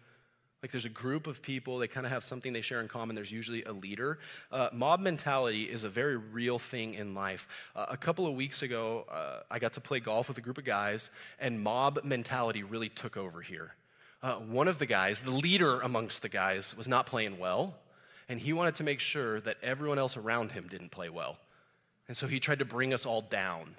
Like 0.62 0.72
there's 0.72 0.84
a 0.84 0.90
group 0.90 1.28
of 1.28 1.40
people, 1.40 1.78
they 1.78 1.86
kind 1.86 2.04
of 2.04 2.10
have 2.10 2.24
something 2.24 2.52
they 2.52 2.62
share 2.62 2.80
in 2.80 2.88
common. 2.88 3.14
There's 3.14 3.30
usually 3.30 3.62
a 3.62 3.72
leader. 3.72 4.18
Uh, 4.50 4.68
mob 4.72 4.98
mentality 5.00 5.64
is 5.64 5.84
a 5.84 5.88
very 5.88 6.16
real 6.16 6.58
thing 6.58 6.94
in 6.94 7.14
life. 7.14 7.46
Uh, 7.76 7.86
a 7.88 7.96
couple 7.96 8.26
of 8.26 8.34
weeks 8.34 8.62
ago, 8.62 9.06
uh, 9.10 9.40
I 9.50 9.60
got 9.60 9.74
to 9.74 9.80
play 9.80 10.00
golf 10.00 10.26
with 10.26 10.36
a 10.36 10.40
group 10.40 10.58
of 10.58 10.64
guys, 10.64 11.10
and 11.38 11.60
mob 11.60 12.00
mentality 12.02 12.64
really 12.64 12.88
took 12.88 13.16
over 13.16 13.40
here. 13.40 13.72
Uh, 14.20 14.34
one 14.34 14.66
of 14.66 14.78
the 14.78 14.86
guys, 14.86 15.22
the 15.22 15.30
leader 15.30 15.80
amongst 15.80 16.22
the 16.22 16.28
guys, 16.28 16.76
was 16.76 16.88
not 16.88 17.06
playing 17.06 17.38
well, 17.38 17.76
and 18.28 18.40
he 18.40 18.52
wanted 18.52 18.74
to 18.74 18.82
make 18.82 18.98
sure 18.98 19.40
that 19.42 19.58
everyone 19.62 19.98
else 19.98 20.16
around 20.16 20.50
him 20.50 20.66
didn't 20.68 20.90
play 20.90 21.08
well. 21.08 21.38
And 22.08 22.16
so 22.16 22.26
he 22.26 22.40
tried 22.40 22.58
to 22.58 22.64
bring 22.64 22.92
us 22.92 23.06
all 23.06 23.22
down, 23.22 23.76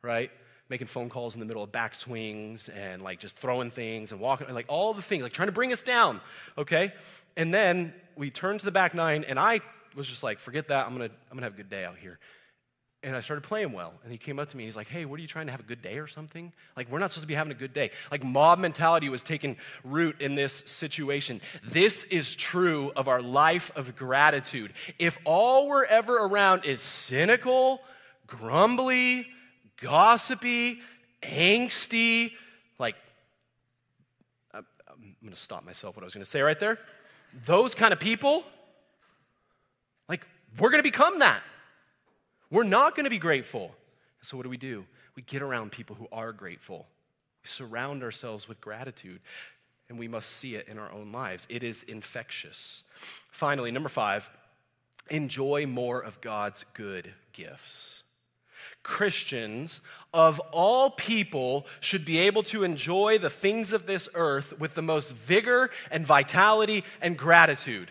right? 0.00 0.30
Making 0.68 0.86
phone 0.86 1.08
calls 1.08 1.34
in 1.34 1.40
the 1.40 1.46
middle 1.46 1.62
of 1.62 1.72
backswings 1.72 2.68
and 2.76 3.02
like 3.02 3.18
just 3.18 3.38
throwing 3.38 3.70
things 3.70 4.12
and 4.12 4.20
walking, 4.20 4.52
like 4.52 4.66
all 4.68 4.92
the 4.92 5.02
things, 5.02 5.22
like 5.22 5.32
trying 5.32 5.48
to 5.48 5.52
bring 5.52 5.72
us 5.72 5.82
down, 5.82 6.20
okay? 6.56 6.92
And 7.36 7.54
then 7.54 7.94
we 8.16 8.30
turned 8.30 8.60
to 8.60 8.66
the 8.66 8.72
back 8.72 8.94
nine, 8.94 9.24
and 9.24 9.38
I 9.38 9.60
was 9.94 10.08
just 10.08 10.22
like, 10.22 10.38
forget 10.38 10.68
that, 10.68 10.86
I'm 10.86 10.92
gonna, 10.92 11.10
I'm 11.30 11.36
gonna 11.36 11.46
have 11.46 11.54
a 11.54 11.56
good 11.56 11.70
day 11.70 11.84
out 11.84 11.96
here. 11.96 12.18
And 13.04 13.14
I 13.14 13.20
started 13.20 13.42
playing 13.42 13.72
well. 13.72 13.94
And 14.02 14.10
he 14.10 14.18
came 14.18 14.40
up 14.40 14.48
to 14.48 14.56
me, 14.56 14.64
and 14.64 14.68
he's 14.68 14.76
like, 14.76 14.88
hey, 14.88 15.04
what 15.04 15.18
are 15.18 15.22
you 15.22 15.28
trying 15.28 15.46
to 15.46 15.52
have 15.52 15.60
a 15.60 15.64
good 15.64 15.80
day 15.80 15.98
or 15.98 16.08
something? 16.08 16.52
Like, 16.76 16.90
we're 16.90 16.98
not 16.98 17.12
supposed 17.12 17.22
to 17.22 17.28
be 17.28 17.34
having 17.34 17.52
a 17.52 17.56
good 17.56 17.72
day. 17.72 17.92
Like, 18.10 18.24
mob 18.24 18.58
mentality 18.58 19.08
was 19.08 19.22
taking 19.22 19.56
root 19.84 20.20
in 20.20 20.34
this 20.34 20.52
situation. 20.52 21.40
This 21.62 22.02
is 22.04 22.34
true 22.34 22.90
of 22.96 23.06
our 23.06 23.22
life 23.22 23.70
of 23.76 23.94
gratitude. 23.94 24.72
If 24.98 25.16
all 25.24 25.68
we're 25.68 25.84
ever 25.84 26.16
around 26.16 26.64
is 26.64 26.80
cynical, 26.80 27.82
grumbly, 28.26 29.28
gossipy, 29.80 30.80
angsty, 31.22 32.32
like, 32.78 32.96
I'm, 34.52 34.64
going 35.20 35.32
to 35.32 35.40
stop 35.40 35.64
myself 35.64 35.96
what 35.96 36.02
I 36.02 36.06
was 36.06 36.14
going 36.14 36.24
to 36.24 36.30
say 36.30 36.40
right 36.40 36.58
there. 36.58 36.78
Those 37.44 37.74
kind 37.74 37.92
of 37.92 38.00
people, 38.00 38.44
like, 40.08 40.26
we're 40.58 40.70
going 40.70 40.82
to 40.82 40.88
become 40.88 41.18
that. 41.20 41.42
We're 42.50 42.64
not 42.64 42.94
going 42.94 43.04
to 43.04 43.10
be 43.10 43.18
grateful. 43.18 43.74
So, 44.22 44.36
what 44.36 44.44
do 44.44 44.48
we 44.48 44.56
do? 44.56 44.86
We 45.14 45.22
get 45.22 45.42
around 45.42 45.72
people 45.72 45.96
who 45.96 46.08
are 46.12 46.32
grateful. 46.32 46.86
We 47.42 47.48
surround 47.48 48.02
ourselves 48.02 48.48
with 48.48 48.60
gratitude, 48.60 49.20
and 49.88 49.98
we 49.98 50.08
must 50.08 50.30
see 50.30 50.54
it 50.54 50.68
in 50.68 50.78
our 50.78 50.90
own 50.90 51.12
lives. 51.12 51.46
It 51.50 51.62
is 51.62 51.82
infectious. 51.82 52.82
Finally, 52.94 53.70
number 53.70 53.88
five, 53.88 54.30
enjoy 55.10 55.66
more 55.66 56.00
of 56.00 56.20
God's 56.20 56.64
good 56.74 57.12
gifts. 57.32 58.02
Christians 58.82 59.80
of 60.14 60.40
all 60.52 60.90
people 60.90 61.66
should 61.80 62.04
be 62.04 62.18
able 62.18 62.42
to 62.44 62.64
enjoy 62.64 63.18
the 63.18 63.30
things 63.30 63.72
of 63.72 63.86
this 63.86 64.08
earth 64.14 64.58
with 64.58 64.74
the 64.74 64.82
most 64.82 65.12
vigor 65.12 65.70
and 65.90 66.06
vitality 66.06 66.84
and 67.00 67.18
gratitude 67.18 67.90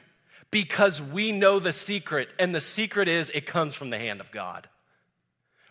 because 0.49 1.01
we 1.01 1.31
know 1.31 1.59
the 1.59 1.73
secret, 1.73 2.29
and 2.39 2.55
the 2.55 2.61
secret 2.61 3.07
is 3.07 3.29
it 3.31 3.45
comes 3.45 3.75
from 3.75 3.89
the 3.89 3.97
hand 3.97 4.21
of 4.21 4.31
God. 4.31 4.67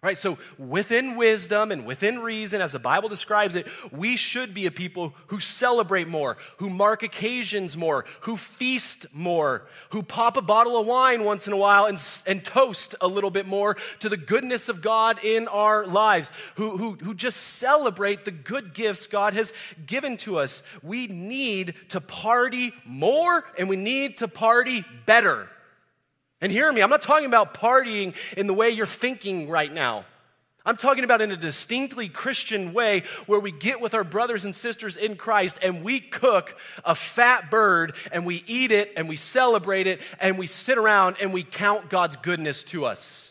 Right? 0.07 0.17
So, 0.17 0.39
within 0.57 1.17
wisdom 1.17 1.73
and 1.73 1.85
within 1.85 2.21
reason, 2.21 2.61
as 2.61 2.71
the 2.71 2.79
Bible 2.79 3.09
describes 3.09 3.57
it, 3.57 3.67
we 3.91 4.15
should 4.15 4.55
be 4.55 4.67
a 4.67 4.71
people 4.71 5.13
who 5.27 5.41
celebrate 5.41 6.07
more, 6.07 6.37
who 6.59 6.71
mark 6.71 7.03
occasions 7.03 7.77
more, 7.77 8.05
who 8.21 8.37
feast 8.37 9.13
more, 9.13 9.67
who 9.91 10.05
pop 10.05 10.37
a 10.37 10.43
bottle 10.43 10.79
of 10.79 10.87
wine 10.87 11.25
once 11.25 11.49
in 11.49 11.53
a 11.53 11.57
while 11.57 11.87
and, 11.87 12.01
and 12.29 12.45
toast 12.45 12.95
a 13.01 13.09
little 13.09 13.31
bit 13.31 13.47
more 13.47 13.77
to 13.99 14.09
the 14.09 14.17
goodness 14.17 14.69
of 14.69 14.81
God 14.81 15.19
in 15.25 15.49
our 15.49 15.85
lives, 15.85 16.31
who, 16.55 16.77
who, 16.77 16.93
who 16.93 17.13
just 17.13 17.39
celebrate 17.39 18.25
the 18.25 18.31
good 18.31 18.75
gifts 18.75 19.09
God 19.09 19.35
has 19.35 19.53
given 19.87 20.19
to 20.19 20.39
us. 20.39 20.63
We 20.85 21.09
need 21.09 21.75
to 21.89 22.01
party 22.01 22.73
more 22.85 23.45
and 23.59 23.69
we 23.69 23.75
need 23.75 24.19
to 24.19 24.29
party 24.29 24.85
better. 25.05 25.49
And 26.41 26.53
hear 26.53 26.71
me, 26.73 26.83
I'm 26.83 26.91
not 26.91 27.03
talking 27.03 27.27
about 27.27 27.55
partying 27.55 28.15
in 28.37 28.47
the 28.47 28.55
way 28.55 28.71
you're 28.71 28.87
thinking 28.87 29.49
right 29.49 29.73
now. 29.73 30.05
I'm 30.67 30.77
talking 30.77 31.05
about 31.05 31.23
in 31.23 31.31
a 31.31 31.37
distinctly 31.37 32.09
Christian 32.09 32.73
way 32.73 33.05
where 33.27 33.39
we 33.39 33.53
get 33.53 33.81
with 33.81 33.95
our 33.95 34.03
brothers 34.03 34.45
and 34.45 34.53
sisters 34.53 34.97
in 34.97 35.15
Christ 35.15 35.61
and 35.63 35.85
we 35.85 36.01
cook 36.01 36.59
a 36.85 36.97
fat 36.97 37.53
bird 37.53 37.95
and 38.11 38.27
we 38.27 38.43
eat 38.49 38.73
it 38.73 38.93
and 38.97 39.09
we 39.09 39.15
celebrate 39.15 39.87
it 39.87 40.01
and 40.19 40.37
we 40.37 40.49
sit 40.49 40.77
around 40.77 41.17
and 41.21 41.33
we 41.33 41.45
count 41.45 41.89
God's 41.89 42.17
goodness 42.17 42.65
to 42.65 42.85
us. 42.85 43.31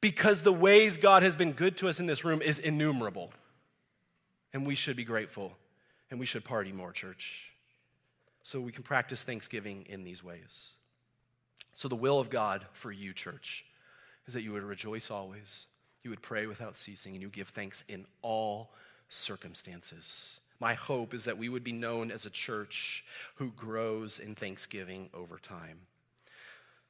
Because 0.00 0.42
the 0.42 0.52
ways 0.52 0.96
God 0.96 1.24
has 1.24 1.34
been 1.34 1.52
good 1.52 1.76
to 1.78 1.88
us 1.88 1.98
in 1.98 2.06
this 2.06 2.24
room 2.24 2.40
is 2.40 2.60
innumerable. 2.60 3.32
And 4.54 4.64
we 4.64 4.76
should 4.76 4.96
be 4.96 5.04
grateful 5.04 5.52
and 6.08 6.20
we 6.20 6.26
should 6.26 6.44
party 6.44 6.70
more, 6.70 6.92
church. 6.92 7.50
So 8.44 8.60
we 8.60 8.70
can 8.70 8.84
practice 8.84 9.24
Thanksgiving 9.24 9.86
in 9.88 10.04
these 10.04 10.22
ways. 10.22 10.70
So, 11.72 11.88
the 11.88 11.96
will 11.96 12.18
of 12.18 12.30
God 12.30 12.66
for 12.72 12.92
you, 12.92 13.12
church, 13.12 13.64
is 14.26 14.34
that 14.34 14.42
you 14.42 14.52
would 14.52 14.62
rejoice 14.62 15.10
always, 15.10 15.66
you 16.02 16.10
would 16.10 16.22
pray 16.22 16.46
without 16.46 16.76
ceasing, 16.76 17.14
and 17.14 17.22
you 17.22 17.28
give 17.28 17.48
thanks 17.48 17.84
in 17.88 18.06
all 18.22 18.72
circumstances. 19.08 20.40
My 20.60 20.74
hope 20.74 21.14
is 21.14 21.24
that 21.24 21.38
we 21.38 21.48
would 21.48 21.64
be 21.64 21.72
known 21.72 22.10
as 22.10 22.26
a 22.26 22.30
church 22.30 23.04
who 23.36 23.50
grows 23.52 24.18
in 24.18 24.34
thanksgiving 24.34 25.08
over 25.14 25.38
time. 25.38 25.78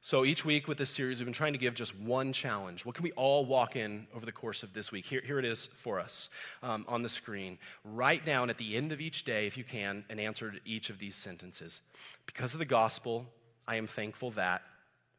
So 0.03 0.25
each 0.25 0.43
week 0.43 0.67
with 0.67 0.79
this 0.79 0.89
series, 0.89 1.19
we've 1.19 1.27
been 1.27 1.33
trying 1.33 1.53
to 1.53 1.59
give 1.59 1.75
just 1.75 1.97
one 1.97 2.33
challenge. 2.33 2.85
What 2.85 2.95
can 2.95 3.03
we 3.03 3.11
all 3.11 3.45
walk 3.45 3.75
in 3.75 4.07
over 4.15 4.25
the 4.25 4.31
course 4.31 4.63
of 4.63 4.73
this 4.73 4.91
week? 4.91 5.05
Here, 5.05 5.21
here 5.23 5.37
it 5.37 5.45
is 5.45 5.67
for 5.67 5.99
us 5.99 6.29
um, 6.63 6.85
on 6.87 7.03
the 7.03 7.09
screen. 7.09 7.59
Write 7.85 8.25
down 8.25 8.49
at 8.49 8.57
the 8.57 8.75
end 8.75 8.91
of 8.91 8.99
each 8.99 9.25
day, 9.25 9.45
if 9.45 9.57
you 9.57 9.63
can, 9.63 10.03
an 10.09 10.19
answer 10.19 10.49
to 10.49 10.59
each 10.65 10.89
of 10.89 10.97
these 10.97 11.15
sentences. 11.15 11.81
Because 12.25 12.53
of 12.53 12.59
the 12.59 12.65
gospel, 12.65 13.27
I 13.67 13.75
am 13.75 13.85
thankful 13.85 14.31
that 14.31 14.63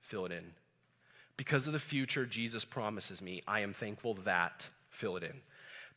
fill 0.03 0.27
it 0.27 0.33
in. 0.33 0.53
Because 1.37 1.67
of 1.67 1.73
the 1.73 1.79
future 1.79 2.27
Jesus 2.27 2.65
promises 2.65 3.23
me, 3.23 3.43
I 3.49 3.61
am 3.61 3.73
thankful 3.73 4.15
that, 4.25 4.69
fill 4.91 5.17
it 5.17 5.23
in. 5.23 5.41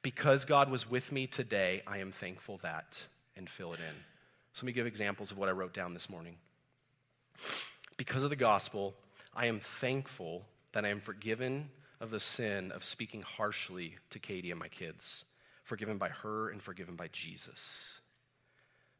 Because 0.01 0.45
God 0.45 0.71
was 0.71 0.89
with 0.89 1.11
me 1.11 1.27
today, 1.27 1.81
I 1.85 1.97
am 1.97 2.11
thankful 2.11 2.59
that, 2.63 3.03
and 3.35 3.49
fill 3.49 3.73
it 3.73 3.79
in. 3.79 3.95
So 4.53 4.63
let 4.63 4.67
me 4.67 4.71
give 4.71 4.87
examples 4.87 5.31
of 5.31 5.37
what 5.37 5.49
I 5.49 5.51
wrote 5.51 5.73
down 5.73 5.93
this 5.93 6.09
morning. 6.09 6.35
Because 7.97 8.23
of 8.23 8.29
the 8.29 8.35
gospel, 8.35 8.93
I 9.35 9.47
am 9.47 9.59
thankful 9.59 10.45
that 10.71 10.85
I 10.85 10.89
am 10.89 10.99
forgiven 10.99 11.69
of 11.99 12.11
the 12.11 12.19
sin 12.19 12.71
of 12.71 12.83
speaking 12.83 13.21
harshly 13.21 13.95
to 14.11 14.19
Katie 14.19 14.51
and 14.51 14.59
my 14.59 14.67
kids, 14.67 15.25
forgiven 15.63 15.97
by 15.97 16.09
her 16.09 16.49
and 16.49 16.61
forgiven 16.61 16.95
by 16.95 17.07
Jesus. 17.11 17.99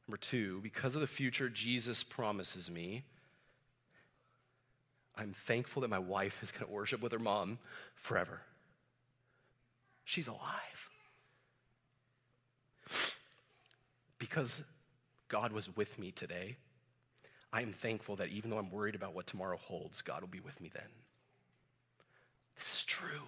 Number 0.07 0.17
two, 0.17 0.59
because 0.61 0.95
of 0.95 1.01
the 1.01 1.07
future 1.07 1.49
Jesus 1.49 2.03
promises 2.03 2.69
me, 2.69 3.03
I'm 5.17 5.33
thankful 5.33 5.81
that 5.81 5.89
my 5.89 5.99
wife 5.99 6.43
is 6.43 6.51
going 6.51 6.65
to 6.65 6.71
worship 6.71 7.01
with 7.01 7.11
her 7.11 7.19
mom 7.19 7.59
forever. 7.95 8.41
She's 10.03 10.27
alive. 10.27 10.89
Because 14.19 14.61
God 15.27 15.51
was 15.51 15.75
with 15.75 15.97
me 15.97 16.11
today, 16.11 16.57
I 17.51 17.61
am 17.61 17.71
thankful 17.71 18.17
that 18.17 18.29
even 18.29 18.49
though 18.49 18.57
I'm 18.57 18.71
worried 18.71 18.95
about 18.95 19.13
what 19.13 19.27
tomorrow 19.27 19.57
holds, 19.57 20.01
God 20.01 20.21
will 20.21 20.27
be 20.27 20.39
with 20.39 20.59
me 20.59 20.69
then. 20.73 20.89
This 22.57 22.73
is 22.73 22.85
true. 22.85 23.27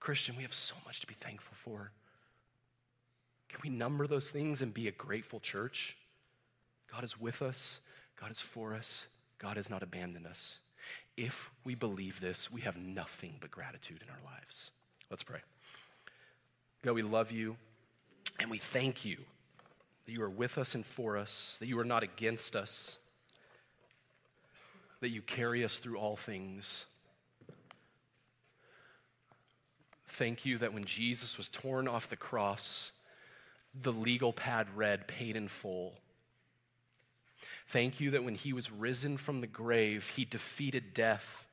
Christian, 0.00 0.36
we 0.36 0.42
have 0.42 0.54
so 0.54 0.74
much 0.86 1.00
to 1.00 1.06
be 1.06 1.14
thankful 1.14 1.56
for. 1.56 1.92
Can 3.48 3.60
we 3.62 3.70
number 3.70 4.06
those 4.06 4.30
things 4.30 4.62
and 4.62 4.72
be 4.72 4.88
a 4.88 4.92
grateful 4.92 5.40
church? 5.40 5.96
God 6.90 7.04
is 7.04 7.20
with 7.20 7.42
us, 7.42 7.80
God 8.20 8.30
is 8.30 8.40
for 8.40 8.74
us, 8.74 9.06
God 9.40 9.56
has 9.56 9.70
not 9.70 9.82
abandoned 9.82 10.26
us. 10.26 10.60
If 11.16 11.50
we 11.64 11.74
believe 11.74 12.20
this, 12.20 12.50
we 12.52 12.60
have 12.60 12.76
nothing 12.76 13.34
but 13.40 13.50
gratitude 13.50 14.02
in 14.02 14.10
our 14.10 14.32
lives. 14.32 14.70
Let's 15.10 15.22
pray. 15.22 15.40
God, 16.82 16.94
we 16.94 17.02
love 17.02 17.32
you. 17.32 17.56
And 18.38 18.50
we 18.50 18.58
thank 18.58 19.04
you 19.04 19.18
that 20.06 20.12
you 20.12 20.22
are 20.22 20.30
with 20.30 20.56
us 20.56 20.74
and 20.74 20.84
for 20.84 21.16
us, 21.16 21.56
that 21.60 21.66
you 21.66 21.78
are 21.78 21.84
not 21.84 22.02
against 22.02 22.56
us, 22.56 22.96
that 25.00 25.10
you 25.10 25.20
carry 25.22 25.64
us 25.64 25.78
through 25.78 25.98
all 25.98 26.16
things. 26.16 26.86
Thank 30.08 30.44
you 30.44 30.58
that 30.58 30.72
when 30.72 30.84
Jesus 30.84 31.36
was 31.36 31.48
torn 31.48 31.86
off 31.86 32.08
the 32.08 32.16
cross, 32.16 32.92
the 33.80 33.92
legal 33.92 34.32
pad 34.32 34.66
read, 34.74 35.06
paid 35.06 35.36
in 35.36 35.48
full. 35.48 35.94
Thank 37.70 38.00
you 38.00 38.10
that 38.10 38.24
when 38.24 38.34
he 38.34 38.52
was 38.52 38.68
risen 38.72 39.16
from 39.16 39.40
the 39.40 39.46
grave, 39.46 40.08
he 40.08 40.24
defeated 40.24 40.92
death. 40.92 41.46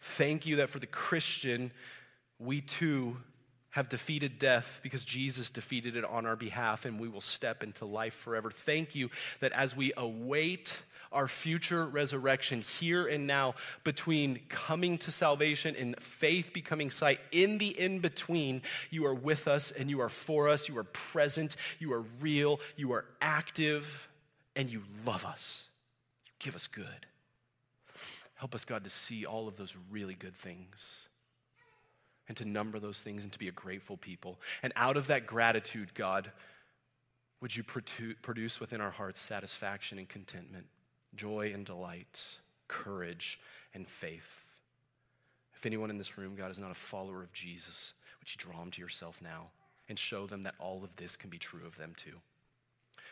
Thank 0.00 0.46
you 0.46 0.56
that 0.56 0.70
for 0.70 0.78
the 0.78 0.86
Christian, 0.86 1.70
we 2.38 2.62
too 2.62 3.18
have 3.70 3.90
defeated 3.90 4.38
death 4.38 4.80
because 4.82 5.04
Jesus 5.04 5.50
defeated 5.50 5.96
it 5.96 6.04
on 6.06 6.24
our 6.24 6.34
behalf 6.34 6.86
and 6.86 6.98
we 6.98 7.08
will 7.08 7.20
step 7.20 7.62
into 7.62 7.84
life 7.84 8.14
forever. 8.14 8.50
Thank 8.50 8.94
you 8.94 9.10
that 9.40 9.52
as 9.52 9.76
we 9.76 9.92
await 9.98 10.78
our 11.12 11.28
future 11.28 11.84
resurrection 11.84 12.62
here 12.62 13.06
and 13.06 13.26
now, 13.26 13.54
between 13.84 14.40
coming 14.48 14.96
to 14.96 15.12
salvation 15.12 15.76
and 15.76 15.94
faith 16.00 16.54
becoming 16.54 16.90
sight, 16.90 17.20
in 17.32 17.58
the 17.58 17.68
in 17.78 17.98
between, 17.98 18.62
you 18.88 19.04
are 19.04 19.14
with 19.14 19.46
us 19.46 19.72
and 19.72 19.90
you 19.90 20.00
are 20.00 20.08
for 20.08 20.48
us. 20.48 20.70
You 20.70 20.78
are 20.78 20.84
present, 20.84 21.56
you 21.78 21.92
are 21.92 22.04
real, 22.20 22.60
you 22.76 22.92
are 22.92 23.04
active, 23.20 24.08
and 24.58 24.70
you 24.70 24.82
love 25.06 25.24
us. 25.24 25.70
You 26.26 26.32
give 26.38 26.54
us 26.54 26.66
good. 26.66 27.06
Help 28.34 28.54
us, 28.54 28.66
God, 28.66 28.84
to 28.84 28.90
see 28.90 29.24
all 29.24 29.48
of 29.48 29.56
those 29.56 29.74
really 29.90 30.14
good 30.14 30.36
things 30.36 31.08
and 32.28 32.36
to 32.36 32.44
number 32.44 32.78
those 32.78 33.00
things 33.00 33.24
and 33.24 33.32
to 33.32 33.38
be 33.38 33.48
a 33.48 33.52
grateful 33.52 33.96
people. 33.96 34.38
And 34.62 34.74
out 34.76 34.98
of 34.98 35.06
that 35.06 35.26
gratitude, 35.26 35.94
God, 35.94 36.30
would 37.40 37.56
you 37.56 37.64
produce 37.64 38.60
within 38.60 38.82
our 38.82 38.90
hearts 38.90 39.18
satisfaction 39.20 39.96
and 39.96 40.06
contentment? 40.06 40.66
joy 41.14 41.52
and 41.54 41.64
delight, 41.64 42.38
courage 42.68 43.40
and 43.74 43.86
faith. 43.86 44.44
If 45.54 45.66
anyone 45.66 45.90
in 45.90 45.98
this 45.98 46.16
room, 46.16 46.36
God, 46.36 46.50
is 46.50 46.58
not 46.58 46.70
a 46.70 46.74
follower 46.74 47.22
of 47.22 47.32
Jesus, 47.32 47.94
would 48.20 48.30
you 48.30 48.36
draw 48.38 48.60
them 48.60 48.70
to 48.72 48.80
yourself 48.80 49.20
now 49.22 49.48
and 49.88 49.98
show 49.98 50.26
them 50.26 50.44
that 50.44 50.54
all 50.58 50.84
of 50.84 50.94
this 50.96 51.16
can 51.16 51.30
be 51.30 51.38
true 51.38 51.66
of 51.66 51.76
them 51.76 51.92
too? 51.96 52.14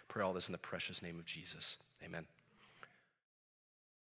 Pray 0.09 0.25
all 0.25 0.33
this 0.33 0.49
in 0.49 0.53
the 0.53 0.59
precious 0.59 1.03
name 1.03 1.19
of 1.19 1.25
Jesus. 1.25 1.79
Amen. 2.05 2.27